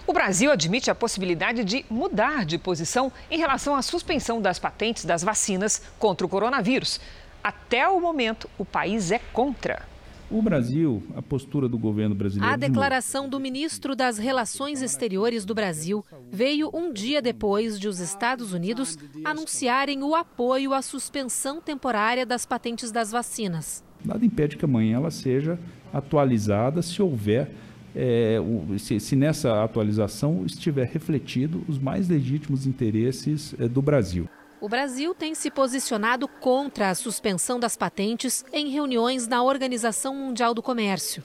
O 0.07 0.13
Brasil 0.13 0.51
admite 0.51 0.89
a 0.89 0.95
possibilidade 0.95 1.63
de 1.63 1.85
mudar 1.89 2.45
de 2.45 2.57
posição 2.57 3.11
em 3.29 3.37
relação 3.37 3.75
à 3.75 3.81
suspensão 3.81 4.41
das 4.41 4.59
patentes 4.59 5.05
das 5.05 5.23
vacinas 5.23 5.81
contra 5.99 6.25
o 6.25 6.29
coronavírus. 6.29 6.99
Até 7.43 7.87
o 7.87 7.99
momento, 7.99 8.49
o 8.57 8.65
país 8.65 9.11
é 9.11 9.19
contra. 9.19 9.83
O 10.29 10.41
Brasil, 10.41 11.03
a 11.15 11.21
postura 11.21 11.67
do 11.67 11.77
governo 11.77 12.15
brasileiro. 12.15 12.53
A 12.53 12.55
declaração 12.55 13.27
do 13.27 13.37
ministro 13.37 13.95
das 13.95 14.17
Relações 14.17 14.81
Exteriores 14.81 15.43
do 15.43 15.53
Brasil 15.53 16.05
veio 16.31 16.69
um 16.73 16.93
dia 16.93 17.21
depois 17.21 17.77
de 17.77 17.89
os 17.89 17.99
Estados 17.99 18.53
Unidos 18.53 18.97
anunciarem 19.25 20.03
o 20.03 20.15
apoio 20.15 20.73
à 20.73 20.81
suspensão 20.81 21.59
temporária 21.59 22.25
das 22.25 22.45
patentes 22.45 22.93
das 22.93 23.11
vacinas. 23.11 23.83
Nada 24.05 24.25
impede 24.25 24.55
que 24.55 24.63
amanhã 24.63 24.95
ela 24.95 25.11
seja 25.11 25.59
atualizada 25.93 26.81
se 26.81 27.01
houver 27.01 27.51
é, 27.95 28.37
se, 28.77 28.99
se, 28.99 29.15
nessa 29.15 29.63
atualização 29.63 30.45
estiver 30.45 30.87
refletido 30.87 31.63
os 31.67 31.77
mais 31.77 32.07
legítimos 32.07 32.65
interesses 32.65 33.55
é, 33.59 33.67
do 33.67 33.81
Brasil. 33.81 34.29
O 34.59 34.69
Brasil 34.69 35.15
tem 35.15 35.33
se 35.33 35.49
posicionado 35.49 36.27
contra 36.27 36.89
a 36.89 36.95
suspensão 36.95 37.59
das 37.59 37.75
patentes 37.75 38.45
em 38.53 38.69
reuniões 38.69 39.27
na 39.27 39.43
Organização 39.43 40.15
Mundial 40.15 40.53
do 40.53 40.61
Comércio. 40.61 41.23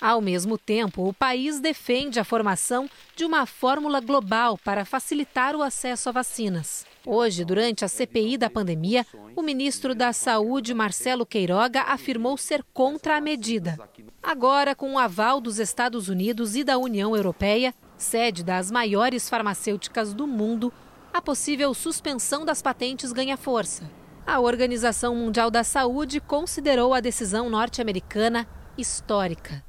Ao 0.00 0.20
mesmo 0.20 0.58
tempo, 0.58 1.08
o 1.08 1.14
país 1.14 1.60
defende 1.60 2.18
a 2.18 2.24
formação 2.24 2.90
de 3.16 3.24
uma 3.24 3.46
fórmula 3.46 4.00
global 4.00 4.58
para 4.58 4.84
facilitar 4.84 5.54
o 5.54 5.62
acesso 5.62 6.08
a 6.08 6.12
vacinas. 6.12 6.84
Hoje, 7.06 7.44
durante 7.44 7.84
a 7.84 7.88
CPI 7.88 8.36
da 8.36 8.50
pandemia, 8.50 9.06
o 9.36 9.42
ministro 9.42 9.94
da 9.94 10.12
Saúde, 10.12 10.74
Marcelo 10.74 11.24
Queiroga, 11.24 11.82
afirmou 11.82 12.36
ser 12.36 12.64
contra 12.74 13.16
a 13.16 13.20
medida. 13.20 13.78
Agora, 14.22 14.74
com 14.74 14.94
o 14.94 14.98
aval 14.98 15.40
dos 15.40 15.58
Estados 15.58 16.08
Unidos 16.08 16.56
e 16.56 16.64
da 16.64 16.76
União 16.76 17.14
Europeia, 17.14 17.74
sede 17.96 18.42
das 18.42 18.70
maiores 18.70 19.28
farmacêuticas 19.28 20.12
do 20.12 20.26
mundo, 20.26 20.72
a 21.12 21.22
possível 21.22 21.72
suspensão 21.72 22.44
das 22.44 22.60
patentes 22.60 23.12
ganha 23.12 23.36
força. 23.36 23.88
A 24.26 24.40
Organização 24.40 25.14
Mundial 25.14 25.50
da 25.50 25.62
Saúde 25.62 26.20
considerou 26.20 26.94
a 26.94 27.00
decisão 27.00 27.48
norte-americana 27.48 28.48
histórica. 28.76 29.62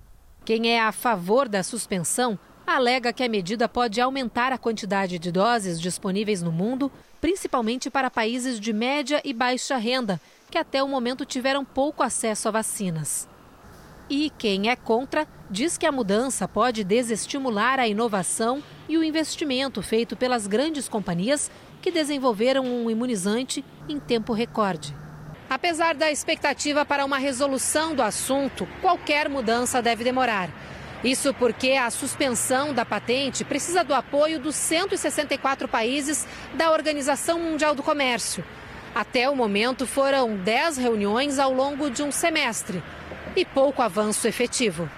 Quem 0.46 0.70
é 0.70 0.80
a 0.80 0.92
favor 0.92 1.50
da 1.50 1.64
suspensão 1.64 2.38
alega 2.68 3.12
que 3.12 3.24
a 3.24 3.28
medida 3.28 3.68
pode 3.68 4.00
aumentar 4.00 4.54
a 4.54 4.60
quantidade 4.60 5.18
de 5.18 5.32
doses 5.32 5.82
disponíveis 5.82 6.44
no 6.44 6.52
mundo, 6.52 6.92
principalmente 7.20 7.90
para 7.90 8.12
países 8.12 8.60
de 8.60 8.72
média 8.72 9.20
e 9.26 9.34
baixa 9.34 9.76
renda, 9.78 10.22
que 10.52 10.60
até 10.60 10.84
o 10.84 10.88
momento 10.88 11.26
tiveram 11.26 11.66
pouco 11.66 12.04
acesso 12.04 12.48
a 12.48 12.52
vacinas. 12.52 13.28
E 14.08 14.32
quem 14.38 14.70
é 14.70 14.76
contra 14.76 15.28
diz 15.50 15.80
que 15.80 15.86
a 15.88 15.92
mudança 15.92 16.48
pode 16.48 16.84
desestimular 16.84 17.80
a 17.80 17.88
inovação 17.88 18.62
e 18.88 19.00
o 19.00 19.04
investimento 19.04 19.82
feito 19.82 20.16
pelas 20.16 20.46
grandes 20.46 20.88
companhias 20.88 21.50
que 21.82 21.90
desenvolveram 21.90 22.64
um 22.66 22.88
imunizante 22.88 23.66
em 23.90 24.00
tempo 24.00 24.32
recorde. 24.32 24.96
Apesar 25.50 25.94
da 25.94 26.12
expectativa 26.12 26.84
para 26.86 27.06
uma 27.06 27.18
resolução 27.18 27.94
do 27.94 28.02
assunto, 28.02 28.68
qualquer 28.82 29.30
mudança 29.30 29.82
deve 29.82 30.04
demorar. 30.04 30.50
Isso 31.04 31.34
porque 31.36 31.74
a 31.74 31.90
suspensão 31.92 32.74
da 32.74 32.84
patente 32.84 33.46
precisa 33.46 33.84
do 33.84 33.94
apoio 33.94 34.40
dos 34.40 34.56
164 34.56 35.68
países 35.68 36.26
da 36.56 36.72
Organização 36.72 37.40
Mundial 37.40 37.76
do 37.76 37.84
Comércio. 37.84 38.44
Até 38.96 39.30
o 39.30 39.36
momento, 39.36 39.86
foram 39.86 40.36
10 40.36 40.78
reuniões 40.78 41.38
ao 41.38 41.54
longo 41.54 41.92
de 41.92 42.02
um 42.02 42.12
semestre 42.12 42.82
e 43.36 43.46
pouco 43.46 43.82
avanço 43.82 44.28
efetivo. 44.28 44.90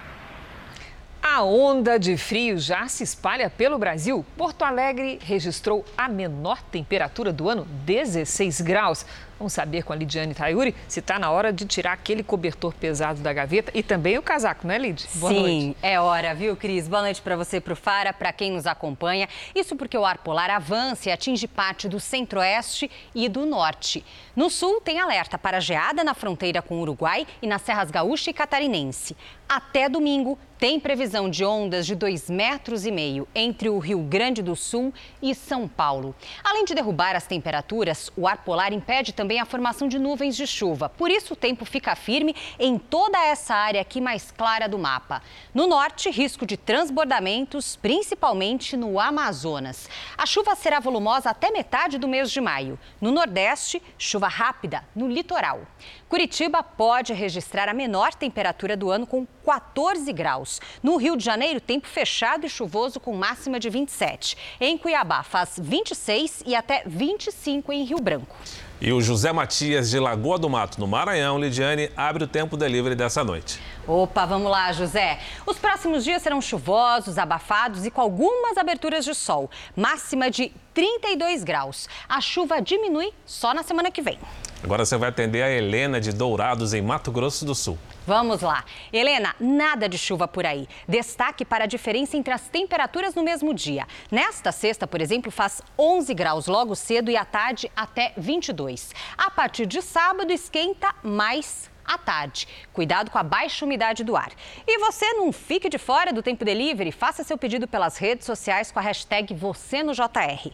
A 1.20 1.42
onda 1.42 1.98
de 1.98 2.16
frio 2.16 2.56
já 2.58 2.88
se 2.88 3.02
espalha 3.02 3.50
pelo 3.50 3.78
Brasil. 3.78 4.24
Porto 4.36 4.62
Alegre 4.62 5.18
registrou 5.22 5.84
a 5.96 6.08
menor 6.08 6.62
temperatura 6.62 7.32
do 7.32 7.48
ano, 7.50 7.66
16 7.84 8.60
graus. 8.62 9.04
Vamos 9.38 9.52
saber 9.52 9.84
com 9.84 9.92
a 9.92 9.96
Lidiane 9.96 10.34
Tayuri 10.34 10.74
se 10.88 10.98
está 10.98 11.16
na 11.16 11.30
hora 11.30 11.52
de 11.52 11.64
tirar 11.64 11.92
aquele 11.92 12.24
cobertor 12.24 12.74
pesado 12.74 13.20
da 13.20 13.32
gaveta 13.32 13.70
e 13.72 13.84
também 13.84 14.18
o 14.18 14.22
casaco, 14.22 14.66
não 14.66 14.74
é, 14.74 14.78
Lid? 14.78 15.06
Boa 15.14 15.32
Sim, 15.32 15.40
noite. 15.66 15.76
é 15.80 16.00
hora, 16.00 16.34
viu, 16.34 16.56
Cris? 16.56 16.88
Boa 16.88 17.02
noite 17.02 17.22
para 17.22 17.36
você, 17.36 17.60
para 17.60 17.72
o 17.72 17.76
Fara, 17.76 18.12
para 18.12 18.32
quem 18.32 18.50
nos 18.50 18.66
acompanha. 18.66 19.28
Isso 19.54 19.76
porque 19.76 19.96
o 19.96 20.04
ar 20.04 20.18
polar 20.18 20.50
avança 20.50 21.08
e 21.08 21.12
atinge 21.12 21.46
parte 21.46 21.88
do 21.88 22.00
centro-oeste 22.00 22.90
e 23.14 23.28
do 23.28 23.46
norte. 23.46 24.04
No 24.34 24.50
sul, 24.50 24.80
tem 24.80 24.98
alerta 24.98 25.38
para 25.38 25.60
geada 25.60 26.02
na 26.02 26.14
fronteira 26.14 26.60
com 26.60 26.74
o 26.76 26.80
Uruguai 26.80 27.24
e 27.40 27.46
nas 27.46 27.62
serras 27.62 27.92
gaúcha 27.92 28.30
e 28.30 28.34
catarinense. 28.34 29.16
Até 29.48 29.88
domingo, 29.88 30.38
tem 30.58 30.80
previsão 30.80 31.30
de 31.30 31.44
ondas 31.44 31.86
de 31.86 31.96
2,5 31.96 32.32
metros 32.32 32.84
e 32.84 32.90
meio 32.90 33.28
entre 33.32 33.68
o 33.68 33.78
Rio 33.78 34.00
Grande 34.00 34.42
do 34.42 34.56
Sul 34.56 34.92
e 35.22 35.32
São 35.32 35.68
Paulo. 35.68 36.16
Além 36.42 36.64
de 36.64 36.74
derrubar 36.74 37.14
as 37.14 37.28
temperaturas, 37.28 38.10
o 38.16 38.26
ar 38.26 38.38
polar 38.38 38.72
impede 38.72 39.12
também 39.12 39.38
a 39.38 39.44
formação 39.44 39.86
de 39.86 40.00
nuvens 40.00 40.36
de 40.36 40.48
chuva. 40.48 40.88
Por 40.88 41.10
isso, 41.10 41.34
o 41.34 41.36
tempo 41.36 41.64
fica 41.64 41.94
firme 41.94 42.34
em 42.58 42.76
toda 42.76 43.24
essa 43.24 43.54
área 43.54 43.80
aqui 43.80 44.00
mais 44.00 44.32
clara 44.32 44.68
do 44.68 44.76
mapa. 44.78 45.22
No 45.54 45.68
norte, 45.68 46.10
risco 46.10 46.44
de 46.44 46.56
transbordamentos, 46.56 47.76
principalmente 47.76 48.76
no 48.76 48.98
Amazonas. 48.98 49.88
A 50.16 50.26
chuva 50.26 50.56
será 50.56 50.80
volumosa 50.80 51.30
até 51.30 51.52
metade 51.52 51.98
do 51.98 52.08
mês 52.08 52.32
de 52.32 52.40
maio. 52.40 52.76
No 53.00 53.12
nordeste, 53.12 53.80
chuva 53.96 54.26
rápida 54.26 54.82
no 54.94 55.06
litoral. 55.06 55.60
Curitiba 56.08 56.62
pode 56.62 57.12
registrar 57.12 57.68
a 57.68 57.74
menor 57.74 58.14
temperatura 58.14 58.74
do 58.74 58.90
ano 58.90 59.06
com 59.06 59.26
14 59.44 60.10
graus. 60.10 60.58
No 60.82 60.96
Rio 60.96 61.18
de 61.18 61.24
Janeiro, 61.24 61.60
tempo 61.60 61.86
fechado 61.86 62.46
e 62.46 62.48
chuvoso 62.48 62.98
com 62.98 63.14
máxima 63.14 63.60
de 63.60 63.68
27. 63.68 64.34
Em 64.58 64.78
Cuiabá, 64.78 65.22
faz 65.22 65.60
26 65.62 66.44
e 66.46 66.54
até 66.54 66.82
25 66.86 67.70
em 67.74 67.84
Rio 67.84 68.00
Branco. 68.00 68.34
E 68.80 68.90
o 68.90 69.02
José 69.02 69.32
Matias 69.32 69.90
de 69.90 69.98
Lagoa 69.98 70.38
do 70.38 70.48
Mato, 70.48 70.80
no 70.80 70.86
Maranhão, 70.86 71.38
Lidiane, 71.38 71.90
abre 71.94 72.24
o 72.24 72.28
tempo 72.28 72.56
delivery 72.56 72.94
dessa 72.94 73.22
noite. 73.22 73.60
Opa, 73.86 74.24
vamos 74.24 74.50
lá, 74.50 74.72
José. 74.72 75.18
Os 75.44 75.58
próximos 75.58 76.04
dias 76.04 76.22
serão 76.22 76.40
chuvosos, 76.40 77.18
abafados 77.18 77.84
e 77.84 77.90
com 77.90 78.00
algumas 78.00 78.56
aberturas 78.56 79.04
de 79.04 79.14
sol. 79.14 79.50
Máxima 79.76 80.30
de 80.30 80.52
32 80.72 81.44
graus. 81.44 81.86
A 82.08 82.20
chuva 82.20 82.62
diminui 82.62 83.12
só 83.26 83.52
na 83.52 83.62
semana 83.62 83.90
que 83.90 84.00
vem. 84.00 84.18
Agora 84.62 84.84
você 84.84 84.96
vai 84.96 85.08
atender 85.08 85.42
a 85.42 85.50
Helena 85.50 86.00
de 86.00 86.12
Dourados, 86.12 86.74
em 86.74 86.82
Mato 86.82 87.12
Grosso 87.12 87.44
do 87.44 87.54
Sul. 87.54 87.78
Vamos 88.06 88.40
lá. 88.40 88.64
Helena, 88.92 89.34
nada 89.38 89.88
de 89.88 89.96
chuva 89.96 90.26
por 90.26 90.44
aí. 90.44 90.66
Destaque 90.86 91.44
para 91.44 91.64
a 91.64 91.66
diferença 91.66 92.16
entre 92.16 92.32
as 92.34 92.48
temperaturas 92.48 93.14
no 93.14 93.22
mesmo 93.22 93.54
dia. 93.54 93.86
Nesta 94.10 94.50
sexta, 94.50 94.86
por 94.86 95.00
exemplo, 95.00 95.30
faz 95.30 95.62
11 95.78 96.12
graus 96.12 96.46
logo 96.46 96.74
cedo 96.74 97.08
e 97.10 97.16
à 97.16 97.24
tarde 97.24 97.70
até 97.76 98.12
22. 98.16 98.92
A 99.16 99.30
partir 99.30 99.64
de 99.64 99.80
sábado, 99.80 100.32
esquenta 100.32 100.92
mais 101.04 101.70
à 101.88 101.96
tarde. 101.96 102.46
Cuidado 102.72 103.10
com 103.10 103.18
a 103.18 103.22
baixa 103.22 103.64
umidade 103.64 104.04
do 104.04 104.16
ar. 104.16 104.30
E 104.66 104.78
você 104.78 105.14
não 105.14 105.32
fique 105.32 105.68
de 105.70 105.78
fora 105.78 106.12
do 106.12 106.22
Tempo 106.22 106.44
Delivery. 106.44 106.92
Faça 106.92 107.24
seu 107.24 107.38
pedido 107.38 107.66
pelas 107.66 107.96
redes 107.96 108.26
sociais 108.26 108.70
com 108.70 108.78
a 108.78 108.82
hashtag 108.82 109.32
Você 109.34 109.82
no 109.82 109.94
JR. 109.94 110.50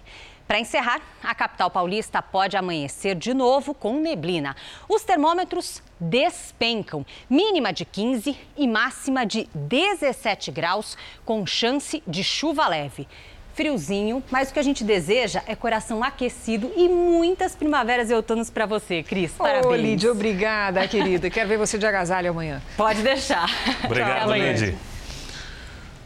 Para 0.47 0.59
encerrar, 0.59 1.01
a 1.23 1.35
capital 1.35 1.71
paulista 1.71 2.21
pode 2.21 2.57
amanhecer 2.57 3.15
de 3.15 3.33
novo 3.33 3.73
com 3.73 3.99
neblina. 3.99 4.55
Os 4.89 5.03
termômetros 5.03 5.83
despencam, 5.99 7.05
mínima 7.31 7.73
de 7.73 7.85
15 7.85 8.37
e 8.57 8.69
máxima 8.69 9.25
de 9.25 9.49
17 9.55 10.51
graus, 10.51 10.99
com 11.25 11.47
chance 11.47 12.03
de 12.07 12.23
chuva 12.23 12.69
leve. 12.69 13.09
Friozinho, 13.55 14.23
mas 14.31 14.51
o 14.51 14.53
que 14.53 14.59
a 14.59 14.63
gente 14.63 14.83
deseja 14.83 15.43
é 15.47 15.55
coração 15.55 16.03
aquecido 16.03 16.73
e 16.77 16.89
muitas 16.89 17.55
primaveras 17.55 18.11
e 18.11 18.15
outonos 18.15 18.51
para 18.51 18.67
você, 18.67 19.03
Cris. 19.03 19.31
Parabéns. 19.33 19.67
Ô, 19.67 19.75
Lídia, 19.77 20.11
obrigada, 20.11 20.87
querida. 20.89 21.31
Quero 21.31 21.49
ver 21.49 21.57
você 21.57 21.79
de 21.79 21.87
agasalho 21.87 22.31
amanhã. 22.31 22.61
Pode 22.77 23.01
deixar. 23.01 23.49
Obrigado, 23.85 24.33
Lídia. 24.33 24.75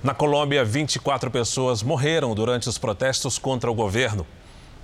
Na 0.03 0.15
Colômbia, 0.15 0.65
24 0.65 1.29
pessoas 1.29 1.83
morreram 1.83 2.33
durante 2.33 2.69
os 2.69 2.79
protestos 2.79 3.37
contra 3.37 3.69
o 3.69 3.75
governo. 3.75 4.25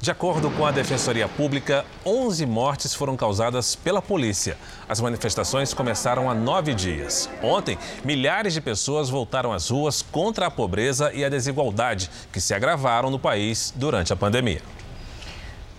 De 0.01 0.11
acordo 0.11 0.51
com 0.51 0.67
a 0.67 0.73
Defensoria 0.73 1.29
Pública, 1.29 1.85
11 2.05 2.45
mortes 2.45 2.93
foram 2.95 3.17
causadas 3.17 3.77
pela 3.77 4.03
polícia. 4.03 4.59
As 4.89 5.01
manifestações 5.01 5.73
começaram 5.73 6.29
há 6.29 6.35
nove 6.35 6.75
dias. 6.75 7.31
Ontem, 7.41 7.79
milhares 8.05 8.55
de 8.55 8.61
pessoas 8.61 9.09
voltaram 9.09 9.53
às 9.53 9.71
ruas 9.71 10.03
contra 10.03 10.47
a 10.47 10.51
pobreza 10.51 11.13
e 11.15 11.25
a 11.25 11.29
desigualdade, 11.29 12.11
que 12.33 12.41
se 12.41 12.53
agravaram 12.53 13.09
no 13.09 13.19
país 13.19 13.73
durante 13.77 14.13
a 14.13 14.17
pandemia. 14.17 14.63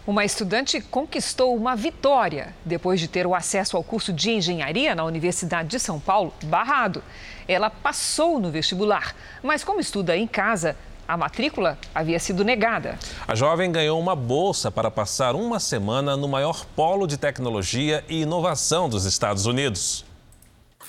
Uma 0.08 0.24
estudante 0.24 0.80
conquistou 0.80 1.56
uma 1.56 1.76
vitória 1.76 2.54
depois 2.64 3.00
de 3.00 3.08
ter 3.08 3.26
o 3.26 3.34
acesso 3.34 3.76
ao 3.76 3.84
curso 3.84 4.14
de 4.14 4.30
engenharia 4.30 4.94
na 4.94 5.04
Universidade 5.04 5.68
de 5.68 5.80
São 5.80 6.00
Paulo 6.00 6.32
barrado. 6.44 7.04
Ela 7.48 7.72
passou 7.72 8.40
no 8.40 8.52
vestibular, 8.52 9.16
mas 9.42 9.64
como 9.64 9.80
estuda 9.80 10.16
em 10.16 10.28
casa, 10.28 10.78
a 11.08 11.18
matrícula 11.18 11.76
havia 11.94 12.20
sido 12.20 12.44
negada. 12.44 13.00
A 13.28 13.34
jovem 13.34 13.72
ganhou 13.72 14.00
uma 14.00 14.16
bolsa 14.16 14.70
para 14.70 14.92
passar 14.92 15.34
uma 15.36 15.60
semana 15.60 16.16
no 16.16 16.28
maior 16.28 16.66
polo 16.76 17.08
de 17.08 17.18
tecnologia 17.18 18.06
e 18.08 18.22
inovação 18.22 18.88
dos 18.88 19.06
Estados 19.06 19.48
Unidos. 19.48 20.06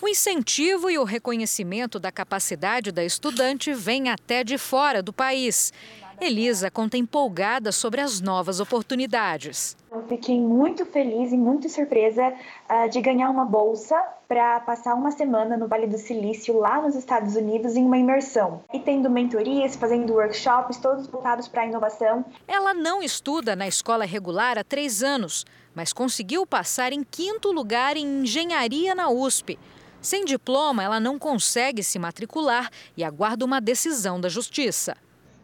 O 0.02 0.06
incentivo 0.06 0.90
e 0.90 0.98
o 0.98 1.04
reconhecimento 1.04 1.98
da 1.98 2.12
capacidade 2.12 2.92
da 2.92 3.02
estudante 3.02 3.72
vêm 3.72 4.10
até 4.10 4.44
de 4.44 4.58
fora 4.58 5.02
do 5.02 5.10
país. 5.10 5.72
Elisa 6.20 6.70
conta 6.70 6.96
empolgada 6.96 7.70
sobre 7.70 8.00
as 8.00 8.20
novas 8.20 8.58
oportunidades. 8.58 9.76
Eu 9.92 10.02
fiquei 10.08 10.40
muito 10.40 10.86
feliz 10.86 11.30
e 11.30 11.36
muito 11.36 11.68
surpresa 11.68 12.32
uh, 12.70 12.88
de 12.88 13.00
ganhar 13.02 13.28
uma 13.28 13.44
bolsa 13.44 14.00
para 14.26 14.60
passar 14.60 14.94
uma 14.94 15.10
semana 15.10 15.56
no 15.56 15.68
Vale 15.68 15.86
do 15.86 15.98
Silício, 15.98 16.58
lá 16.58 16.80
nos 16.80 16.94
Estados 16.94 17.36
Unidos, 17.36 17.76
em 17.76 17.84
uma 17.84 17.98
imersão. 17.98 18.64
E 18.72 18.80
tendo 18.80 19.10
mentorias, 19.10 19.76
fazendo 19.76 20.14
workshops, 20.14 20.78
todos 20.78 21.06
voltados 21.06 21.48
para 21.48 21.62
a 21.62 21.66
inovação. 21.66 22.24
Ela 22.48 22.72
não 22.72 23.02
estuda 23.02 23.54
na 23.54 23.68
escola 23.68 24.06
regular 24.06 24.58
há 24.58 24.64
três 24.64 25.02
anos, 25.02 25.44
mas 25.74 25.92
conseguiu 25.92 26.46
passar 26.46 26.92
em 26.92 27.04
quinto 27.04 27.52
lugar 27.52 27.96
em 27.96 28.22
engenharia 28.22 28.94
na 28.94 29.10
USP. 29.10 29.58
Sem 30.00 30.24
diploma, 30.24 30.82
ela 30.82 30.98
não 30.98 31.18
consegue 31.18 31.82
se 31.82 31.98
matricular 31.98 32.70
e 32.96 33.04
aguarda 33.04 33.44
uma 33.44 33.60
decisão 33.60 34.20
da 34.20 34.28
justiça. 34.28 34.96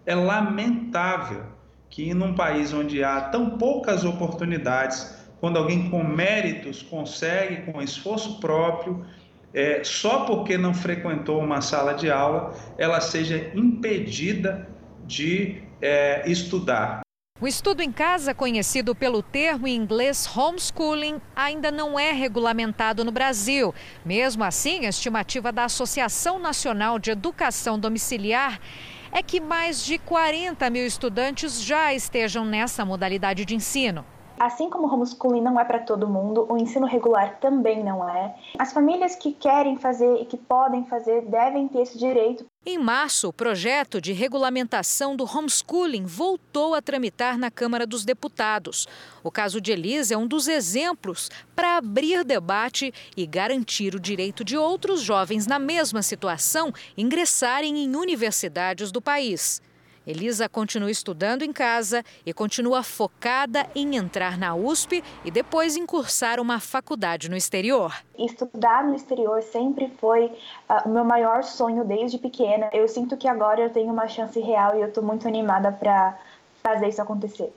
É 0.04 0.14
lamentável 0.14 1.44
que 1.88 2.14
num 2.14 2.34
país 2.34 2.72
onde 2.72 3.04
há 3.04 3.20
tão 3.20 3.58
poucas 3.58 4.04
oportunidades, 4.04 5.14
quando 5.40 5.58
alguém 5.58 5.90
com 5.90 6.02
méritos 6.02 6.82
consegue, 6.82 7.70
com 7.70 7.82
esforço 7.82 8.40
próprio, 8.40 9.04
é, 9.54 9.84
só 9.84 10.24
porque 10.24 10.56
não 10.56 10.72
frequentou 10.72 11.40
uma 11.40 11.60
sala 11.60 11.92
de 11.92 12.10
aula, 12.10 12.54
ela 12.78 13.00
seja 13.00 13.50
impedida 13.54 14.68
de 15.06 15.62
é, 15.80 16.22
estudar. 16.30 17.02
O 17.40 17.46
estudo 17.46 17.82
em 17.82 17.90
casa, 17.90 18.32
conhecido 18.32 18.94
pelo 18.94 19.20
termo 19.20 19.66
em 19.66 19.74
inglês 19.74 20.30
homeschooling, 20.34 21.20
ainda 21.34 21.72
não 21.72 21.98
é 21.98 22.12
regulamentado 22.12 23.04
no 23.04 23.10
Brasil. 23.10 23.74
Mesmo 24.06 24.44
assim, 24.44 24.86
a 24.86 24.88
estimativa 24.88 25.50
da 25.50 25.64
Associação 25.64 26.38
Nacional 26.38 27.00
de 27.00 27.10
Educação 27.10 27.78
Domiciliar 27.78 28.60
é 29.12 29.22
que 29.22 29.40
mais 29.40 29.84
de 29.84 29.98
40 29.98 30.68
mil 30.70 30.86
estudantes 30.86 31.62
já 31.62 31.92
estejam 31.92 32.44
nessa 32.44 32.84
modalidade 32.84 33.44
de 33.44 33.54
ensino. 33.54 34.04
Assim 34.40 34.70
como 34.70 34.88
o 34.88 34.92
homeschooling 34.92 35.42
não 35.42 35.60
é 35.60 35.64
para 35.64 35.78
todo 35.78 36.08
mundo, 36.08 36.46
o 36.50 36.56
ensino 36.56 36.86
regular 36.86 37.38
também 37.38 37.84
não 37.84 38.08
é. 38.08 38.34
As 38.58 38.72
famílias 38.72 39.14
que 39.14 39.32
querem 39.32 39.76
fazer 39.76 40.20
e 40.20 40.24
que 40.24 40.36
podem 40.36 40.84
fazer 40.86 41.22
devem 41.26 41.68
ter 41.68 41.82
esse 41.82 41.98
direito. 41.98 42.44
Em 42.64 42.78
março, 42.78 43.26
o 43.26 43.32
projeto 43.32 44.00
de 44.00 44.12
regulamentação 44.12 45.16
do 45.16 45.24
homeschooling 45.24 46.06
voltou 46.06 46.76
a 46.76 46.80
tramitar 46.80 47.36
na 47.36 47.50
Câmara 47.50 47.84
dos 47.84 48.04
Deputados. 48.04 48.86
O 49.20 49.32
caso 49.32 49.60
de 49.60 49.72
Elisa 49.72 50.14
é 50.14 50.16
um 50.16 50.28
dos 50.28 50.46
exemplos 50.46 51.28
para 51.56 51.76
abrir 51.76 52.22
debate 52.22 52.94
e 53.16 53.26
garantir 53.26 53.96
o 53.96 54.00
direito 54.00 54.44
de 54.44 54.56
outros 54.56 55.02
jovens 55.02 55.44
na 55.44 55.58
mesma 55.58 56.02
situação 56.02 56.72
ingressarem 56.96 57.82
em 57.82 57.96
universidades 57.96 58.92
do 58.92 59.02
país. 59.02 59.60
Elisa 60.06 60.48
continua 60.48 60.90
estudando 60.90 61.42
em 61.42 61.52
casa 61.52 62.04
e 62.26 62.32
continua 62.32 62.82
focada 62.82 63.66
em 63.74 63.96
entrar 63.96 64.36
na 64.36 64.54
USP 64.54 65.02
e 65.24 65.30
depois 65.30 65.76
em 65.76 65.86
cursar 65.86 66.40
uma 66.40 66.58
faculdade 66.58 67.30
no 67.30 67.36
exterior. 67.36 67.94
Estudar 68.18 68.84
no 68.84 68.96
exterior 68.96 69.42
sempre 69.42 69.92
foi 70.00 70.26
uh, 70.26 70.86
o 70.86 70.88
meu 70.88 71.04
maior 71.04 71.44
sonho 71.44 71.84
desde 71.84 72.18
pequena. 72.18 72.68
Eu 72.72 72.88
sinto 72.88 73.16
que 73.16 73.28
agora 73.28 73.60
eu 73.60 73.70
tenho 73.70 73.92
uma 73.92 74.08
chance 74.08 74.40
real 74.40 74.76
e 74.76 74.80
eu 74.80 74.88
estou 74.88 75.04
muito 75.04 75.28
animada 75.28 75.70
para 75.70 76.18
fazer 76.62 76.88
isso 76.88 77.00
acontecer. 77.00 77.52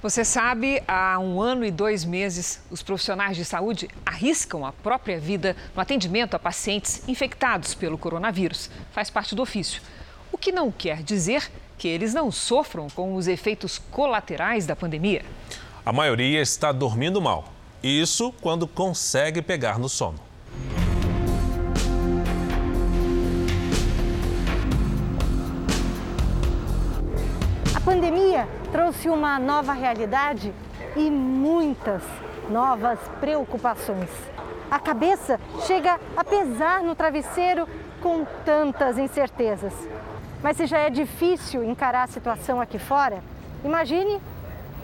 Você 0.00 0.22
sabe, 0.22 0.82
há 0.86 1.18
um 1.18 1.40
ano 1.40 1.64
e 1.64 1.70
dois 1.70 2.04
meses, 2.04 2.62
os 2.70 2.82
profissionais 2.82 3.36
de 3.36 3.44
saúde 3.44 3.88
arriscam 4.04 4.64
a 4.64 4.70
própria 4.70 5.18
vida 5.18 5.56
no 5.74 5.80
atendimento 5.80 6.34
a 6.34 6.38
pacientes 6.38 7.08
infectados 7.08 7.74
pelo 7.74 7.96
coronavírus. 7.96 8.70
Faz 8.92 9.08
parte 9.08 9.34
do 9.34 9.42
ofício 9.42 9.80
que 10.44 10.52
não 10.52 10.70
quer 10.70 11.02
dizer 11.02 11.50
que 11.78 11.88
eles 11.88 12.12
não 12.12 12.30
sofram 12.30 12.88
com 12.90 13.14
os 13.14 13.26
efeitos 13.26 13.78
colaterais 13.90 14.66
da 14.66 14.76
pandemia. 14.76 15.24
A 15.86 15.90
maioria 15.90 16.38
está 16.42 16.70
dormindo 16.70 17.18
mal. 17.18 17.46
Isso 17.82 18.30
quando 18.42 18.68
consegue 18.68 19.40
pegar 19.40 19.78
no 19.78 19.88
sono. 19.88 20.18
A 27.74 27.80
pandemia 27.80 28.46
trouxe 28.70 29.08
uma 29.08 29.38
nova 29.38 29.72
realidade 29.72 30.52
e 30.94 31.10
muitas 31.10 32.02
novas 32.50 32.98
preocupações. 33.18 34.10
A 34.70 34.78
cabeça 34.78 35.40
chega 35.66 35.98
a 36.14 36.22
pesar 36.22 36.82
no 36.82 36.94
travesseiro 36.94 37.66
com 38.02 38.26
tantas 38.44 38.98
incertezas. 38.98 39.72
Mas 40.44 40.58
se 40.58 40.66
já 40.66 40.78
é 40.78 40.90
difícil 40.90 41.64
encarar 41.64 42.02
a 42.02 42.06
situação 42.06 42.60
aqui 42.60 42.78
fora, 42.78 43.22
imagine 43.64 44.20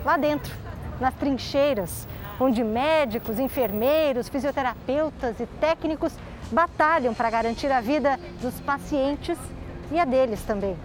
lá 0.03 0.17
dentro, 0.17 0.55
nas 0.99 1.13
trincheiras, 1.13 2.09
onde 2.41 2.65
médicos, 2.65 3.39
enfermeiros, 3.39 4.31
fisioterapeutas 4.31 5.39
e 5.39 5.45
técnicos 5.61 6.15
batalham 6.51 7.13
para 7.13 7.29
garantir 7.29 7.71
a 7.71 7.79
vida 7.79 8.19
dos 8.41 8.59
pacientes 8.63 9.37
e 9.93 10.01
a 10.01 10.07
deles 10.07 10.43
também. 10.45 10.79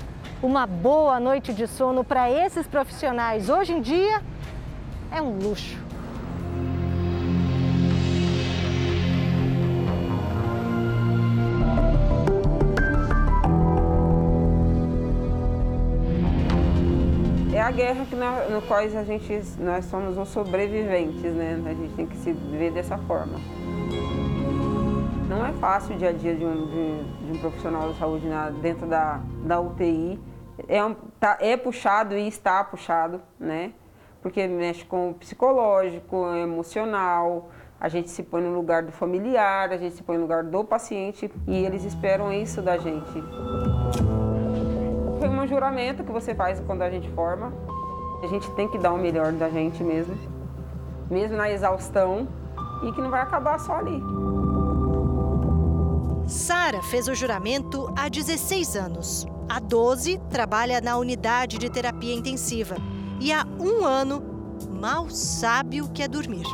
Uma 0.44 0.68
boa 0.68 1.22
noite 1.22 1.54
de 1.54 1.68
sono 1.68 2.04
para 2.04 2.30
esses 2.30 2.68
profissionais 2.68 3.48
hoje 3.48 3.72
em 3.72 3.80
dia 3.80 4.22
é 5.10 5.22
um 5.22 5.40
luxo. 5.40 5.85
Guerra 17.76 18.06
que 18.06 18.16
nós, 18.16 18.50
no 18.50 18.62
qual 18.62 18.80
a 18.80 19.04
gente, 19.04 19.42
nós 19.60 19.86
somos 19.86 20.18
os 20.18 20.30
sobreviventes, 20.30 21.34
né? 21.34 21.62
A 21.66 21.74
gente 21.74 21.94
tem 21.94 22.08
que 22.08 22.16
se 22.18 22.32
ver 22.32 22.72
dessa 22.72 22.98
forma. 23.00 23.38
Não 25.28 25.46
é 25.46 25.52
fácil 25.54 25.96
o 25.96 25.98
dia 25.98 26.10
a 26.10 26.14
dia 26.14 26.34
de 26.36 26.46
um, 26.46 26.68
de, 26.68 27.26
de 27.26 27.38
um 27.38 27.42
profissional 27.42 27.92
de 27.92 28.00
saúde 28.00 28.28
na, 28.28 28.50
dentro 28.50 28.88
da, 28.88 29.20
da 29.44 29.60
UTI. 29.60 30.20
É, 30.70 30.84
um, 30.84 30.96
tá, 31.20 31.38
é 31.42 31.58
puxado 31.58 32.16
e 32.16 32.28
está 32.28 32.64
puxado, 32.64 33.22
né? 33.38 33.74
Porque 34.22 34.48
mexe 34.48 34.86
com 34.86 35.10
o 35.10 35.14
psicológico, 35.14 36.34
emocional, 36.36 37.50
a 37.80 37.90
gente 37.90 38.10
se 38.10 38.24
põe 38.24 38.42
no 38.42 38.56
lugar 38.56 38.84
do 38.84 38.92
familiar, 38.92 39.72
a 39.72 39.78
gente 39.78 39.96
se 39.96 40.04
põe 40.04 40.16
no 40.16 40.24
lugar 40.24 40.44
do 40.44 40.64
paciente 40.64 41.30
e 41.46 41.66
eles 41.66 41.84
esperam 41.84 42.32
isso 42.32 42.62
da 42.62 42.78
gente 42.78 43.22
foi 45.20 45.30
um 45.30 45.48
juramento 45.48 46.04
que 46.04 46.12
você 46.12 46.36
faz 46.36 46.60
quando 46.60 46.82
a 46.82 46.90
gente 46.90 47.10
forma. 47.12 47.54
A 48.24 48.28
gente 48.28 48.50
tem 48.52 48.68
que 48.68 48.78
dar 48.78 48.94
o 48.94 48.98
melhor 48.98 49.32
da 49.32 49.50
gente 49.50 49.84
mesmo, 49.84 50.18
mesmo 51.10 51.38
na 51.38 51.50
exaustão, 51.50 52.28
e 52.84 52.92
que 52.92 53.02
não 53.02 53.10
vai 53.10 53.22
acabar 53.22 53.60
só 53.60 53.76
ali. 53.76 54.02
Sara 56.28 56.82
fez 56.82 57.08
o 57.08 57.14
juramento 57.14 57.92
há 57.96 58.10
16 58.10 58.76
anos. 58.76 59.28
Há 59.48 59.60
12, 59.60 60.20
trabalha 60.30 60.82
na 60.82 60.98
unidade 60.98 61.58
de 61.58 61.70
terapia 61.70 62.16
intensiva. 62.16 62.76
E 63.20 63.32
há 63.32 63.46
um 63.60 63.86
ano, 63.86 64.24
mal 64.72 65.10
sabe 65.10 65.82
o 65.82 65.90
que 65.90 66.02
é 66.02 66.08
dormir. 66.08 66.46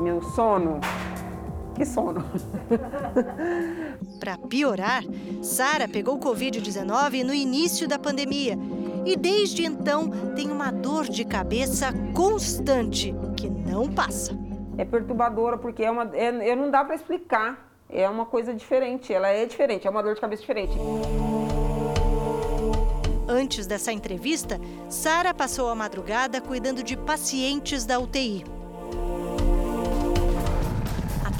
Meu 0.00 0.20
sono 0.20 0.80
que 1.74 1.84
sono. 1.84 2.24
Para 4.18 4.38
piorar, 4.38 5.02
Sara 5.42 5.88
pegou 5.88 6.18
Covid-19 6.18 7.24
no 7.24 7.34
início 7.34 7.86
da 7.86 7.98
pandemia 7.98 8.56
e 9.04 9.16
desde 9.16 9.64
então 9.64 10.08
tem 10.34 10.50
uma 10.50 10.70
dor 10.70 11.04
de 11.04 11.24
cabeça 11.24 11.92
constante 12.14 13.14
que 13.36 13.48
não 13.50 13.92
passa. 13.92 14.38
É 14.78 14.84
perturbadora 14.84 15.58
porque 15.58 15.84
é 15.84 15.90
uma, 15.90 16.10
é, 16.14 16.56
não 16.56 16.70
dá 16.70 16.84
para 16.84 16.94
explicar. 16.94 17.72
É 17.88 18.08
uma 18.08 18.24
coisa 18.24 18.54
diferente, 18.54 19.12
ela 19.12 19.28
é 19.28 19.44
diferente, 19.44 19.86
é 19.86 19.90
uma 19.90 20.02
dor 20.02 20.14
de 20.14 20.20
cabeça 20.20 20.40
diferente. 20.40 20.74
Antes 23.28 23.66
dessa 23.66 23.92
entrevista, 23.92 24.58
Sara 24.88 25.32
passou 25.34 25.68
a 25.68 25.74
madrugada 25.74 26.40
cuidando 26.40 26.82
de 26.82 26.96
pacientes 26.96 27.84
da 27.84 27.98
UTI 27.98 28.44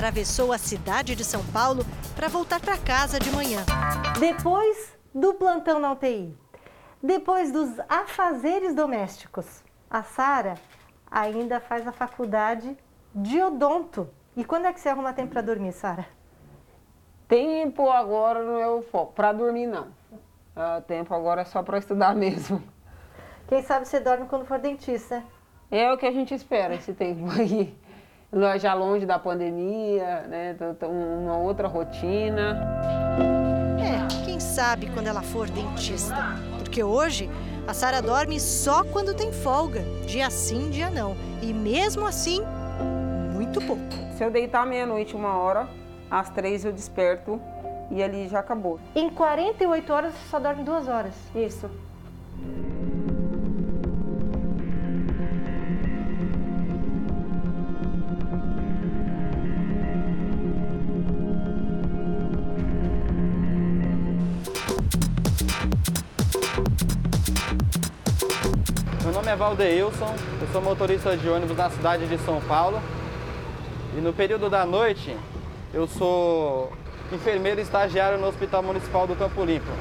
atravessou 0.05 0.52
a 0.52 0.59
cidade 0.59 1.16
de 1.16 1.24
São 1.24 1.42
Paulo 1.46 1.82
para 2.14 2.28
voltar 2.28 2.61
para 2.61 2.76
casa 2.76 3.18
de 3.18 3.30
manhã. 3.30 3.64
Depois 4.20 4.92
do 5.14 5.32
plantão 5.32 5.78
na 5.78 5.92
UTI, 5.92 6.36
depois 7.02 7.50
dos 7.50 7.70
afazeres 7.88 8.74
domésticos, 8.74 9.64
a 9.88 10.02
Sara 10.02 10.57
ainda 11.11 11.59
faz 11.59 11.88
a 11.88 11.92
faculdade 11.92 12.76
de 13.14 13.40
odonto. 13.40 14.07
E 14.36 14.44
quando 14.44 14.66
é 14.66 14.74
que 14.74 14.80
você 14.80 14.90
arruma 14.90 15.14
tempo 15.14 15.32
para 15.32 15.40
dormir, 15.40 15.72
Sara? 15.72 16.05
Tempo 17.26 17.88
agora 17.88 18.42
não 18.42 18.59
é 18.59 18.68
o 18.68 18.82
foco, 18.82 19.14
para 19.14 19.32
dormir 19.32 19.66
não. 19.66 19.88
O 20.55 20.82
tempo 20.82 21.14
agora 21.14 21.40
é 21.40 21.44
só 21.46 21.62
para 21.62 21.78
estudar 21.78 22.12
mesmo. 22.14 22.62
Quem 23.48 23.62
sabe 23.62 23.88
você 23.88 24.00
dorme 24.00 24.26
quando 24.26 24.44
for 24.44 24.59
dentista. 24.59 25.24
É 25.70 25.90
o 25.90 25.96
que 25.96 26.05
a 26.05 26.12
gente 26.12 26.34
espera 26.34 26.74
esse 26.74 26.92
tempo 26.92 27.30
aí 27.30 27.74
já 28.59 28.75
longe 28.75 29.07
da 29.07 29.18
pandemia, 29.18 30.22
né? 30.29 30.57
uma 30.83 31.37
outra 31.37 31.68
rotina. 31.68 32.59
É, 33.81 34.25
quem 34.25 34.41
sabe 34.41 34.91
quando 34.91 35.07
ela 35.07 35.22
for 35.22 35.49
dentista. 35.49 36.14
Porque 36.59 36.83
hoje 36.83 37.31
A 37.66 37.72
Sara 37.72 38.03
dorme 38.03 38.39
só 38.39 38.85
quando 38.85 39.14
tem 39.14 39.33
folga, 39.33 39.81
dia 40.07 40.29
sim, 40.29 40.70
dia 40.70 40.91
não. 40.91 41.16
E 41.41 41.53
mesmo 41.53 42.07
assim, 42.07 42.43
muito 43.33 43.61
pouco. 43.62 43.83
Se 44.16 44.22
eu 44.22 44.31
deitar 44.31 44.66
meia-noite, 44.66 45.16
uma 45.16 45.39
hora, 45.39 45.66
às 46.11 46.29
três 46.29 46.64
eu 46.64 46.72
desperto 46.72 47.41
e 47.91 48.03
ali 48.03 48.29
já 48.29 48.41
acabou. 48.41 48.79
Em 48.95 49.09
48 49.09 49.93
horas 49.93 50.12
você 50.12 50.29
só 50.29 50.39
dorme 50.39 50.62
duas 50.62 50.89
horas? 50.89 51.14
Isso. 51.35 51.70
É 69.35 69.37
Valdeilson, 69.37 70.14
eu 70.41 70.47
sou 70.53 70.62
motorista 70.62 71.16
de 71.16 71.28
ônibus 71.28 71.57
na 71.57 71.68
cidade 71.68 72.07
de 72.07 72.16
São 72.18 72.41
Paulo. 72.43 72.80
E 73.97 74.01
no 74.01 74.12
período 74.12 74.49
da 74.49 74.64
noite, 74.64 75.16
eu 75.72 75.89
sou 75.89 76.72
enfermeiro 77.12 77.61
estagiário 77.61 78.16
no 78.16 78.28
Hospital 78.28 78.62
Municipal 78.62 79.09
do 79.09 79.16
Campo 79.16 79.45
Limpo. 79.45 79.72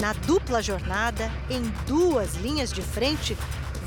Na 0.00 0.12
dupla 0.26 0.60
jornada, 0.60 1.30
em 1.48 1.62
duas 1.86 2.34
linhas 2.34 2.72
de 2.72 2.82
frente, 2.82 3.38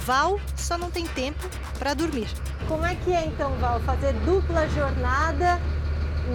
Val 0.05 0.39
só 0.55 0.78
não 0.78 0.89
tem 0.89 1.05
tempo 1.05 1.45
para 1.78 1.93
dormir. 1.93 2.30
Como 2.69 2.86
é 2.86 2.95
que 2.95 3.11
é 3.11 3.26
então, 3.26 3.51
Val, 3.55 3.82
fazer 3.82 4.13
dupla 4.26 4.69
jornada 4.69 5.59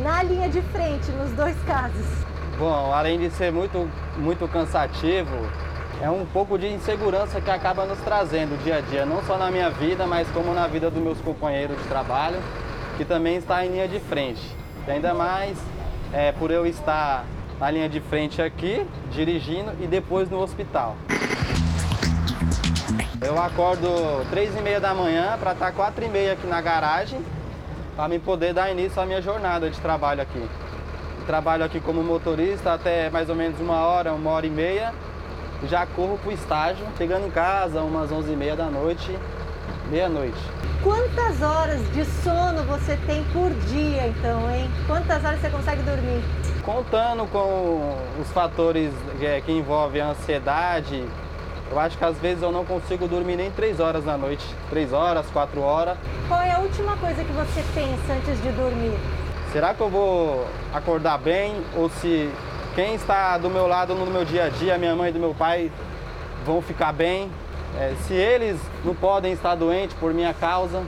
na 0.03 0.23
linha 0.23 0.51
de 0.51 0.61
frente, 0.61 1.11
nos 1.13 1.31
dois 1.31 1.57
casos? 1.63 2.07
Bom, 2.59 2.93
além 2.93 3.19
de 3.19 3.31
ser 3.31 3.51
muito, 3.51 3.91
muito 4.19 4.47
cansativo, 4.47 5.31
é 6.01 6.09
um 6.09 6.25
pouco 6.25 6.57
de 6.57 6.69
insegurança 6.69 7.41
que 7.41 7.51
acaba 7.51 7.85
nos 7.85 7.99
trazendo 7.99 8.63
dia 8.63 8.77
a 8.77 8.81
dia, 8.81 9.05
não 9.05 9.23
só 9.25 9.37
na 9.37 9.51
minha 9.51 9.69
vida, 9.69 10.07
mas 10.07 10.29
como 10.29 10.55
na 10.55 10.67
vida 10.67 10.91
dos 10.91 11.03
meus 11.03 11.21
companheiros 11.21 11.77
de 11.77 11.85
trabalho, 11.85 12.39
que 12.97 13.05
também 13.05 13.37
está 13.37 13.65
em 13.65 13.71
linha 13.71 13.89
de 13.89 13.99
frente. 13.99 14.41
E 14.87 14.91
ainda 14.91 15.13
mais 15.13 15.59
é, 16.13 16.31
por 16.33 16.51
eu 16.51 16.67
estar 16.67 17.25
na 17.59 17.71
linha 17.71 17.89
de 17.89 18.01
frente 18.01 18.41
aqui, 18.41 18.87
dirigindo, 19.11 19.73
e 19.81 19.87
depois 19.87 20.31
no 20.31 20.41
hospital. 20.41 20.97
Eu 23.21 23.41
acordo 23.41 24.25
três 24.31 24.57
e 24.57 24.61
meia 24.61 24.79
da 24.79 24.95
manhã 24.95 25.37
para 25.39 25.53
estar 25.53 25.73
quatro 25.73 26.05
e 26.05 26.09
meia 26.09 26.35
aqui 26.35 26.47
na 26.47 26.61
garagem, 26.61 27.21
para 27.97 28.09
me 28.09 28.21
poder 28.21 28.55
dar 28.55 28.71
início 28.71 29.03
à 29.03 29.05
minha 29.05 29.21
jornada 29.21 29.69
de 29.69 29.81
trabalho 29.81 30.23
aqui. 30.23 30.49
Trabalho 31.27 31.65
aqui 31.65 31.81
como 31.81 32.03
motorista 32.05 32.73
até 32.73 33.11
mais 33.11 33.29
ou 33.29 33.35
menos 33.35 33.59
uma 33.61 33.85
hora, 33.85 34.13
uma 34.13 34.31
hora 34.31 34.47
e 34.47 34.51
meia. 34.51 34.95
Já 35.67 35.87
corro 35.87 36.19
para 36.19 36.31
o 36.31 36.33
estágio, 36.33 36.87
chegando 36.97 37.27
em 37.27 37.31
casa 37.31 37.83
umas 37.83 38.13
onze 38.13 38.33
e 38.33 38.37
meia 38.37 38.55
da 38.55 38.67
noite, 38.67 39.19
meia-noite. 39.91 40.39
Quantas 40.83 41.43
horas 41.43 41.81
de 41.93 42.05
sono 42.05 42.63
você 42.63 42.97
tem 43.07 43.25
por 43.33 43.51
dia, 43.67 44.07
então, 44.07 44.49
hein? 44.49 44.71
Quantas 44.87 45.25
horas 45.25 45.41
você 45.41 45.51
consegue 45.51 45.83
dormir? 45.83 46.23
Contando 46.65 47.27
com 47.33 47.97
os 48.21 48.31
fatores 48.31 48.93
é, 49.21 49.41
que 49.41 49.51
envolvem 49.51 50.01
a 50.01 50.11
ansiedade, 50.11 51.05
eu 51.71 51.79
acho 51.81 51.99
que 51.99 52.05
às 52.05 52.17
vezes 52.19 52.43
eu 52.43 52.53
não 52.53 52.65
consigo 52.65 53.09
dormir 53.09 53.37
nem 53.37 53.51
três 53.51 53.81
horas 53.81 54.05
na 54.05 54.17
noite. 54.17 54.45
Três 54.71 54.93
horas, 54.93 55.27
quatro 55.33 55.61
horas. 55.61 55.99
Qual 56.29 56.41
é 56.41 56.53
a 56.53 56.61
última 56.61 56.97
coisa 56.97 57.25
que 57.25 57.33
você 57.33 57.65
pensa 57.75 58.13
antes 58.13 58.41
de 58.43 58.51
dormir? 58.53 58.97
Será 59.53 59.75
que 59.75 59.81
eu 59.81 59.91
vou 59.91 60.47
acordar 60.73 61.19
bem 61.19 61.57
ou 61.75 61.91
se 61.91 62.31
quem 62.79 62.95
está 62.95 63.37
do 63.37 63.51
meu 63.51 63.67
lado 63.67 63.93
no 63.93 64.07
meu 64.07 64.25
dia 64.25 64.45
a 64.45 64.49
dia, 64.49 64.79
minha 64.79 64.95
mãe 64.95 65.11
e 65.11 65.13
do 65.13 65.19
meu 65.19 65.35
pai, 65.35 65.69
vão 66.47 66.63
ficar 66.63 66.93
bem? 66.93 67.29
É, 67.77 67.93
se 68.07 68.15
eles 68.15 68.57
não 68.85 68.95
podem 68.95 69.33
estar 69.33 69.57
doentes 69.57 69.97
por 69.99 70.15
minha 70.15 70.33
causa. 70.33 70.85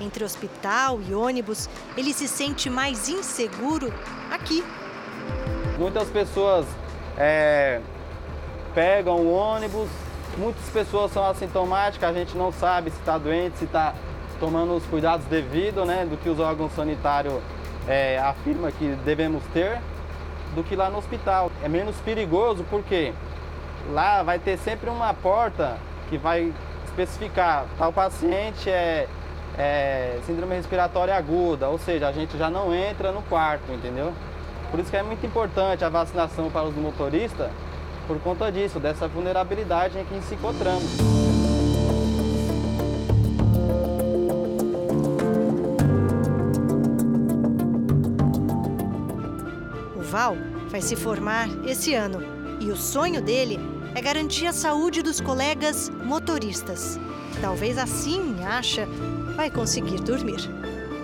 Entre 0.00 0.24
hospital 0.24 1.00
e 1.06 1.14
ônibus, 1.14 1.68
ele 1.98 2.14
se 2.14 2.26
sente 2.28 2.70
mais 2.70 3.10
inseguro 3.10 3.92
aqui. 4.30 4.64
Muitas 5.78 6.08
pessoas 6.08 6.64
é, 7.18 7.78
pegam 8.74 9.16
o 9.16 9.30
ônibus, 9.30 9.90
muitas 10.38 10.64
pessoas 10.70 11.12
são 11.12 11.26
assintomáticas, 11.26 12.08
a 12.08 12.12
gente 12.14 12.34
não 12.38 12.50
sabe 12.52 12.90
se 12.90 12.96
está 12.96 13.18
doente, 13.18 13.58
se 13.58 13.66
está 13.66 13.92
tomando 14.40 14.74
os 14.74 14.86
cuidados 14.86 15.26
devidos, 15.26 15.86
né, 15.86 16.06
do 16.06 16.16
que 16.16 16.30
os 16.30 16.40
órgãos 16.40 16.72
sanitários 16.74 17.34
é, 17.86 18.18
afirma 18.18 18.72
que 18.72 18.96
devemos 19.04 19.42
ter, 19.52 19.78
do 20.54 20.62
que 20.62 20.76
lá 20.76 20.90
no 20.90 20.98
hospital. 20.98 21.50
É 21.62 21.68
menos 21.68 21.96
perigoso 21.96 22.64
porque 22.70 23.12
lá 23.92 24.22
vai 24.22 24.38
ter 24.38 24.56
sempre 24.58 24.88
uma 24.88 25.12
porta 25.12 25.76
que 26.08 26.16
vai 26.16 26.52
especificar 26.84 27.66
tal 27.76 27.92
paciente 27.92 28.70
é, 28.70 29.08
é, 29.58 30.18
síndrome 30.26 30.54
respiratória 30.54 31.14
aguda, 31.14 31.68
ou 31.68 31.78
seja, 31.78 32.08
a 32.08 32.12
gente 32.12 32.36
já 32.38 32.48
não 32.48 32.74
entra 32.74 33.12
no 33.12 33.22
quarto, 33.22 33.72
entendeu? 33.72 34.12
Por 34.70 34.80
isso 34.80 34.90
que 34.90 34.96
é 34.96 35.02
muito 35.02 35.24
importante 35.24 35.84
a 35.84 35.88
vacinação 35.88 36.50
para 36.50 36.64
os 36.64 36.74
motoristas, 36.74 37.50
por 38.06 38.18
conta 38.20 38.50
disso, 38.50 38.80
dessa 38.80 39.06
vulnerabilidade 39.06 39.98
em 39.98 40.04
que 40.04 40.20
se 40.22 40.34
encontramos. 40.34 41.23
Vai 50.70 50.80
se 50.80 50.94
formar 50.94 51.48
esse 51.66 51.92
ano 51.92 52.22
e 52.60 52.70
o 52.70 52.76
sonho 52.76 53.20
dele 53.20 53.58
é 53.96 54.00
garantir 54.00 54.46
a 54.46 54.52
saúde 54.52 55.02
dos 55.02 55.20
colegas 55.20 55.90
motoristas. 56.04 57.00
Talvez 57.40 57.76
assim, 57.78 58.36
acha, 58.46 58.86
vai 59.34 59.50
conseguir 59.50 60.00
dormir. 60.00 60.48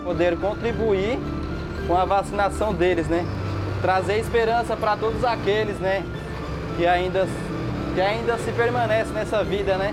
Poder 0.04 0.38
contribuir 0.38 1.18
com 1.88 1.96
a 1.96 2.04
vacinação 2.04 2.72
deles, 2.72 3.08
né? 3.08 3.26
Trazer 3.82 4.20
esperança 4.20 4.76
para 4.76 4.96
todos 4.96 5.24
aqueles, 5.24 5.80
né? 5.80 6.04
Que 6.76 6.86
ainda, 6.86 7.26
que 7.96 8.00
ainda 8.00 8.38
se 8.38 8.52
permanece 8.52 9.10
nessa 9.10 9.42
vida, 9.42 9.76
né? 9.76 9.92